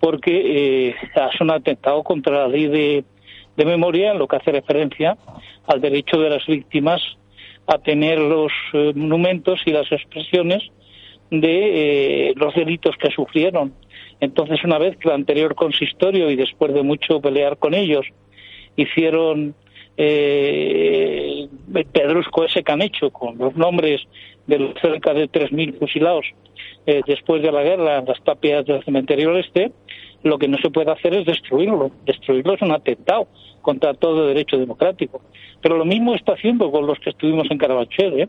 porque 0.00 0.88
eh, 0.88 0.94
es 1.34 1.40
un 1.42 1.50
atentado 1.50 2.02
contra 2.02 2.40
la 2.40 2.48
ley 2.48 2.66
de, 2.66 3.04
de 3.58 3.64
memoria 3.66 4.12
en 4.12 4.18
lo 4.18 4.26
que 4.26 4.36
hace 4.36 4.52
referencia 4.52 5.18
al 5.66 5.82
derecho 5.82 6.18
de 6.18 6.30
las 6.30 6.46
víctimas 6.46 7.02
a 7.70 7.78
tener 7.78 8.18
los 8.18 8.50
eh, 8.72 8.92
monumentos 8.96 9.60
y 9.64 9.70
las 9.70 9.90
expresiones 9.92 10.62
de 11.30 12.30
eh, 12.30 12.32
los 12.34 12.52
delitos 12.54 12.96
que 12.96 13.12
sufrieron. 13.12 13.72
Entonces, 14.18 14.64
una 14.64 14.78
vez 14.78 14.96
que 14.96 15.08
el 15.08 15.14
anterior 15.14 15.54
consistorio 15.54 16.30
y 16.30 16.36
después 16.36 16.74
de 16.74 16.82
mucho 16.82 17.20
pelear 17.20 17.58
con 17.58 17.74
ellos 17.74 18.04
hicieron 18.74 19.54
eh, 19.96 21.46
el 21.74 21.84
pedrusco 21.86 22.44
ese 22.44 22.64
que 22.64 22.72
han 22.72 22.82
hecho 22.82 23.10
con 23.10 23.38
los 23.38 23.54
nombres 23.54 24.00
de 24.48 24.58
los 24.58 24.74
cerca 24.80 25.14
de 25.14 25.28
3.000 25.28 25.78
fusilados 25.78 26.26
eh, 26.86 27.02
después 27.06 27.40
de 27.42 27.52
la 27.52 27.62
guerra 27.62 27.98
en 27.98 28.06
las 28.06 28.22
tapias 28.24 28.64
del 28.66 28.82
cementerio 28.84 29.36
este, 29.36 29.70
lo 30.22 30.38
que 30.38 30.48
no 30.48 30.58
se 30.58 30.70
puede 30.70 30.90
hacer 30.90 31.14
es 31.14 31.26
destruirlo. 31.26 31.90
Destruirlo 32.04 32.54
es 32.54 32.62
un 32.62 32.72
atentado 32.72 33.28
contra 33.62 33.94
todo 33.94 34.26
derecho 34.26 34.58
democrático. 34.58 35.20
Pero 35.60 35.76
lo 35.76 35.84
mismo 35.84 36.14
está 36.14 36.32
haciendo 36.32 36.70
con 36.70 36.86
los 36.86 36.98
que 36.98 37.10
estuvimos 37.10 37.50
en 37.50 37.58
Carabanchel. 37.58 38.20
¿eh? 38.20 38.28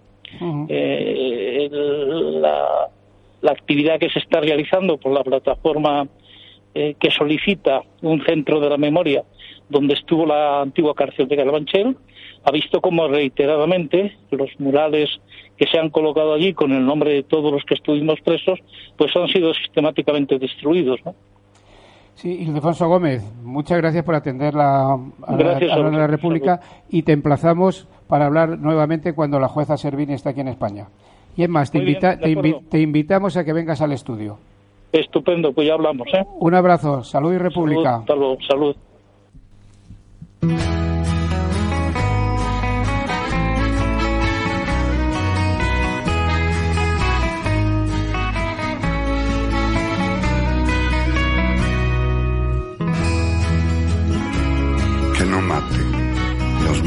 eh 0.69 1.69
la, 1.71 2.89
actividad 3.51 3.99
que 3.99 4.09
se 4.09 4.19
está 4.19 4.39
realizando 4.39 4.97
por 4.97 5.11
la 5.11 5.23
plataforma 5.23 6.07
eh, 6.75 6.95
que 6.99 7.09
solicita 7.09 7.81
un 8.01 8.23
centro 8.23 8.59
de 8.59 8.69
la 8.69 8.77
memoria 8.77 9.23
donde 9.67 9.95
estuvo 9.95 10.25
la 10.25 10.61
antigua 10.61 10.93
cárcel 10.93 11.27
de 11.27 11.37
Carabanchel, 11.37 11.97
ha 12.43 12.51
visto 12.51 12.81
como 12.81 13.07
reiteradamente 13.07 14.17
los 14.31 14.49
murales 14.59 15.09
que 15.57 15.65
se 15.67 15.79
han 15.79 15.89
colocado 15.89 16.33
allí 16.33 16.53
con 16.53 16.71
el 16.71 16.85
nombre 16.85 17.13
de 17.13 17.23
todos 17.23 17.51
los 17.51 17.63
que 17.63 17.75
estuvimos 17.75 18.19
presos, 18.21 18.59
pues 18.97 19.15
han 19.15 19.27
sido 19.27 19.53
sistemáticamente 19.53 20.39
destruidos. 20.39 20.99
¿no? 21.05 21.15
Sí, 22.15 22.29
Ildefonso 22.41 22.87
Gómez, 22.87 23.23
muchas 23.43 23.77
gracias 23.79 24.03
por 24.03 24.13
atender 24.13 24.53
la, 24.53 24.93
a, 24.93 25.35
la, 25.35 26.07
República 26.07 26.59
y 26.89 27.01
te 27.01 27.13
emplazamos 27.13 27.87
para 28.07 28.27
hablar 28.27 28.59
nuevamente 28.59 29.13
cuando 29.13 29.39
la 29.39 29.47
jueza 29.47 29.77
Servini 29.77 30.13
está 30.13 30.31
aquí 30.31 30.41
en 30.41 30.49
España. 30.49 30.87
Y 31.35 31.43
es 31.43 31.49
más, 31.49 31.71
te, 31.71 31.79
invita, 31.79 32.19
te, 32.19 32.79
invitamos 32.79 33.37
a 33.37 33.43
que 33.43 33.53
vengas 33.53 33.81
al 33.81 33.93
estudio. 33.93 34.37
Estupendo, 34.91 35.53
pues 35.53 35.67
ya 35.67 35.73
hablamos. 35.73 36.07
¿eh? 36.13 36.23
Un 36.39 36.53
abrazo, 36.53 37.03
salud 37.03 37.33
y 37.33 37.37
República. 37.37 38.03
Salud, 38.05 38.37
salud. 38.47 38.75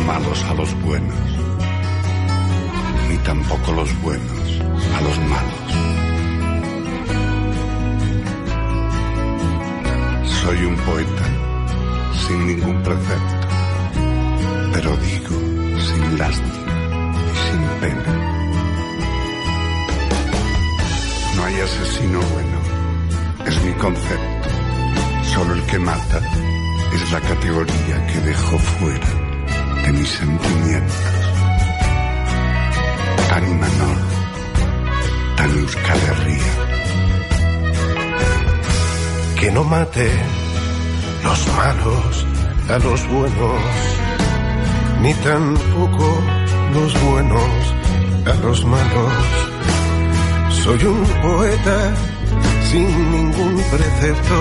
Malos 0.07 0.45
a 0.45 0.55
los 0.55 0.83
buenos, 0.83 1.17
ni 3.09 3.17
tampoco 3.19 3.73
los 3.73 4.03
buenos 4.03 4.61
a 4.97 5.01
los 5.01 5.19
malos. 5.33 5.65
Soy 10.43 10.65
un 10.65 10.77
poeta 10.77 11.27
sin 12.27 12.47
ningún 12.47 12.83
precepto, 12.83 13.49
pero 14.73 14.97
digo 14.99 15.37
sin 15.81 16.19
lástima 16.19 17.15
y 17.33 17.37
sin 17.47 17.63
pena. 17.81 18.13
No 21.37 21.45
hay 21.45 21.61
asesino 21.61 22.21
bueno, 22.33 22.59
es 23.47 23.65
mi 23.65 23.73
concepto. 23.75 24.49
Solo 25.35 25.55
el 25.55 25.63
que 25.63 25.79
mata 25.79 26.21
es 26.95 27.13
la 27.13 27.21
categoría 27.21 28.07
que 28.07 28.21
dejo 28.21 28.59
fuera 28.59 29.24
de 29.85 29.93
mis 29.93 30.09
sentimientos. 30.09 30.97
Tan 33.29 33.45
menor, 33.61 33.99
tan 35.37 35.51
euskalerría. 35.59 36.53
Que 39.39 39.51
no 39.51 39.65
mate 39.65 40.11
los 41.23 41.41
malos 41.59 42.27
a 42.71 42.79
los 42.79 43.09
buenos, 43.09 43.63
ni 45.03 45.15
tampoco 45.15 46.07
los 46.75 47.03
buenos 47.03 47.53
a 48.27 48.35
los 48.45 48.65
malos. 48.65 49.13
Soy 50.63 50.83
un 50.85 51.05
poeta 51.23 51.95
sin 52.71 52.89
ningún 53.13 53.55
precepto, 53.71 54.39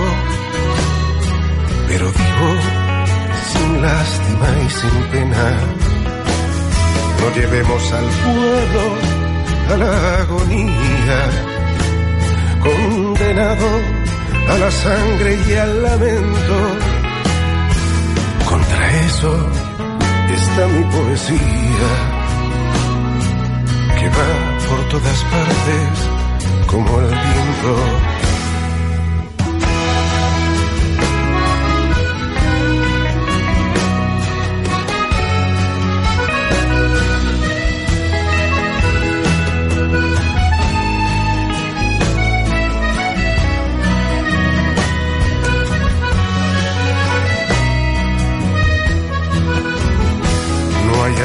pero 1.88 2.06
digo 2.06 2.83
sin 3.54 3.82
lástima 3.82 4.48
y 4.66 4.70
sin 4.70 4.96
pena. 5.12 5.46
No 7.20 7.26
llevemos 7.36 7.92
al 7.92 8.08
pueblo 8.24 8.84
a 9.72 9.76
la 9.82 9.94
agonía, 10.22 11.20
condenado 12.66 13.68
a 14.52 14.58
la 14.58 14.70
sangre 14.70 15.38
y 15.48 15.52
al 15.54 15.82
lamento. 15.82 16.56
Contra 18.50 18.82
eso 19.08 19.32
está 20.38 20.66
mi 20.74 20.84
poesía, 20.96 21.90
que 23.98 24.08
va 24.16 24.30
por 24.68 24.80
todas 24.92 25.18
partes 25.32 25.94
como 26.66 27.00
el 27.00 27.08
viento. 27.08 28.23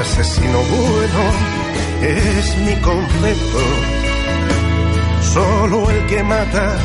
Asesino 0.09 0.57
bueno, 0.57 1.21
es 2.01 2.57
mi 2.65 2.81
concepto. 2.81 3.59
Solo 5.21 5.91
el 5.91 6.07
que 6.07 6.23
mata 6.23 6.77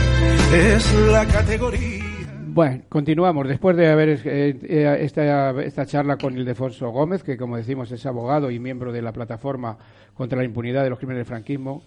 es 0.52 0.94
la 1.10 1.24
categoría. 1.26 2.04
Bueno, 2.48 2.82
continuamos. 2.88 3.48
Después 3.48 3.76
de 3.76 3.88
haber 3.88 4.20
eh, 4.24 4.58
eh, 4.62 4.98
esta, 5.00 5.50
esta 5.62 5.86
charla 5.86 6.16
con 6.16 6.36
Ildefonso 6.36 6.90
Gómez, 6.90 7.22
que 7.22 7.36
como 7.36 7.56
decimos 7.56 7.90
es 7.92 8.04
abogado 8.04 8.50
y 8.50 8.58
miembro 8.58 8.92
de 8.92 9.02
la 9.02 9.12
plataforma 9.12 9.76
contra 10.14 10.38
la 10.38 10.44
impunidad 10.44 10.84
de 10.84 10.90
los 10.90 10.98
crímenes 10.98 11.20
del 11.20 11.26
franquismo, 11.26 11.82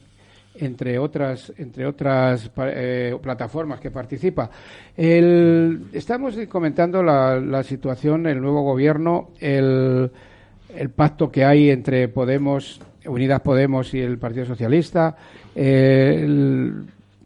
entre 0.55 0.97
otras, 0.97 1.53
entre 1.57 1.85
otras 1.85 2.49
eh, 2.57 3.15
plataformas 3.21 3.79
que 3.79 3.91
participa. 3.91 4.49
Estamos 4.97 6.35
comentando 6.49 7.03
la 7.03 7.63
situación, 7.63 8.25
el 8.25 8.41
nuevo 8.41 8.63
gobierno, 8.63 9.29
el, 9.39 10.11
el 10.77 10.89
pacto 10.89 11.31
que 11.31 11.43
hay 11.43 11.69
entre 11.69 12.07
Podemos, 12.07 12.79
Unidas 13.05 13.41
Podemos 13.41 13.93
y 13.93 13.99
el 13.99 14.17
Partido 14.17 14.45
Socialista. 14.45 15.15
Eh, 15.55 16.71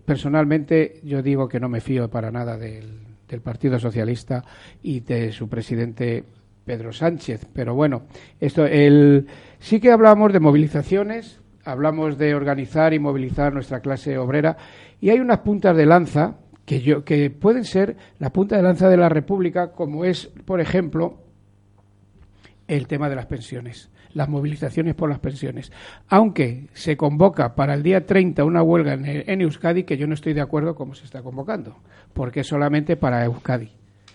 personalmente, 0.06 1.00
yo 1.04 1.22
digo 1.22 1.48
que 1.48 1.60
no 1.60 1.70
me 1.70 1.82
fío 1.82 2.10
para 2.10 2.32
nada 2.32 2.58
del, 2.58 3.00
del 3.28 3.42
Partido 3.42 3.80
Socialista 3.80 4.44
y 4.84 5.02
de 5.02 5.32
su 5.32 5.48
presidente 5.50 6.24
Pedro 6.66 6.94
Sánchez. 6.94 7.48
Pero 7.54 7.76
bueno, 7.76 8.04
esto, 8.40 8.66
el, 8.66 9.28
sí 9.60 9.80
que 9.80 9.92
hablamos 9.92 10.34
de 10.34 10.40
movilizaciones, 10.40 11.40
hablamos 11.64 12.18
de 12.18 12.36
organizar 12.36 12.94
y 12.94 13.00
movilizar 13.00 13.54
nuestra 13.54 13.80
clase 13.80 14.18
obrera 14.18 14.58
y 15.00 15.10
hay 15.10 15.20
unas 15.20 15.40
puntas 15.40 15.76
de 15.76 15.86
lanza 15.86 16.36
que, 16.66 16.82
yo, 16.82 17.04
que 17.04 17.30
pueden 17.30 17.66
ser 17.66 17.98
la 18.20 18.32
punta 18.32 18.56
de 18.56 18.64
lanza 18.64 18.90
de 18.90 18.98
la 18.98 19.10
República, 19.10 19.72
como 19.72 20.06
es, 20.06 20.28
por 20.46 20.62
ejemplo, 20.62 21.21
el 22.72 22.88
tema 22.88 23.10
de 23.10 23.18
las 23.18 23.26
pensiones, 23.26 23.90
las 24.14 24.30
movilizaciones 24.30 24.96
por 24.96 25.10
las 25.10 25.20
pensiones. 25.20 25.74
Aunque 26.08 26.68
se 26.72 26.96
convoca 26.96 27.54
para 27.54 27.74
el 27.74 27.84
día 27.84 28.06
30 28.06 28.46
una 28.46 28.64
huelga 28.64 28.94
en, 28.94 29.42
Euskadi, 29.42 29.84
que 29.84 29.98
yo 29.98 30.08
no 30.08 30.14
estoy 30.14 30.34
de 30.34 30.40
acuerdo 30.40 30.74
cómo 30.74 30.96
se 30.96 31.04
está 31.04 31.22
convocando, 31.22 31.76
porque 32.14 32.40
es 32.40 32.48
solamente 32.48 32.96
para 32.96 33.26
Euskadi. 33.26 33.72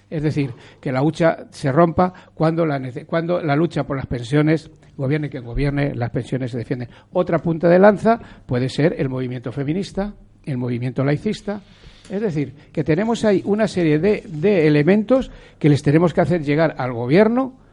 Es 0.08 0.22
decir, 0.22 0.52
que 0.80 0.90
la 0.90 1.02
lucha 1.02 1.48
se 1.50 1.70
rompa 1.70 2.14
cuando 2.32 2.64
la, 2.64 2.80
cuando 3.04 3.42
la 3.42 3.54
lucha 3.56 3.84
por 3.84 3.98
las 3.98 4.06
pensiones, 4.06 4.70
gobierne 4.96 5.28
quien 5.28 5.44
gobierne, 5.44 5.94
las 5.94 6.10
pensiones 6.10 6.52
se 6.52 6.58
defienden. 6.58 6.88
Otra 7.12 7.40
punta 7.40 7.68
de 7.68 7.78
lanza 7.78 8.18
puede 8.46 8.70
ser 8.70 8.94
el 8.98 9.10
movimiento 9.10 9.52
feminista, 9.52 10.14
el 10.44 10.56
movimiento 10.56 11.04
laicista. 11.04 11.60
Es 12.08 12.22
decir, 12.22 12.54
que 12.72 12.84
tenemos 12.84 13.22
ahí 13.26 13.42
una 13.44 13.68
serie 13.68 13.98
de, 13.98 14.22
de 14.26 14.66
elementos 14.66 15.30
que 15.58 15.68
les 15.68 15.82
tenemos 15.82 16.14
que 16.14 16.22
hacer 16.22 16.42
llegar 16.42 16.76
al 16.78 16.94
gobierno 16.94 17.65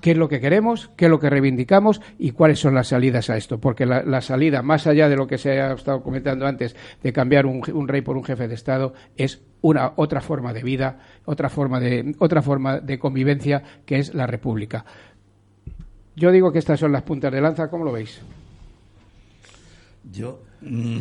qué 0.00 0.12
es 0.12 0.16
lo 0.16 0.28
que 0.28 0.40
queremos, 0.40 0.90
qué 0.96 1.06
es 1.06 1.10
lo 1.10 1.18
que 1.18 1.30
reivindicamos 1.30 2.00
y 2.18 2.32
cuáles 2.32 2.58
son 2.58 2.74
las 2.74 2.88
salidas 2.88 3.30
a 3.30 3.36
esto. 3.36 3.60
Porque 3.60 3.86
la, 3.86 4.20
salida, 4.20 4.62
más 4.62 4.86
allá 4.86 5.08
de 5.08 5.16
lo 5.16 5.26
que 5.26 5.38
se 5.38 5.60
ha 5.60 5.72
estado 5.72 6.02
comentando 6.02 6.46
antes, 6.46 6.74
de 7.02 7.12
cambiar 7.12 7.46
un, 7.46 7.62
un 7.72 7.88
rey 7.88 8.02
por 8.02 8.16
un 8.16 8.24
jefe 8.24 8.48
de 8.48 8.54
Estado, 8.54 8.94
es 9.16 9.42
una 9.62 9.92
otra 9.96 10.20
forma 10.20 10.52
de 10.52 10.62
vida, 10.62 10.98
otra 11.24 11.48
forma 11.48 11.80
de, 11.80 12.14
otra 12.18 12.42
forma 12.42 12.80
de 12.80 12.98
convivencia, 12.98 13.62
que 13.84 13.98
es 13.98 14.14
la 14.14 14.26
República. 14.26 14.84
Yo 16.16 16.30
digo 16.30 16.52
que 16.52 16.58
estas 16.58 16.80
son 16.80 16.92
las 16.92 17.02
puntas 17.02 17.32
de 17.32 17.40
lanza, 17.40 17.68
¿cómo 17.68 17.84
lo 17.84 17.92
veis? 17.92 18.20
Yo, 20.12 20.40
mm, 20.62 20.98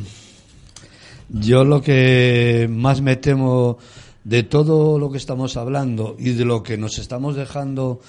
yo 1.30 1.64
lo 1.64 1.82
que 1.82 2.68
más 2.70 3.02
me 3.02 3.16
temo 3.16 3.78
de 4.24 4.44
todo 4.44 5.00
lo 5.00 5.12
que 5.12 5.18
estamos 5.18 5.58
hablando 5.58 6.16
y 6.20 6.32
de 6.34 6.46
lo 6.46 6.62
que 6.62 6.78
nos 6.78 7.00
estamos 7.00 7.36
dejando 7.36 8.00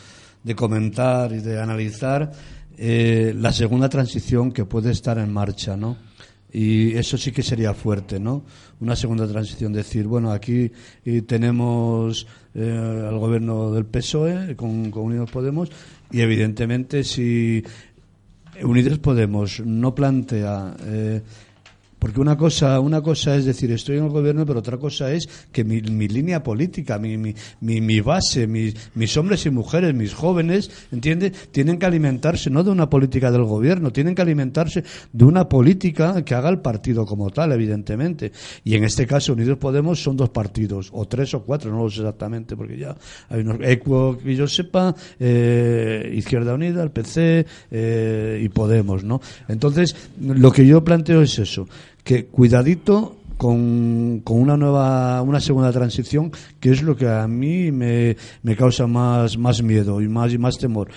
de 0.43 0.55
comentar 0.55 1.33
y 1.33 1.41
de 1.41 1.61
analizar, 1.61 2.31
eh, 2.77 3.35
la 3.37 3.53
segunda 3.53 3.89
transición 3.89 4.53
que 4.53 4.65
puede 4.65 4.91
estar 4.91 5.19
en 5.19 5.33
marcha, 5.33 5.77
¿no? 5.77 5.97
Y 6.53 6.97
eso 6.97 7.17
sí 7.17 7.31
que 7.31 7.43
sería 7.43 7.75
fuerte, 7.75 8.19
¿no? 8.19 8.45
Una 8.81 8.97
segunda 8.97 9.27
transición, 9.29 9.73
decir, 9.73 10.07
bueno, 10.07 10.33
aquí 10.33 10.73
eh, 11.05 11.23
tenemos 11.23 12.27
eh, 12.55 13.07
al 13.09 13.19
gobierno 13.19 13.71
del 13.71 13.85
PSOE 13.85 14.57
con, 14.57 14.93
Unidos 14.93 15.31
Podemos 15.31 15.71
y 16.11 16.23
evidentemente 16.23 17.05
si 17.05 17.63
Unidos 18.63 18.99
Podemos 18.99 19.61
no 19.61 19.95
plantea 19.95 20.75
eh, 20.85 21.23
porque 22.01 22.21
una 22.21 22.37
cosa, 22.37 22.81
una 22.81 23.03
cosa 23.03 23.37
es 23.37 23.45
decir, 23.45 23.71
estoy 23.71 23.99
en 23.99 24.05
el 24.05 24.11
gobierno, 24.11 24.47
pero 24.47 24.61
otra 24.61 24.79
cosa 24.79 25.13
es 25.13 25.29
que 25.53 25.65
mi, 25.65 25.81
línea 25.81 26.43
política, 26.43 26.99
mi, 26.99 27.19
mi, 27.19 27.35
mi, 27.61 28.01
base, 28.01 28.47
mis, 28.47 28.75
mis 28.95 29.17
hombres 29.19 29.45
y 29.45 29.51
mujeres, 29.51 29.95
mis 29.95 30.15
jóvenes, 30.15 30.71
¿entiendes? 30.91 31.51
Tienen 31.53 31.79
que 31.79 31.87
alimentarse 31.87 32.49
no 32.49 32.65
de 32.65 32.71
una 32.71 32.89
política 32.89 33.31
del 33.31 33.45
gobierno, 33.45 33.93
tienen 33.93 34.15
que 34.15 34.23
alimentarse 34.23 34.83
de 35.13 35.25
una 35.25 35.49
política 35.49 36.25
que 36.25 36.35
haga 36.35 36.49
el 36.49 36.61
partido 36.61 37.05
como 37.05 37.31
tal, 37.31 37.53
evidentemente. 37.53 38.33
Y 38.65 38.75
en 38.75 38.85
este 38.85 39.07
caso, 39.07 39.35
Unidos 39.35 39.59
Podemos 39.59 40.03
son 40.03 40.17
dos 40.17 40.31
partidos, 40.31 40.89
o 40.93 41.07
tres 41.07 41.35
o 41.35 41.43
cuatro, 41.43 41.71
no 41.71 41.85
lo 41.85 41.91
sé 41.91 42.01
exactamente, 42.01 42.57
porque 42.57 42.79
ya 42.79 42.97
hay 43.29 43.41
unos, 43.41 43.59
Equo, 43.61 44.17
que 44.17 44.35
yo 44.35 44.47
sepa, 44.47 44.95
eh, 45.19 46.11
Izquierda 46.15 46.55
Unida, 46.55 46.83
el 46.83 46.91
PC 46.91 47.45
eh, 47.71 48.41
y 48.43 48.49
Podemos, 48.49 49.05
¿no? 49.05 49.21
Entonces, 49.49 49.95
lo 50.19 50.51
que 50.51 50.67
yo 50.67 50.83
planteo 50.83 51.21
es 51.21 51.39
eso 51.39 51.67
que 52.11 52.27
cuidadito 52.27 53.19
con, 53.37 54.23
con 54.25 54.41
una 54.41 54.57
nueva, 54.57 55.23
una 55.23 55.39
segunda 55.39 55.71
transición, 55.71 56.33
que 56.59 56.73
es 56.73 56.83
lo 56.83 56.97
que 56.97 57.09
a 57.09 57.29
mí 57.29 57.71
me, 57.71 58.17
me 58.43 58.57
causa 58.57 58.89
más, 58.89 59.39
más 59.39 59.63
miedo 59.63 60.01
y 60.01 60.09
más, 60.09 60.33
y 60.33 60.39
más 60.39 60.59
temor. 60.59 60.89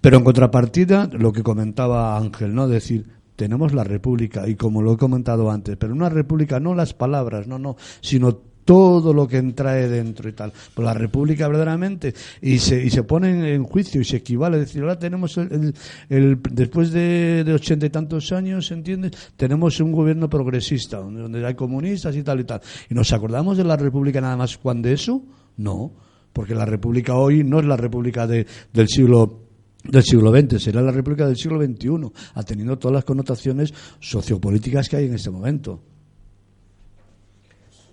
Pero 0.00 0.16
en 0.16 0.24
contrapartida, 0.24 1.10
lo 1.12 1.34
que 1.34 1.42
comentaba 1.42 2.16
Ángel, 2.16 2.54
¿no? 2.54 2.66
Decir, 2.66 3.04
tenemos 3.36 3.74
la 3.74 3.84
república 3.84 4.48
y 4.48 4.54
como 4.54 4.80
lo 4.80 4.94
he 4.94 4.96
comentado 4.96 5.50
antes, 5.50 5.76
pero 5.76 5.92
una 5.92 6.08
república 6.08 6.60
no 6.60 6.74
las 6.74 6.94
palabras, 6.94 7.46
no, 7.46 7.58
no, 7.58 7.76
sino 8.00 8.40
todo 8.64 9.12
lo 9.12 9.28
que 9.28 9.36
entrae 9.36 9.88
dentro 9.88 10.28
y 10.28 10.32
tal. 10.32 10.52
Pues 10.74 10.84
la 10.84 10.94
República 10.94 11.46
verdaderamente, 11.48 12.14
y 12.40 12.58
se, 12.58 12.82
y 12.84 12.90
se 12.90 13.02
pone 13.02 13.54
en 13.54 13.64
juicio 13.64 14.00
y 14.00 14.04
se 14.04 14.16
equivale, 14.16 14.56
es 14.58 14.66
decir, 14.66 14.82
ahora 14.82 14.98
tenemos 14.98 15.36
el, 15.36 15.74
el, 16.08 16.38
después 16.50 16.90
de, 16.90 17.44
ochenta 17.54 17.86
y 17.86 17.90
tantos 17.90 18.32
años, 18.32 18.70
¿entiendes? 18.70 19.12
Tenemos 19.36 19.80
un 19.80 19.92
gobierno 19.92 20.28
progresista, 20.28 20.98
donde, 20.98 21.22
donde 21.22 21.46
hay 21.46 21.54
comunistas 21.54 22.16
y 22.16 22.22
tal 22.22 22.40
y 22.40 22.44
tal. 22.44 22.60
¿Y 22.90 22.94
nos 22.94 23.12
acordamos 23.12 23.56
de 23.56 23.64
la 23.64 23.76
República 23.76 24.20
nada 24.20 24.36
más 24.36 24.56
cuando 24.58 24.88
eso? 24.88 25.22
No, 25.56 25.92
porque 26.32 26.54
la 26.54 26.64
República 26.64 27.14
hoy 27.14 27.44
no 27.44 27.60
es 27.60 27.66
la 27.66 27.76
República 27.76 28.26
de, 28.26 28.46
del 28.72 28.88
siglo 28.88 29.40
del 29.84 30.02
siglo 30.02 30.32
XX, 30.32 30.62
será 30.62 30.80
la 30.80 30.92
República 30.92 31.26
del 31.26 31.36
siglo 31.36 31.62
XXI, 31.62 32.10
atendiendo 32.32 32.78
todas 32.78 32.94
las 32.94 33.04
connotaciones 33.04 33.74
sociopolíticas 34.00 34.88
que 34.88 34.96
hay 34.96 35.06
en 35.06 35.14
este 35.14 35.28
momento. 35.28 35.82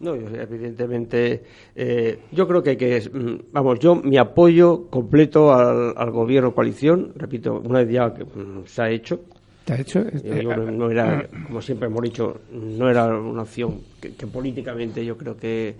No, 0.01 0.15
evidentemente, 0.15 1.43
eh, 1.75 2.19
yo 2.31 2.47
creo 2.47 2.63
que 2.63 2.71
hay 2.71 2.77
que, 2.77 2.99
mm, 3.01 3.51
vamos, 3.53 3.79
yo 3.79 3.95
mi 3.95 4.17
apoyo 4.17 4.87
completo 4.89 5.53
al, 5.53 6.09
gobierno 6.09 6.55
coalición, 6.55 7.13
repito, 7.15 7.61
una 7.63 7.83
vez 7.83 7.91
ya 7.91 8.11
que 8.11 8.23
mm, 8.23 8.65
se 8.65 8.81
ha 8.81 8.89
hecho. 8.89 9.19
¿Se 9.67 9.73
ha 9.73 9.79
hecho? 9.79 9.99
Este, 9.99 10.43
no, 10.43 10.89
era, 10.89 11.27
como 11.45 11.61
siempre 11.61 11.87
hemos 11.87 12.01
dicho, 12.01 12.41
no 12.51 12.89
era 12.89 13.05
una 13.15 13.43
opción 13.43 13.81
que, 14.01 14.25
políticamente 14.25 15.05
yo 15.05 15.15
creo 15.15 15.37
que, 15.37 15.75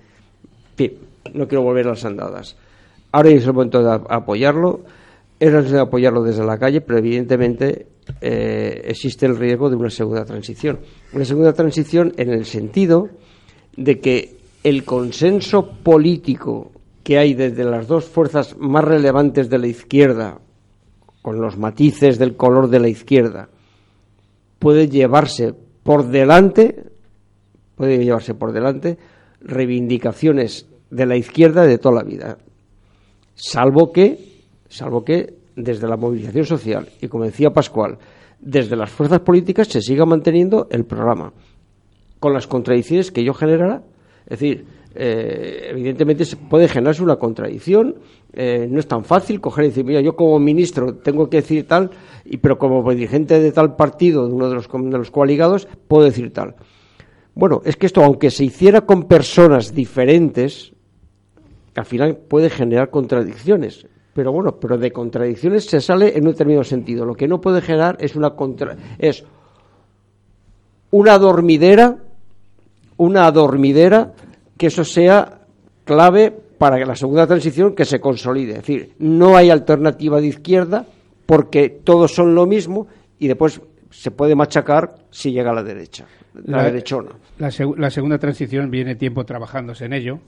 no 1.34 1.48
quiero 1.48 1.64
volver 1.64 1.88
a 1.88 1.90
las 1.92 2.06
andadas. 2.06 2.56
Ahora 3.12 3.30
es 3.30 3.44
el 3.46 3.54
momento 3.54 3.82
de 3.82 4.02
apoyarlo, 4.08 4.82
es 5.40 5.52
necesario 5.52 5.78
de 5.78 5.88
apoyarlo 5.88 6.22
desde 6.22 6.46
la 6.46 6.60
calle, 6.60 6.82
pero 6.82 7.00
evidentemente 7.00 7.88
eh, 8.22 8.84
existe 8.86 9.26
el 9.26 9.36
riesgo 9.36 9.68
de 9.72 9.78
una 9.78 9.90
segunda 9.90 10.26
transición. 10.26 10.80
Una 11.12 11.26
segunda 11.26 11.54
transición 11.54 12.14
en 12.18 12.30
el 12.30 12.46
sentido 12.46 13.10
de 13.76 14.00
que 14.00 14.38
el 14.64 14.84
consenso 14.84 15.68
político 15.84 16.72
que 17.04 17.18
hay 17.18 17.34
desde 17.34 17.64
las 17.64 17.88
dos 17.88 18.06
fuerzas 18.06 18.56
más 18.58 18.84
relevantes 18.84 19.50
de 19.50 19.58
la 19.58 19.68
izquierda, 19.68 20.40
con 21.22 21.42
los 21.42 21.58
matices 21.58 22.18
del 22.18 22.36
color 22.36 22.70
de 22.70 22.80
la 22.80 22.90
izquierda, 22.90 23.50
puede 24.60 24.88
llevarse 24.88 25.54
por 25.84 26.08
delante, 26.08 26.84
puede 27.76 28.04
llevarse 28.04 28.34
por 28.34 28.54
delante 28.54 28.98
reivindicaciones 29.42 30.68
de 30.92 31.06
la 31.06 31.16
izquierda 31.16 31.66
de 31.66 31.78
toda 31.78 31.96
la 31.96 32.04
vida, 32.04 32.38
salvo 33.34 33.92
que, 33.92 34.44
salvo 34.70 35.04
que 35.04 35.34
desde 35.56 35.88
la 35.88 35.98
movilización 35.98 36.46
social 36.46 36.90
y 37.02 37.08
como 37.08 37.26
decía 37.26 37.52
Pascual, 37.52 37.98
desde 38.40 38.76
las 38.76 38.92
fuerzas 38.92 39.20
políticas 39.22 39.68
se 39.68 39.82
siga 39.82 40.06
manteniendo 40.06 40.68
el 40.70 40.86
programa 40.86 41.34
con 42.22 42.34
las 42.34 42.46
contradicciones 42.46 43.12
que 43.12 43.22
ello 43.22 43.34
generará. 43.34 43.82
Es 44.26 44.40
decir, 44.40 44.66
eh, 44.94 45.70
evidentemente 45.72 46.24
puede 46.50 46.68
generarse 46.68 47.02
una 47.02 47.16
contradicción. 47.16 47.96
Eh, 48.32 48.68
no 48.70 48.80
es 48.80 48.88
tan 48.88 49.04
fácil 49.04 49.42
coger 49.42 49.66
y 49.66 49.68
decir, 49.70 49.84
mira, 49.84 50.02
yo 50.02 50.16
como 50.16 50.38
ministro 50.40 50.96
tengo 50.98 51.30
que 51.32 51.38
decir 51.38 51.68
tal, 51.68 51.90
y, 52.24 52.38
pero 52.38 52.60
como 52.60 52.88
dirigente 52.92 53.40
de 53.40 53.52
tal 53.52 53.76
partido, 53.76 54.28
de 54.28 54.34
uno 54.34 54.50
de 54.50 54.56
los, 54.56 54.70
de 54.72 54.98
los 55.00 55.10
coaligados, 55.10 55.68
puedo 55.88 56.04
decir 56.04 56.32
tal. 56.32 56.56
Bueno, 57.34 57.64
es 57.66 57.76
que 57.76 57.88
esto, 57.88 58.04
aunque 58.04 58.30
se 58.30 58.46
hiciera 58.46 58.82
con 58.82 59.06
personas 59.06 59.74
diferentes, 59.74 60.74
al 61.76 61.86
final 61.86 62.18
puede 62.18 62.52
generar 62.52 62.92
contradicciones. 62.92 63.88
Pero 64.14 64.32
bueno, 64.32 64.60
pero 64.60 64.78
de 64.78 64.92
contradicciones 64.92 65.66
se 65.66 65.82
sale 65.82 66.16
en 66.16 66.26
un 66.26 66.34
determinado 66.34 66.66
sentido. 66.66 67.04
Lo 67.04 67.16
que 67.16 67.28
no 67.28 67.42
puede 67.42 67.62
generar 67.62 67.98
es 68.00 68.16
una 68.16 68.36
contra, 68.36 68.78
es 69.00 69.24
una 70.92 71.18
dormidera 71.18 71.98
una 72.98 73.26
adormidera, 73.26 74.14
que 74.58 74.68
eso 74.68 74.84
sea 74.84 75.42
clave 75.84 76.32
para 76.58 76.78
que 76.78 76.86
la 76.86 76.96
segunda 76.96 77.26
transición 77.26 77.74
que 77.74 77.86
se 77.86 78.00
consolide. 78.00 78.52
Es 78.52 78.58
decir, 78.60 78.94
no 79.00 79.36
hay 79.36 79.50
alternativa 79.50 80.22
de 80.22 80.28
izquierda 80.28 80.86
porque 81.26 81.70
todos 81.70 82.14
son 82.14 82.36
lo 82.36 82.46
mismo 82.46 82.88
y 83.18 83.28
después 83.28 83.62
se 83.90 84.12
puede 84.12 84.36
machacar 84.36 84.96
si 85.10 85.32
llega 85.32 85.52
a 85.52 85.56
la 85.56 85.64
derecha, 85.64 86.06
la, 86.46 86.64
derechona. 86.64 87.12
La, 87.40 87.50
la, 87.78 87.90
segunda 87.90 88.18
transición 88.18 88.72
viene 88.72 88.96
tiempo 88.96 89.26
trabajándose 89.26 89.86
en 89.86 89.94
ello. 89.94 90.20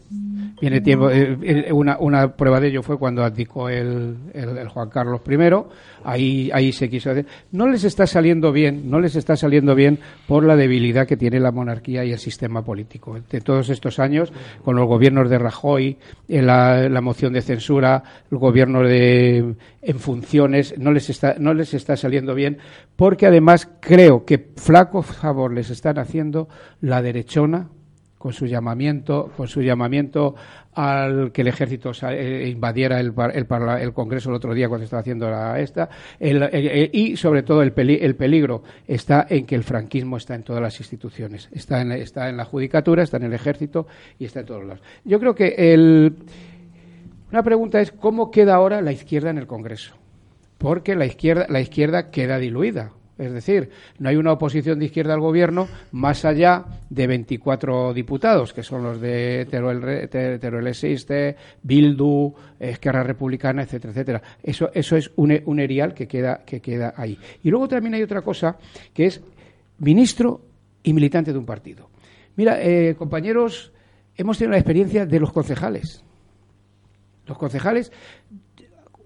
Viene 0.60 0.82
tiempo. 0.82 1.10
Eh, 1.10 1.38
eh, 1.42 1.72
una, 1.72 1.98
una 2.00 2.36
prueba 2.36 2.60
de 2.60 2.68
ello 2.68 2.84
fue 2.84 2.98
cuando 2.98 3.24
abdicó 3.24 3.70
el, 3.70 4.18
el, 4.34 4.68
Juan 4.68 4.90
Carlos 4.90 5.22
I. 5.28 5.40
Ahí, 6.04 6.50
ahí 6.54 6.72
se 6.74 6.90
quiso 6.90 7.12
hacer. 7.12 7.26
No 7.52 7.68
les 7.68 7.86
está 7.86 8.06
saliendo 8.06 8.52
bien, 8.52 8.90
no 8.90 9.00
les 9.00 9.16
está 9.16 9.38
saliendo 9.38 9.76
bien 9.76 10.00
por 10.28 10.44
la 10.44 10.56
debilidad 10.58 11.08
que 11.08 11.16
tiene 11.16 11.40
la 11.40 11.52
monarquía 11.52 12.04
y 12.04 12.12
el 12.12 12.20
sistema 12.20 12.64
político. 12.64 13.18
De 13.30 13.42
todos 13.42 13.70
estos 13.70 14.00
años, 14.00 14.34
con 14.64 14.76
los 14.76 14.88
gobiernos 14.88 15.30
de 15.30 15.40
Rajoy, 15.40 15.98
la, 16.28 16.90
la 16.90 17.02
moción 17.02 17.34
de 17.34 17.42
censura, 17.42 18.04
el 18.30 18.38
gobierno 18.38 18.82
de, 18.82 19.56
en 19.84 20.00
funciones, 20.00 20.76
no 20.78 20.92
les 20.92 21.10
está, 21.10 21.36
no 21.38 21.54
les 21.54 21.74
está 21.74 21.96
saliendo 21.96 22.34
bien, 22.34 22.58
porque 22.96 23.28
además 23.28 23.70
creo 23.80 24.26
que 24.26 24.38
flaco 24.56 25.02
favor 25.02 25.54
les 25.54 25.70
están 25.70 26.00
haciendo 26.00 26.48
la 26.82 27.02
derechona 27.02 27.70
con 28.24 28.32
su 28.32 28.46
llamamiento, 28.46 29.34
con 29.36 29.50
su 29.50 29.62
llamamiento 29.62 30.34
al 30.76 31.34
que 31.34 31.42
el 31.42 31.50
ejército 31.50 31.92
eh, 32.10 32.48
invadiera 32.50 32.98
el, 33.02 33.14
el, 33.34 33.94
Congreso 33.94 34.30
el 34.30 34.36
otro 34.38 34.54
día 34.54 34.70
cuando 34.70 34.86
estaba 34.86 35.02
haciendo 35.02 35.30
la 35.30 35.60
esta, 35.60 35.90
y 36.22 37.18
sobre 37.18 37.44
todo 37.44 37.62
el, 37.62 37.74
el, 37.76 38.16
peligro 38.16 38.64
está 38.88 39.28
en 39.30 39.46
que 39.46 39.56
el 39.56 39.64
franquismo 39.64 40.16
está 40.16 40.36
en 40.36 40.44
todas 40.44 40.62
las 40.62 40.80
instituciones, 40.80 41.50
está 41.52 41.82
en, 41.82 41.92
está 41.92 42.30
en 42.30 42.38
la 42.38 42.46
judicatura, 42.46 43.04
está 43.04 43.18
en 43.18 43.24
el 43.24 43.34
ejército 43.34 43.88
y 44.18 44.24
está 44.24 44.40
en 44.40 44.46
todos 44.46 44.64
lados. 44.64 44.82
Yo 45.04 45.20
creo 45.20 45.36
que 45.36 45.74
el, 45.74 46.16
una 47.34 47.42
pregunta 47.42 47.82
es 47.82 47.92
cómo 47.92 48.30
queda 48.30 48.54
ahora 48.54 48.80
la 48.82 48.92
izquierda 48.92 49.32
en 49.32 49.40
el 49.40 49.48
Congreso, 49.48 49.96
porque 50.60 50.96
la 50.96 51.08
izquierda, 51.08 51.48
la 51.50 51.62
izquierda 51.62 52.12
queda 52.12 52.38
diluida. 52.38 52.92
Es 53.18 53.34
decir, 53.34 53.72
no 53.98 54.10
hay 54.10 54.18
una 54.18 54.34
oposición 54.34 54.78
de 54.78 54.86
izquierda 54.86 55.16
al 55.16 55.20
gobierno 55.20 55.68
más 55.92 56.26
allá 56.26 56.64
de 56.92 57.08
24 57.08 57.92
diputados, 57.96 58.54
que 58.54 58.62
son 58.62 58.84
los 58.84 59.02
de 59.02 59.48
Teruel, 59.50 60.10
Teruel 60.10 60.68
Existe, 60.68 61.36
Bildu, 61.64 62.36
Esquerra 62.60 63.02
Republicana, 63.02 63.64
etcétera, 63.64 63.94
etcétera. 63.94 64.22
Eso, 64.44 64.70
eso 64.72 64.96
es 64.96 65.10
un, 65.16 65.36
un 65.46 65.60
erial 65.60 65.96
que 65.96 66.08
queda, 66.08 66.44
que 66.46 66.62
queda 66.62 66.94
ahí. 66.96 67.18
Y 67.42 67.50
luego 67.50 67.68
también 67.68 67.96
hay 67.96 68.04
otra 68.04 68.22
cosa, 68.22 68.58
que 68.94 69.08
es 69.08 69.22
ministro 69.80 70.40
y 70.84 70.94
militante 70.94 71.34
de 71.34 71.40
un 71.40 71.48
partido. 71.48 71.90
Mira, 72.36 72.62
eh, 72.62 72.94
compañeros, 72.96 73.74
hemos 74.16 74.38
tenido 74.38 74.52
la 74.52 74.60
experiencia 74.60 75.08
de 75.08 75.20
los 75.20 75.32
concejales. 75.32 76.04
Los 77.26 77.38
concejales 77.38 77.92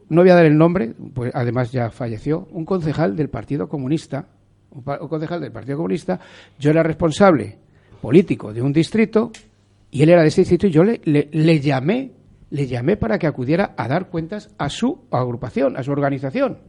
no 0.10 0.22
voy 0.22 0.30
a 0.30 0.36
dar 0.36 0.46
el 0.46 0.58
nombre, 0.58 0.94
pues 1.14 1.32
además 1.34 1.72
ya 1.72 1.90
falleció, 1.90 2.48
un 2.52 2.66
concejal 2.66 3.16
del 3.16 3.30
Partido 3.30 3.68
Comunista, 3.68 4.28
un, 4.72 4.82
concejal 4.82 5.42
del 5.42 5.52
Partido 5.52 5.78
Comunista, 5.78 6.20
yo 6.60 6.72
era 6.72 6.84
responsable 6.84 7.58
político 8.02 8.54
de 8.54 8.62
un 8.62 8.72
distrito 8.72 9.32
y 9.92 10.04
él 10.04 10.10
era 10.10 10.22
de 10.22 10.30
ese 10.30 10.42
distrito 10.42 10.68
y 10.68 10.72
yo 10.72 10.84
le, 10.84 11.60
llamé, 11.60 12.12
le 12.50 12.68
llamé 12.68 12.96
para 12.96 13.18
que 13.18 13.28
acudiera 13.28 13.74
a 13.76 13.88
dar 13.88 14.10
cuentas 14.10 14.50
a 14.58 14.70
su 14.70 15.06
agrupación, 15.12 15.78
a 15.78 15.84
su 15.84 15.92
organización. 15.92 16.60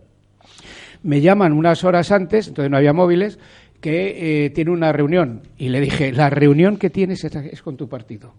Me 1.03 1.21
llaman 1.21 1.53
unas 1.53 1.85
horas 1.85 2.11
antes, 2.11 2.49
entonces 2.49 2.71
no 2.71 2.77
había 2.77 2.93
móviles, 2.93 3.39
que 3.81 4.47
eh, 4.47 4.51
tiene 4.51 4.73
una 4.73 4.91
reunión 4.91 5.43
y 5.57 5.69
le 5.69 5.81
dije, 5.81 6.11
la 6.11 6.31
reunión 6.31 6.77
que 6.77 6.91
tienes 6.91 7.23
es 7.25 7.63
con 7.63 7.77
tu 7.77 7.89
partido. 7.89 8.35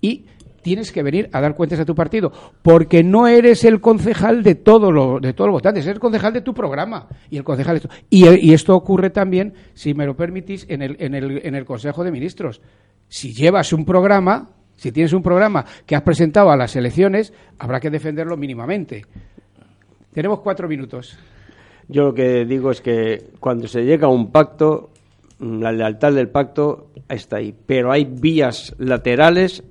Y 0.00 0.26
tienes 0.66 0.90
que 0.90 1.04
venir 1.04 1.30
a 1.32 1.40
dar 1.40 1.54
cuentas 1.54 1.78
a 1.78 1.84
tu 1.84 1.94
partido, 1.94 2.32
porque 2.60 3.04
no 3.04 3.28
eres 3.28 3.62
el 3.62 3.80
concejal 3.80 4.42
de 4.42 4.56
todo 4.56 4.90
lo, 4.90 5.20
de 5.20 5.32
todos 5.32 5.46
los 5.46 5.58
votantes, 5.58 5.84
eres 5.84 5.94
el 5.94 6.00
concejal 6.00 6.32
de 6.32 6.40
tu 6.40 6.52
programa 6.52 7.06
y 7.30 7.36
el 7.36 7.44
concejal 7.44 7.78
de 7.78 7.88
y, 8.10 8.26
y, 8.48 8.52
esto 8.52 8.74
ocurre 8.74 9.10
también, 9.10 9.54
si 9.74 9.94
me 9.94 10.04
lo 10.04 10.16
permitís, 10.16 10.66
en 10.68 10.82
el, 10.82 10.96
en 10.98 11.14
el, 11.14 11.46
en 11.46 11.54
el 11.54 11.64
Consejo 11.64 12.02
de 12.02 12.10
Ministros. 12.10 12.60
Si 13.06 13.32
llevas 13.32 13.72
un 13.72 13.84
programa, 13.84 14.50
si 14.74 14.90
tienes 14.90 15.12
un 15.12 15.22
programa 15.22 15.64
que 15.86 15.94
has 15.94 16.02
presentado 16.02 16.50
a 16.50 16.56
las 16.56 16.74
elecciones, 16.74 17.32
habrá 17.60 17.78
que 17.78 17.88
defenderlo 17.88 18.36
mínimamente. 18.36 19.04
Tenemos 20.12 20.40
cuatro 20.40 20.66
minutos. 20.66 21.16
Yo 21.86 22.06
lo 22.06 22.12
que 22.12 22.44
digo 22.44 22.72
es 22.72 22.80
que 22.80 23.22
cuando 23.38 23.68
se 23.68 23.84
llega 23.84 24.08
a 24.08 24.10
un 24.10 24.32
pacto, 24.32 24.90
la 25.38 25.70
lealtad 25.70 26.12
del 26.12 26.28
pacto 26.28 26.90
está 27.08 27.36
ahí, 27.36 27.54
pero 27.66 27.92
hay 27.92 28.04
vías 28.04 28.74
laterales 28.78 29.62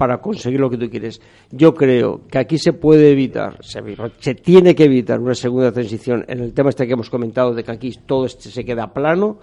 para 0.00 0.16
conseguir 0.16 0.58
lo 0.58 0.70
que 0.70 0.78
tú 0.78 0.88
quieres. 0.88 1.20
Yo 1.50 1.74
creo 1.74 2.22
que 2.26 2.38
aquí 2.38 2.56
se 2.56 2.72
puede 2.72 3.10
evitar, 3.10 3.58
se, 3.62 4.34
tiene 4.34 4.74
que 4.74 4.84
evitar 4.84 5.20
una 5.20 5.34
segunda 5.34 5.70
transición 5.72 6.24
en 6.26 6.40
el 6.40 6.54
tema 6.54 6.70
este 6.70 6.86
que 6.86 6.94
hemos 6.94 7.10
comentado 7.10 7.52
de 7.52 7.62
que 7.62 7.70
aquí 7.70 7.92
todo 8.06 8.24
este 8.24 8.48
se 8.48 8.64
queda 8.64 8.94
plano. 8.94 9.36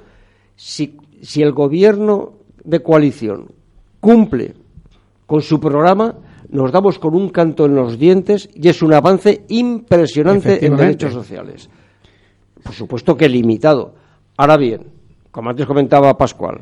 Si, 0.56 0.98
si 1.22 1.44
el 1.44 1.52
gobierno 1.52 2.40
de 2.64 2.80
coalición 2.82 3.52
cumple 4.00 4.56
con 5.28 5.44
su 5.44 5.60
programa, 5.60 6.16
nos 6.50 6.72
damos 6.72 6.98
con 6.98 7.14
un 7.14 7.30
canto 7.30 7.66
en 7.66 7.76
los 7.76 8.00
dientes 8.00 8.50
y 8.56 8.68
es 8.68 8.82
un 8.82 8.94
avance 8.94 9.46
impresionante 9.50 10.66
en 10.66 10.76
derechos 10.76 11.14
sociales. 11.14 11.70
Por 12.64 12.74
supuesto 12.74 13.16
que 13.16 13.30
limitado. 13.30 13.94
Ahora 14.38 14.58
bien, 14.58 14.88
como 15.30 15.52
antes 15.52 15.68
comentaba 15.68 16.18
Pascual, 16.18 16.62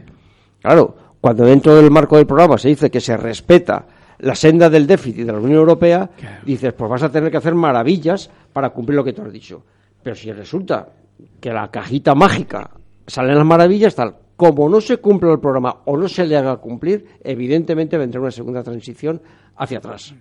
claro, 0.62 1.05
cuando 1.26 1.44
dentro 1.44 1.76
del 1.76 1.90
marco 1.90 2.18
del 2.18 2.28
programa 2.28 2.56
se 2.56 2.68
dice 2.68 2.92
que 2.92 3.02
se 3.02 3.18
respeta 3.18 3.88
la 4.20 4.36
senda 4.36 4.70
del 4.70 4.86
déficit 4.86 5.26
de 5.26 5.32
la 5.32 5.40
Unión 5.40 5.58
Europea, 5.58 6.08
dices, 6.46 6.72
pues 6.74 6.88
vas 6.88 7.02
a 7.02 7.10
tener 7.10 7.32
que 7.32 7.38
hacer 7.38 7.56
maravillas 7.56 8.30
para 8.54 8.70
cumplir 8.70 8.98
lo 8.98 9.04
que 9.04 9.12
tú 9.12 9.24
has 9.24 9.34
dicho. 9.34 9.64
Pero 10.04 10.16
si 10.16 10.32
resulta 10.32 10.88
que 11.40 11.50
la 11.52 11.72
cajita 11.72 12.14
mágica 12.14 12.70
salen 13.08 13.38
las 13.38 13.46
maravillas, 13.48 13.96
tal, 13.96 14.16
como 14.38 14.70
no 14.70 14.80
se 14.80 14.98
cumple 14.98 15.32
el 15.32 15.40
programa 15.40 15.78
o 15.86 15.98
no 15.98 16.08
se 16.08 16.28
le 16.28 16.38
haga 16.38 16.58
cumplir, 16.58 17.08
evidentemente 17.24 17.98
vendrá 17.98 18.22
una 18.22 18.30
segunda 18.30 18.62
transición 18.62 19.20
hacia 19.56 19.80
atrás. 19.80 20.14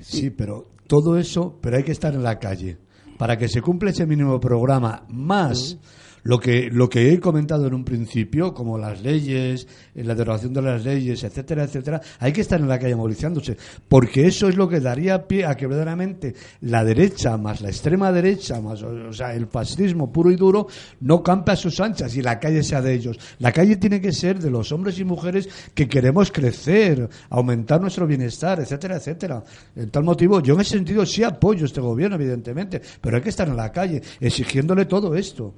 Sí, 0.00 0.30
pero 0.30 0.66
todo 0.88 1.16
eso, 1.16 1.60
pero 1.60 1.76
hay 1.76 1.84
que 1.84 1.92
estar 1.92 2.12
en 2.12 2.24
la 2.24 2.40
calle. 2.40 2.76
Para 3.16 3.36
que 3.38 3.46
se 3.46 3.62
cumpla 3.62 3.90
ese 3.90 4.04
mínimo 4.04 4.40
programa 4.40 5.04
más 5.10 5.78
lo 6.24 6.38
que, 6.38 6.70
lo 6.70 6.88
que 6.88 7.12
he 7.12 7.20
comentado 7.20 7.66
en 7.66 7.74
un 7.74 7.84
principio, 7.84 8.52
como 8.52 8.78
las 8.78 9.02
leyes, 9.02 9.66
eh, 9.94 10.02
la 10.02 10.14
derogación 10.14 10.52
de 10.52 10.62
las 10.62 10.84
leyes, 10.84 11.22
etcétera, 11.22 11.64
etcétera, 11.64 12.00
hay 12.18 12.32
que 12.32 12.40
estar 12.40 12.60
en 12.60 12.68
la 12.68 12.78
calle 12.78 12.96
movilizándose, 12.96 13.56
porque 13.88 14.26
eso 14.26 14.48
es 14.48 14.56
lo 14.56 14.68
que 14.68 14.80
daría 14.80 15.26
pie 15.26 15.44
a 15.44 15.56
que 15.56 15.66
verdaderamente 15.66 16.34
la 16.62 16.84
derecha 16.84 17.36
más 17.36 17.60
la 17.60 17.68
extrema 17.68 18.12
derecha 18.12 18.60
más, 18.60 18.82
o 18.82 19.12
sea, 19.12 19.34
el 19.34 19.46
fascismo 19.46 20.12
puro 20.12 20.30
y 20.30 20.36
duro 20.36 20.66
no 21.00 21.22
campe 21.22 21.52
a 21.52 21.56
sus 21.56 21.80
anchas 21.80 22.14
y 22.16 22.22
la 22.22 22.38
calle 22.38 22.62
sea 22.62 22.80
de 22.80 22.94
ellos. 22.94 23.18
La 23.38 23.52
calle 23.52 23.76
tiene 23.76 24.00
que 24.00 24.12
ser 24.12 24.38
de 24.38 24.50
los 24.50 24.72
hombres 24.72 24.98
y 24.98 25.04
mujeres 25.04 25.48
que 25.74 25.88
queremos 25.88 26.30
crecer, 26.30 27.08
aumentar 27.28 27.80
nuestro 27.80 28.06
bienestar, 28.06 28.60
etcétera, 28.60 28.96
etcétera. 28.96 29.42
En 29.76 29.90
tal 29.90 30.04
motivo, 30.04 30.40
yo 30.40 30.54
en 30.54 30.60
ese 30.60 30.76
sentido 30.76 31.04
sí 31.04 31.22
apoyo 31.22 31.66
este 31.66 31.80
gobierno, 31.80 32.16
evidentemente, 32.16 32.80
pero 33.00 33.16
hay 33.16 33.22
que 33.22 33.30
estar 33.30 33.48
en 33.48 33.56
la 33.56 33.72
calle 33.72 34.02
exigiéndole 34.20 34.86
todo 34.86 35.14
esto. 35.14 35.54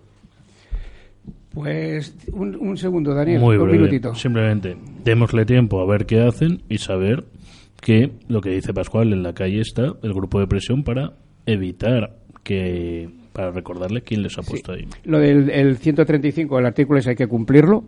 Pues 1.55 2.15
un, 2.33 2.57
un 2.57 2.77
segundo, 2.77 3.15
Daniel, 3.15 3.41
Muy 3.41 3.57
un 3.57 3.65
breve. 3.65 3.79
minutito. 3.79 4.15
Simplemente, 4.15 4.77
démosle 5.05 5.45
tiempo 5.45 5.81
a 5.81 5.87
ver 5.87 6.07
qué 6.07 6.23
hacen 6.23 6.63
y 6.69 6.79
saber 6.79 7.25
que 7.81 8.13
lo 8.29 8.41
que 8.41 8.51
dice 8.51 8.73
Pascual 8.73 9.13
en 9.13 9.23
la 9.23 9.35
calle 9.35 9.61
está 9.61 9.93
el 10.03 10.15
grupo 10.15 10.41
de 10.41 10.47
presión 10.47 10.85
para 10.85 11.13
evitar 11.47 12.17
que 12.43 13.11
para 13.33 13.51
recordarle 13.51 14.03
quién 14.03 14.23
les 14.23 14.39
ha 14.39 14.43
puesto 14.43 14.73
ahí. 14.73 14.87
Lo 15.05 15.19
del 15.19 15.51
el 15.51 15.77
135, 15.79 16.59
el 16.59 16.67
artículo 16.67 16.99
ese 16.99 17.11
hay 17.11 17.17
que 17.17 17.27
cumplirlo. 17.27 17.85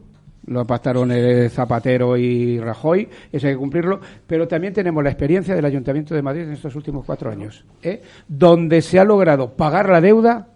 Lo 0.46 0.66
pactaron 0.66 1.10
el 1.10 1.48
Zapatero 1.48 2.18
y 2.18 2.58
Rajoy, 2.58 3.08
ese 3.32 3.48
hay 3.48 3.54
que 3.54 3.58
cumplirlo. 3.58 4.00
Pero 4.26 4.46
también 4.46 4.74
tenemos 4.74 5.02
la 5.02 5.10
experiencia 5.10 5.54
del 5.54 5.64
Ayuntamiento 5.64 6.14
de 6.14 6.20
Madrid 6.22 6.42
en 6.42 6.52
estos 6.52 6.74
últimos 6.76 7.06
cuatro 7.06 7.30
años, 7.30 7.64
¿eh? 7.82 8.02
donde 8.28 8.82
se 8.82 8.98
ha 8.98 9.04
logrado 9.04 9.54
pagar 9.56 9.88
la 9.88 10.02
deuda 10.02 10.48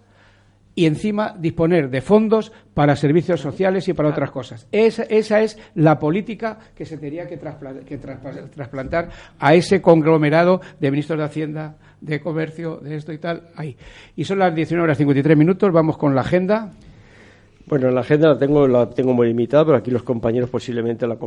y 0.79 0.87
encima 0.87 1.35
disponer 1.37 1.91
de 1.91 2.01
fondos 2.01 2.53
para 2.73 2.95
servicios 2.95 3.41
sociales 3.41 3.89
y 3.89 3.95
para 3.95 4.11
otras 4.11 4.31
cosas. 4.31 4.69
Esa, 4.71 5.03
esa 5.03 5.41
es 5.41 5.59
la 5.75 5.99
política 5.99 6.57
que 6.73 6.87
se 6.87 6.99
tenía 6.99 7.27
que, 7.27 7.37
trasplantar 7.37 9.09
a 9.41 9.55
ese 9.55 9.83
conglomerado 9.83 10.61
de 10.79 10.93
ministros 10.93 11.19
de 11.19 11.25
Hacienda, 11.25 11.75
de 12.01 12.21
Comercio, 12.21 12.77
de 12.77 12.95
esto 12.95 13.13
y 13.13 13.19
tal. 13.19 13.49
Ahí. 13.57 13.77
Y 14.15 14.23
son 14.23 14.39
las 14.39 14.55
19 14.55 14.85
horas 14.85 14.99
53 14.99 15.37
minutos. 15.37 15.73
Vamos 15.73 15.99
con 15.99 16.15
la 16.15 16.21
agenda. 16.21 16.71
Bueno, 17.67 17.91
la 17.91 18.03
agenda 18.03 18.29
la 18.29 18.39
tengo, 18.39 18.69
la 18.69 18.89
tengo 18.89 19.13
muy 19.13 19.27
limitada, 19.27 19.65
pero 19.65 19.79
aquí 19.79 19.91
los 19.91 20.05
compañeros 20.05 20.49
posiblemente 20.49 21.09
la, 21.09 21.19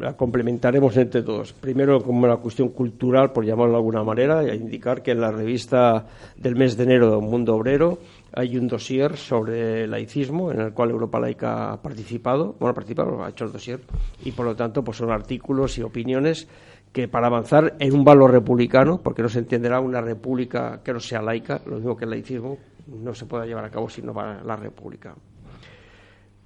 la 0.00 0.14
complementaremos 0.14 0.96
entre 0.96 1.22
todos. 1.22 1.52
Primero, 1.52 2.02
como 2.02 2.26
la 2.26 2.38
cuestión 2.38 2.70
cultural, 2.70 3.30
por 3.32 3.44
llamarlo 3.44 3.72
de 3.72 3.76
alguna 3.76 4.02
manera, 4.02 4.38
a 4.38 4.54
indicar 4.54 5.02
que 5.02 5.10
en 5.10 5.20
la 5.20 5.30
revista 5.30 6.06
del 6.38 6.56
mes 6.56 6.78
de 6.78 6.84
enero 6.84 7.10
de 7.10 7.18
Mundo 7.24 7.54
Obrero 7.54 7.98
hay 8.36 8.58
un 8.58 8.68
dossier 8.68 9.16
sobre 9.16 9.86
laicismo 9.86 10.52
en 10.52 10.60
el 10.60 10.74
cual 10.74 10.90
Europa 10.90 11.18
Laica 11.18 11.72
ha 11.72 11.80
participado, 11.80 12.54
bueno, 12.60 12.72
ha 12.72 12.74
participado, 12.74 13.24
ha 13.24 13.30
hecho 13.30 13.46
el 13.46 13.52
dossier, 13.52 13.80
y 14.24 14.32
por 14.32 14.44
lo 14.44 14.54
tanto 14.54 14.84
pues 14.84 14.98
son 14.98 15.10
artículos 15.10 15.78
y 15.78 15.82
opiniones 15.82 16.46
que 16.92 17.08
para 17.08 17.28
avanzar 17.28 17.76
en 17.78 17.94
un 17.94 18.04
valor 18.04 18.30
republicano, 18.30 19.00
porque 19.02 19.22
no 19.22 19.30
se 19.30 19.38
entenderá 19.38 19.80
una 19.80 20.02
república 20.02 20.82
que 20.84 20.92
no 20.92 21.00
sea 21.00 21.22
laica, 21.22 21.62
lo 21.64 21.76
mismo 21.76 21.96
que 21.96 22.04
el 22.04 22.10
laicismo, 22.10 22.58
no 22.86 23.14
se 23.14 23.24
pueda 23.24 23.46
llevar 23.46 23.64
a 23.64 23.70
cabo 23.70 23.88
si 23.88 24.02
no 24.02 24.12
va 24.12 24.42
la 24.44 24.54
república. 24.54 25.14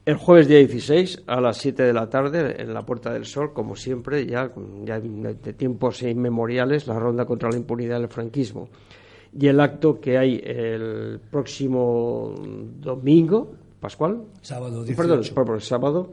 El 0.07 0.15
jueves 0.15 0.47
día 0.47 0.59
16 0.59 1.25
a 1.27 1.41
las 1.41 1.59
7 1.59 1.83
de 1.83 1.93
la 1.93 2.09
tarde 2.09 2.63
en 2.63 2.73
la 2.73 2.83
Puerta 2.87 3.13
del 3.13 3.27
Sol, 3.27 3.53
como 3.53 3.75
siempre, 3.75 4.27
ya, 4.27 4.51
ya 4.85 5.01
de 5.01 5.53
tiempos 5.55 6.03
inmemoriales, 6.03 6.87
la 6.87 6.99
ronda 6.99 7.27
contra 7.27 7.51
la 7.51 7.57
impunidad 7.57 7.99
del 7.99 8.09
franquismo. 8.09 8.69
Y 9.39 9.47
el 9.47 9.61
acto 9.61 10.01
que 10.01 10.19
hay 10.19 10.41
el 10.45 11.21
próximo 11.31 12.35
domingo, 12.81 13.53
Pascual. 13.81 14.25
Sábado 14.43 14.85
Perdón, 14.85 15.21
18. 15.21 15.35
perdón, 15.35 15.55
el 15.55 15.63
sábado. 15.63 16.11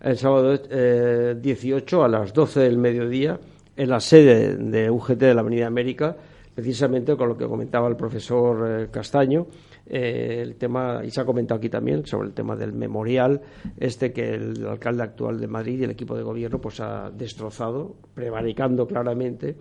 El 0.00 0.18
sábado 0.18 0.60
eh, 0.70 1.36
18 1.40 2.04
a 2.04 2.08
las 2.08 2.32
12 2.34 2.60
del 2.60 2.76
mediodía 2.76 3.40
en 3.76 3.90
la 3.90 4.00
sede 4.00 4.56
de 4.56 4.90
UGT 4.90 5.18
de 5.18 5.34
la 5.34 5.40
Avenida 5.40 5.66
América, 5.66 6.16
precisamente 6.54 7.16
con 7.16 7.28
lo 7.28 7.36
que 7.36 7.46
comentaba 7.46 7.88
el 7.88 7.96
profesor 7.96 8.82
eh, 8.82 8.88
Castaño, 8.90 9.46
eh, 9.88 10.40
el 10.42 10.56
tema, 10.56 11.02
y 11.04 11.10
se 11.10 11.20
ha 11.20 11.24
comentado 11.24 11.58
aquí 11.58 11.68
también, 11.68 12.06
sobre 12.06 12.28
el 12.28 12.34
tema 12.34 12.56
del 12.56 12.72
memorial, 12.72 13.40
este 13.78 14.12
que 14.12 14.34
el 14.34 14.66
alcalde 14.66 15.02
actual 15.02 15.38
de 15.38 15.46
Madrid 15.46 15.80
y 15.80 15.84
el 15.84 15.90
equipo 15.90 16.16
de 16.16 16.22
gobierno 16.22 16.58
pues 16.60 16.80
ha 16.80 17.10
destrozado, 17.10 17.94
prevaricando 18.14 18.86
claramente 18.86 19.54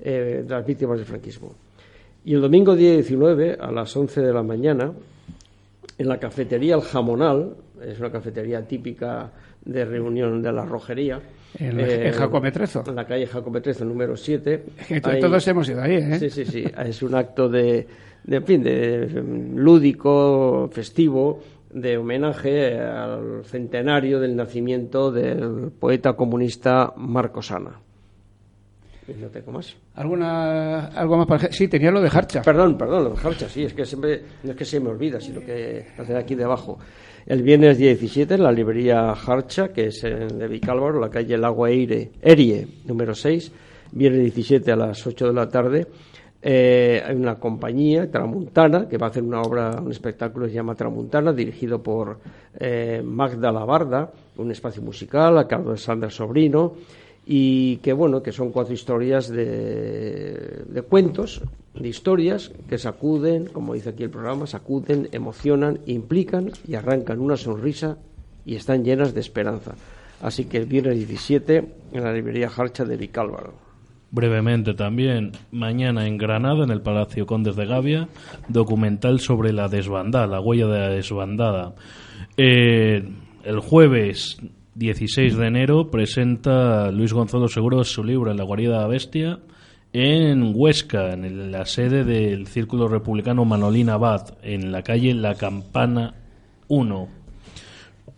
eh, 0.00 0.44
las 0.46 0.64
víctimas 0.64 0.98
del 0.98 1.06
franquismo. 1.06 1.52
Y 2.24 2.34
el 2.34 2.40
domingo 2.40 2.74
día 2.76 2.92
19, 2.92 3.56
a 3.60 3.70
las 3.72 3.96
11 3.96 4.20
de 4.20 4.32
la 4.32 4.42
mañana, 4.42 4.92
en 5.96 6.08
la 6.08 6.18
cafetería 6.18 6.74
El 6.74 6.82
Jamonal, 6.82 7.54
es 7.84 7.98
una 8.00 8.10
cafetería 8.10 8.66
típica 8.66 9.30
de 9.64 9.84
reunión 9.84 10.42
de 10.42 10.52
la 10.52 10.64
rojería. 10.64 11.20
En 11.58 11.78
la- 11.78 11.82
en 12.86 12.94
la 12.96 13.06
calle 13.06 13.26
Jacometrezo, 13.26 13.84
número 13.84 14.16
7. 14.16 14.64
que 14.86 15.00
to- 15.00 15.18
todos 15.18 15.48
hemos 15.48 15.68
ido 15.68 15.80
ahí, 15.82 15.94
¿eh? 15.94 16.18
Sí, 16.18 16.30
sí, 16.30 16.44
sí. 16.44 16.64
Es 16.84 17.02
un 17.02 17.14
acto 17.14 17.48
de, 17.48 17.86
de, 18.24 18.36
en 18.36 18.44
fin, 18.44 18.62
de 18.62 19.06
mm, 19.22 19.56
lúdico, 19.56 20.68
festivo, 20.72 21.40
de 21.72 21.96
homenaje 21.98 22.78
al 22.78 23.44
centenario 23.44 24.20
del 24.20 24.36
nacimiento 24.36 25.10
del 25.10 25.70
poeta 25.78 26.14
comunista 26.14 26.92
Marco 26.96 27.40
Sana. 27.42 27.80
No 29.16 29.28
tengo 29.28 29.52
más. 29.52 29.74
¿Alguna, 29.94 30.86
¿Algo 30.88 31.16
más 31.16 31.26
para... 31.26 31.50
Sí, 31.50 31.66
tenía 31.66 31.90
lo 31.90 32.00
de 32.00 32.10
Harcha. 32.12 32.42
Perdón, 32.42 32.76
perdón, 32.76 33.04
lo 33.04 33.10
de 33.10 33.26
Harcha, 33.26 33.48
sí, 33.48 33.64
es 33.64 33.72
que 33.72 33.86
siempre, 33.86 34.22
no 34.42 34.50
es 34.50 34.56
que 34.56 34.64
se 34.66 34.80
me 34.80 34.90
olvida, 34.90 35.18
sino 35.18 35.40
que 35.40 35.86
tengo 35.96 36.18
aquí 36.18 36.34
debajo. 36.34 36.78
El 37.26 37.42
viernes 37.42 37.78
día 37.78 37.88
17 37.88 38.34
en 38.34 38.42
la 38.42 38.52
librería 38.52 39.10
Harcha, 39.12 39.68
que 39.68 39.86
es 39.86 40.04
en 40.04 40.38
de 40.38 40.46
Vicálvaro, 40.48 41.00
la 41.00 41.08
calle 41.10 41.38
Lago 41.38 41.66
Eire, 41.66 42.12
Erie, 42.22 42.66
número 42.84 43.14
6, 43.14 43.50
viernes 43.92 44.22
17 44.22 44.72
a 44.72 44.76
las 44.76 45.06
8 45.06 45.28
de 45.28 45.32
la 45.32 45.48
tarde. 45.48 45.86
eh, 46.40 47.02
hay 47.04 47.16
una 47.16 47.34
compañía, 47.36 48.10
Tramuntana, 48.10 48.88
que 48.88 48.96
va 48.96 49.08
a 49.08 49.10
hacer 49.10 49.22
una 49.22 49.40
obra, 49.42 49.80
un 49.82 49.90
espectáculo 49.90 50.46
que 50.46 50.50
se 50.50 50.56
llama 50.56 50.74
Tramuntana, 50.74 51.32
dirigido 51.32 51.82
por 51.82 52.18
eh, 52.58 53.02
Magda 53.04 53.50
Labarda, 53.50 54.10
un 54.36 54.50
espacio 54.52 54.82
musical, 54.82 55.36
a 55.38 55.48
cargo 55.48 55.72
de 55.72 55.78
Sandra 55.78 56.10
Sobrino, 56.10 56.74
y 57.30 57.76
que 57.78 57.92
bueno, 57.92 58.22
que 58.22 58.32
son 58.32 58.52
cuatro 58.52 58.72
historias 58.72 59.28
de, 59.28 60.64
de 60.66 60.82
cuentos, 60.82 61.42
de 61.74 61.86
historias 61.86 62.50
que 62.70 62.78
sacuden, 62.78 63.48
como 63.48 63.74
dice 63.74 63.90
aquí 63.90 64.04
el 64.04 64.08
programa, 64.08 64.46
sacuden, 64.46 65.10
emocionan, 65.12 65.80
implican 65.84 66.50
y 66.66 66.74
arrancan 66.74 67.20
una 67.20 67.36
sonrisa 67.36 67.98
y 68.46 68.54
están 68.54 68.82
llenas 68.82 69.12
de 69.12 69.20
esperanza. 69.20 69.74
Así 70.22 70.46
que 70.46 70.56
el 70.56 70.64
viernes 70.64 70.96
17 70.96 71.64
en 71.92 72.02
la 72.02 72.14
librería 72.14 72.48
Harcha 72.48 72.86
de 72.86 72.96
Vicálvaro. 72.96 73.52
Brevemente 74.10 74.72
también, 74.72 75.32
mañana 75.52 76.06
en 76.06 76.16
Granada, 76.16 76.64
en 76.64 76.70
el 76.70 76.80
Palacio 76.80 77.26
Condes 77.26 77.56
de 77.56 77.66
Gavia, 77.66 78.08
documental 78.48 79.20
sobre 79.20 79.52
la 79.52 79.68
desbandada, 79.68 80.26
la 80.26 80.40
huella 80.40 80.66
de 80.66 80.78
la 80.78 80.88
desbandada. 80.88 81.74
Eh, 82.38 83.06
el 83.44 83.60
jueves 83.60 84.38
16 84.78 85.36
de 85.36 85.46
enero 85.48 85.90
presenta 85.90 86.92
Luis 86.92 87.12
Gonzalo 87.12 87.48
Seguro 87.48 87.82
su 87.82 88.04
libro 88.04 88.30
En 88.30 88.36
la 88.36 88.44
guarida 88.44 88.74
de 88.74 88.78
la 88.78 88.86
bestia 88.86 89.40
en 89.92 90.52
Huesca, 90.54 91.14
en 91.14 91.50
la 91.50 91.66
sede 91.66 92.04
del 92.04 92.46
Círculo 92.46 92.86
Republicano 92.86 93.44
Manolín 93.44 93.90
Abad, 93.90 94.36
en 94.40 94.70
la 94.70 94.84
calle 94.84 95.14
La 95.14 95.34
Campana 95.34 96.14
1. 96.68 97.08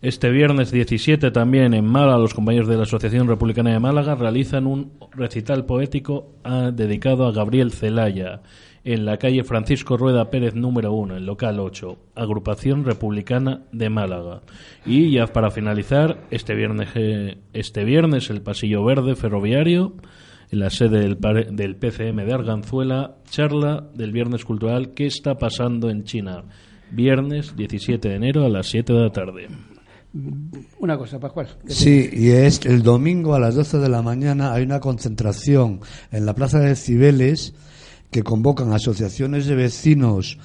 Este 0.03 0.29
viernes 0.29 0.69
17 0.71 1.31
también 1.31 1.73
en 1.73 1.85
Málaga 1.85 2.19
los 2.19 2.35
compañeros 2.35 2.67
de 2.67 2.77
la 2.77 2.83
Asociación 2.83 3.27
Republicana 3.27 3.71
de 3.71 3.79
Málaga 3.79 4.13
realizan 4.13 4.67
un 4.67 4.91
recital 5.13 5.65
poético 5.65 6.35
ah, 6.43 6.69
dedicado 6.71 7.25
a 7.25 7.31
Gabriel 7.31 7.71
Celaya 7.71 8.41
en 8.83 9.05
la 9.05 9.17
calle 9.17 9.43
Francisco 9.43 9.97
Rueda 9.97 10.29
Pérez 10.29 10.55
número 10.55 10.93
1, 10.93 11.17
en 11.17 11.25
local 11.25 11.59
8, 11.59 11.97
Agrupación 12.15 12.83
Republicana 12.83 13.63
de 13.71 13.89
Málaga. 13.89 14.41
Y 14.85 15.11
ya 15.11 15.27
para 15.27 15.51
finalizar, 15.51 16.25
este 16.31 16.55
viernes, 16.55 16.89
eh, 16.95 17.37
este 17.53 17.83
viernes 17.83 18.29
el 18.29 18.41
Pasillo 18.41 18.83
Verde 18.83 19.15
Ferroviario, 19.15 19.93
en 20.51 20.59
la 20.59 20.69
sede 20.69 20.99
del, 20.99 21.17
del 21.51 21.75
PCM 21.75 22.25
de 22.25 22.33
Arganzuela, 22.33 23.17
charla 23.29 23.87
del 23.93 24.11
Viernes 24.11 24.43
Cultural 24.43 24.93
¿Qué 24.93 25.05
está 25.05 25.35
pasando 25.35 25.89
en 25.89 26.03
China? 26.03 26.43
Viernes 26.91 27.55
17 27.55 28.09
de 28.09 28.15
enero 28.15 28.45
a 28.45 28.49
las 28.49 28.67
7 28.67 28.91
de 28.91 28.99
la 28.99 29.11
tarde. 29.11 29.47
Una 30.79 30.97
cosa, 30.97 31.19
Pascual. 31.19 31.47
¿qué 31.65 31.73
Sí, 31.73 32.09
y 32.11 32.31
es 32.31 32.65
el 32.65 32.83
domingo 32.83 33.33
a 33.33 33.39
las 33.39 33.55
12 33.55 33.77
de 33.77 33.87
la 33.87 34.01
mañana 34.01 34.51
hay 34.51 34.63
una 34.63 34.81
concentración 34.81 35.79
en 36.11 36.25
la 36.25 36.35
Plaza 36.35 36.59
de 36.59 36.75
Cibeles 36.75 37.53
que 38.11 38.23
convocan 38.23 38.73
asociaciones 38.73 39.47
de 39.47 39.55
vecinos, 39.55 40.37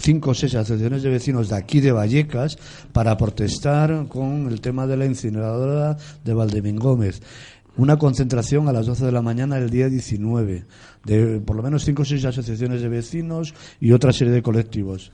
cinco 0.00 0.30
o 0.30 0.34
seis 0.34 0.54
asociaciones 0.54 1.02
de 1.02 1.10
vecinos 1.10 1.48
de 1.48 1.56
aquí 1.56 1.80
de 1.80 1.90
Vallecas, 1.90 2.58
para 2.92 3.16
protestar 3.16 4.06
con 4.08 4.46
el 4.46 4.60
tema 4.60 4.86
de 4.86 4.96
la 4.96 5.06
incineradora 5.06 5.96
de 6.22 6.34
Valdemín 6.34 6.76
Gómez. 6.76 7.22
Una 7.78 7.96
concentración 7.96 8.68
a 8.68 8.72
las 8.72 8.84
12 8.84 9.06
de 9.06 9.12
la 9.12 9.22
mañana 9.22 9.56
el 9.56 9.70
día 9.70 9.88
19, 9.88 10.64
de 11.06 11.40
por 11.40 11.56
lo 11.56 11.62
menos 11.62 11.84
cinco 11.84 12.02
o 12.02 12.04
seis 12.04 12.22
asociaciones 12.26 12.82
de 12.82 12.88
vecinos 12.88 13.54
y 13.80 13.92
otra 13.92 14.12
serie 14.12 14.34
de 14.34 14.42
colectivos. 14.42 15.10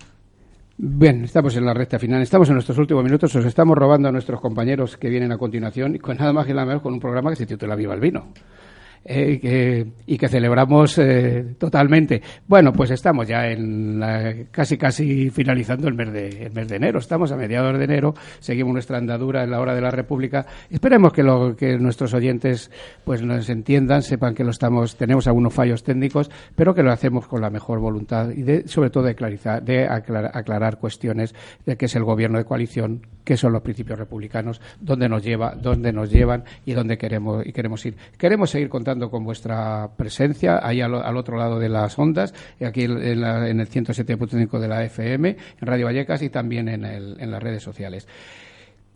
Bien, 0.80 1.24
estamos 1.24 1.56
en 1.56 1.64
la 1.64 1.74
recta 1.74 1.98
final, 1.98 2.22
estamos 2.22 2.48
en 2.48 2.54
nuestros 2.54 2.78
últimos 2.78 3.02
minutos, 3.04 3.34
os 3.34 3.44
estamos 3.44 3.76
robando 3.76 4.08
a 4.08 4.12
nuestros 4.12 4.40
compañeros 4.40 4.96
que 4.96 5.08
vienen 5.08 5.30
a 5.32 5.38
continuación 5.38 5.94
y 5.94 5.98
con 5.98 6.16
nada 6.16 6.32
más 6.32 6.46
que 6.46 6.54
nada 6.54 6.66
menos 6.66 6.82
con 6.82 6.92
un 6.92 7.00
programa 7.00 7.30
que 7.30 7.36
se 7.36 7.46
titula 7.46 7.76
Viva 7.76 7.94
el 7.94 8.00
Vino. 8.00 8.28
Eh, 9.10 9.86
y 10.06 10.18
que 10.18 10.28
celebramos 10.28 10.98
eh, 10.98 11.54
totalmente. 11.58 12.20
Bueno, 12.46 12.72
pues 12.72 12.90
estamos 12.90 13.26
ya 13.26 13.46
en 13.48 13.98
la- 14.00 14.34
casi 14.50 14.76
casi 14.76 15.30
finalizando 15.30 15.88
el 15.88 15.94
mes 15.94 16.12
de 16.12 16.28
el 16.46 16.52
mes 16.52 16.68
de 16.68 16.76
enero. 16.76 16.98
Estamos 16.98 17.32
a 17.32 17.36
mediados 17.36 17.78
de 17.78 17.84
enero, 17.84 18.14
seguimos 18.40 18.72
nuestra 18.74 18.98
andadura 18.98 19.44
en 19.44 19.50
la 19.50 19.60
hora 19.60 19.74
de 19.74 19.80
la 19.80 19.90
República. 19.90 20.46
Esperemos 20.70 21.12
que 21.12 21.22
lo 21.22 21.56
que 21.56 21.78
nuestros 21.78 22.12
oyentes 22.14 22.70
pues 23.04 23.22
nos 23.22 23.48
entiendan, 23.48 24.02
sepan 24.02 24.34
que 24.34 24.44
lo 24.44 24.50
estamos 24.50 24.96
tenemos 24.96 25.26
algunos 25.26 25.54
fallos 25.54 25.82
técnicos, 25.82 26.30
pero 26.54 26.74
que 26.74 26.82
lo 26.82 26.92
hacemos 26.92 27.26
con 27.26 27.40
la 27.40 27.50
mejor 27.50 27.78
voluntad 27.80 28.30
y 28.30 28.42
de, 28.42 28.68
sobre 28.68 28.90
todo 28.90 29.04
de 29.04 29.14
clarizar, 29.14 29.62
de 29.62 29.86
aclarar, 29.86 30.30
aclarar 30.34 30.78
cuestiones 30.78 31.34
de 31.64 31.76
qué 31.76 31.86
es 31.86 31.96
el 31.96 32.04
gobierno 32.04 32.38
de 32.38 32.44
coalición, 32.44 33.06
qué 33.24 33.36
son 33.36 33.52
los 33.52 33.62
principios 33.62 33.98
republicanos, 33.98 34.60
dónde 34.80 35.08
nos 35.08 35.22
lleva, 35.22 35.54
dónde 35.54 35.92
nos 35.92 36.10
llevan 36.10 36.44
y 36.66 36.72
dónde 36.72 36.98
queremos 36.98 37.46
y 37.46 37.52
queremos 37.52 37.84
ir. 37.86 37.96
Queremos 38.18 38.50
seguir 38.50 38.68
contando 38.68 38.97
con 39.10 39.24
vuestra 39.24 39.88
presencia 39.96 40.60
ahí 40.62 40.80
al, 40.80 40.94
al 40.94 41.16
otro 41.16 41.36
lado 41.38 41.58
de 41.58 41.68
las 41.68 41.98
ondas, 41.98 42.34
aquí 42.60 42.82
en, 42.82 43.20
la- 43.20 43.48
en 43.48 43.60
el 43.60 43.68
107.5 43.68 44.58
de 44.58 44.68
la 44.68 44.84
FM, 44.84 45.28
en 45.28 45.66
Radio 45.66 45.86
Vallecas 45.86 46.22
y 46.22 46.28
también 46.30 46.68
en, 46.68 46.84
el- 46.84 47.16
en 47.20 47.30
las 47.30 47.42
redes 47.42 47.62
sociales. 47.62 48.06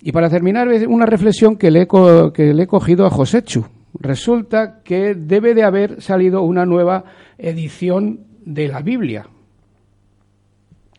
Y 0.01 0.11
para 0.13 0.29
terminar, 0.29 0.69
una 0.89 1.07
reflexión 1.07 1.57
que 1.57 1.71
le 1.71 1.83
he, 1.83 1.87
co- 1.87 2.33
que 2.33 2.53
le 2.53 2.65
he 2.65 2.67
cogido 2.67 3.07
a 3.07 3.11
Josechu. 3.11 3.65
Resulta 4.01 4.81
que 4.83 5.15
debe 5.15 5.55
de 5.55 5.63
haber 5.63 6.03
salido 6.03 6.43
una 6.43 6.67
nueva 6.67 7.05
edición 7.39 8.21
de 8.45 8.67
la 8.69 8.81
Biblia. 8.81 9.27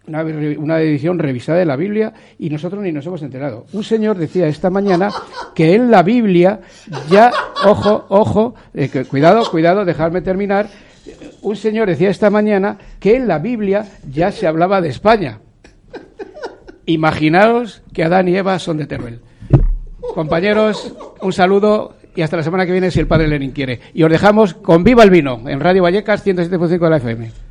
Una, 0.06 0.24
una 0.58 0.82
edición 0.82 1.18
revisada 1.18 1.60
de 1.60 1.66
la 1.66 1.78
Biblia 1.78 2.14
y 2.38 2.50
nosotros 2.50 2.84
ni 2.84 2.92
nos 2.92 3.06
hemos 3.06 3.22
enterado. 3.22 3.66
Un 3.72 3.84
señor 3.84 4.18
decía 4.18 4.48
esta 4.48 4.70
mañana 4.70 5.10
que 5.56 5.76
en 5.76 5.90
la 5.90 6.04
Biblia 6.04 6.60
ya, 7.10 7.32
ojo, 7.66 8.06
ojo, 8.10 8.54
eh, 8.74 8.90
cuidado, 9.08 9.50
cuidado, 9.50 9.86
dejarme 9.86 10.22
terminar. 10.22 10.68
Un 11.42 11.56
señor 11.56 11.88
decía 11.88 12.10
esta 12.10 12.30
mañana 12.30 12.78
que 13.00 13.16
en 13.16 13.28
la 13.28 13.40
Biblia 13.40 13.86
ya 14.12 14.32
se 14.32 14.46
hablaba 14.46 14.82
de 14.82 14.90
España. 14.90 15.40
Imaginaos 16.86 17.82
que 17.94 18.04
Adán 18.04 18.28
y 18.28 18.36
Eva 18.36 18.60
son 18.60 18.78
de 18.78 18.88
Teruel. 18.88 19.22
Compañeros, 20.14 20.94
un 21.22 21.32
saludo 21.32 21.96
y 22.16 22.22
hasta 22.22 22.38
la 22.38 22.44
semana 22.44 22.66
que 22.66 22.72
viene 22.72 22.92
si 22.92 23.00
el 23.00 23.08
padre 23.08 23.28
Lenin 23.28 23.52
quiere. 23.52 23.80
Y 23.94 24.04
os 24.04 24.12
dejamos 24.12 24.54
con 24.54 24.84
Viva 24.84 25.04
el 25.04 25.10
Vino 25.10 25.48
en 25.48 25.60
Radio 25.60 25.84
Vallecas 25.84 26.26
107.5 26.26 26.80
de 26.80 26.90
la 26.90 26.98
FM. 26.98 27.43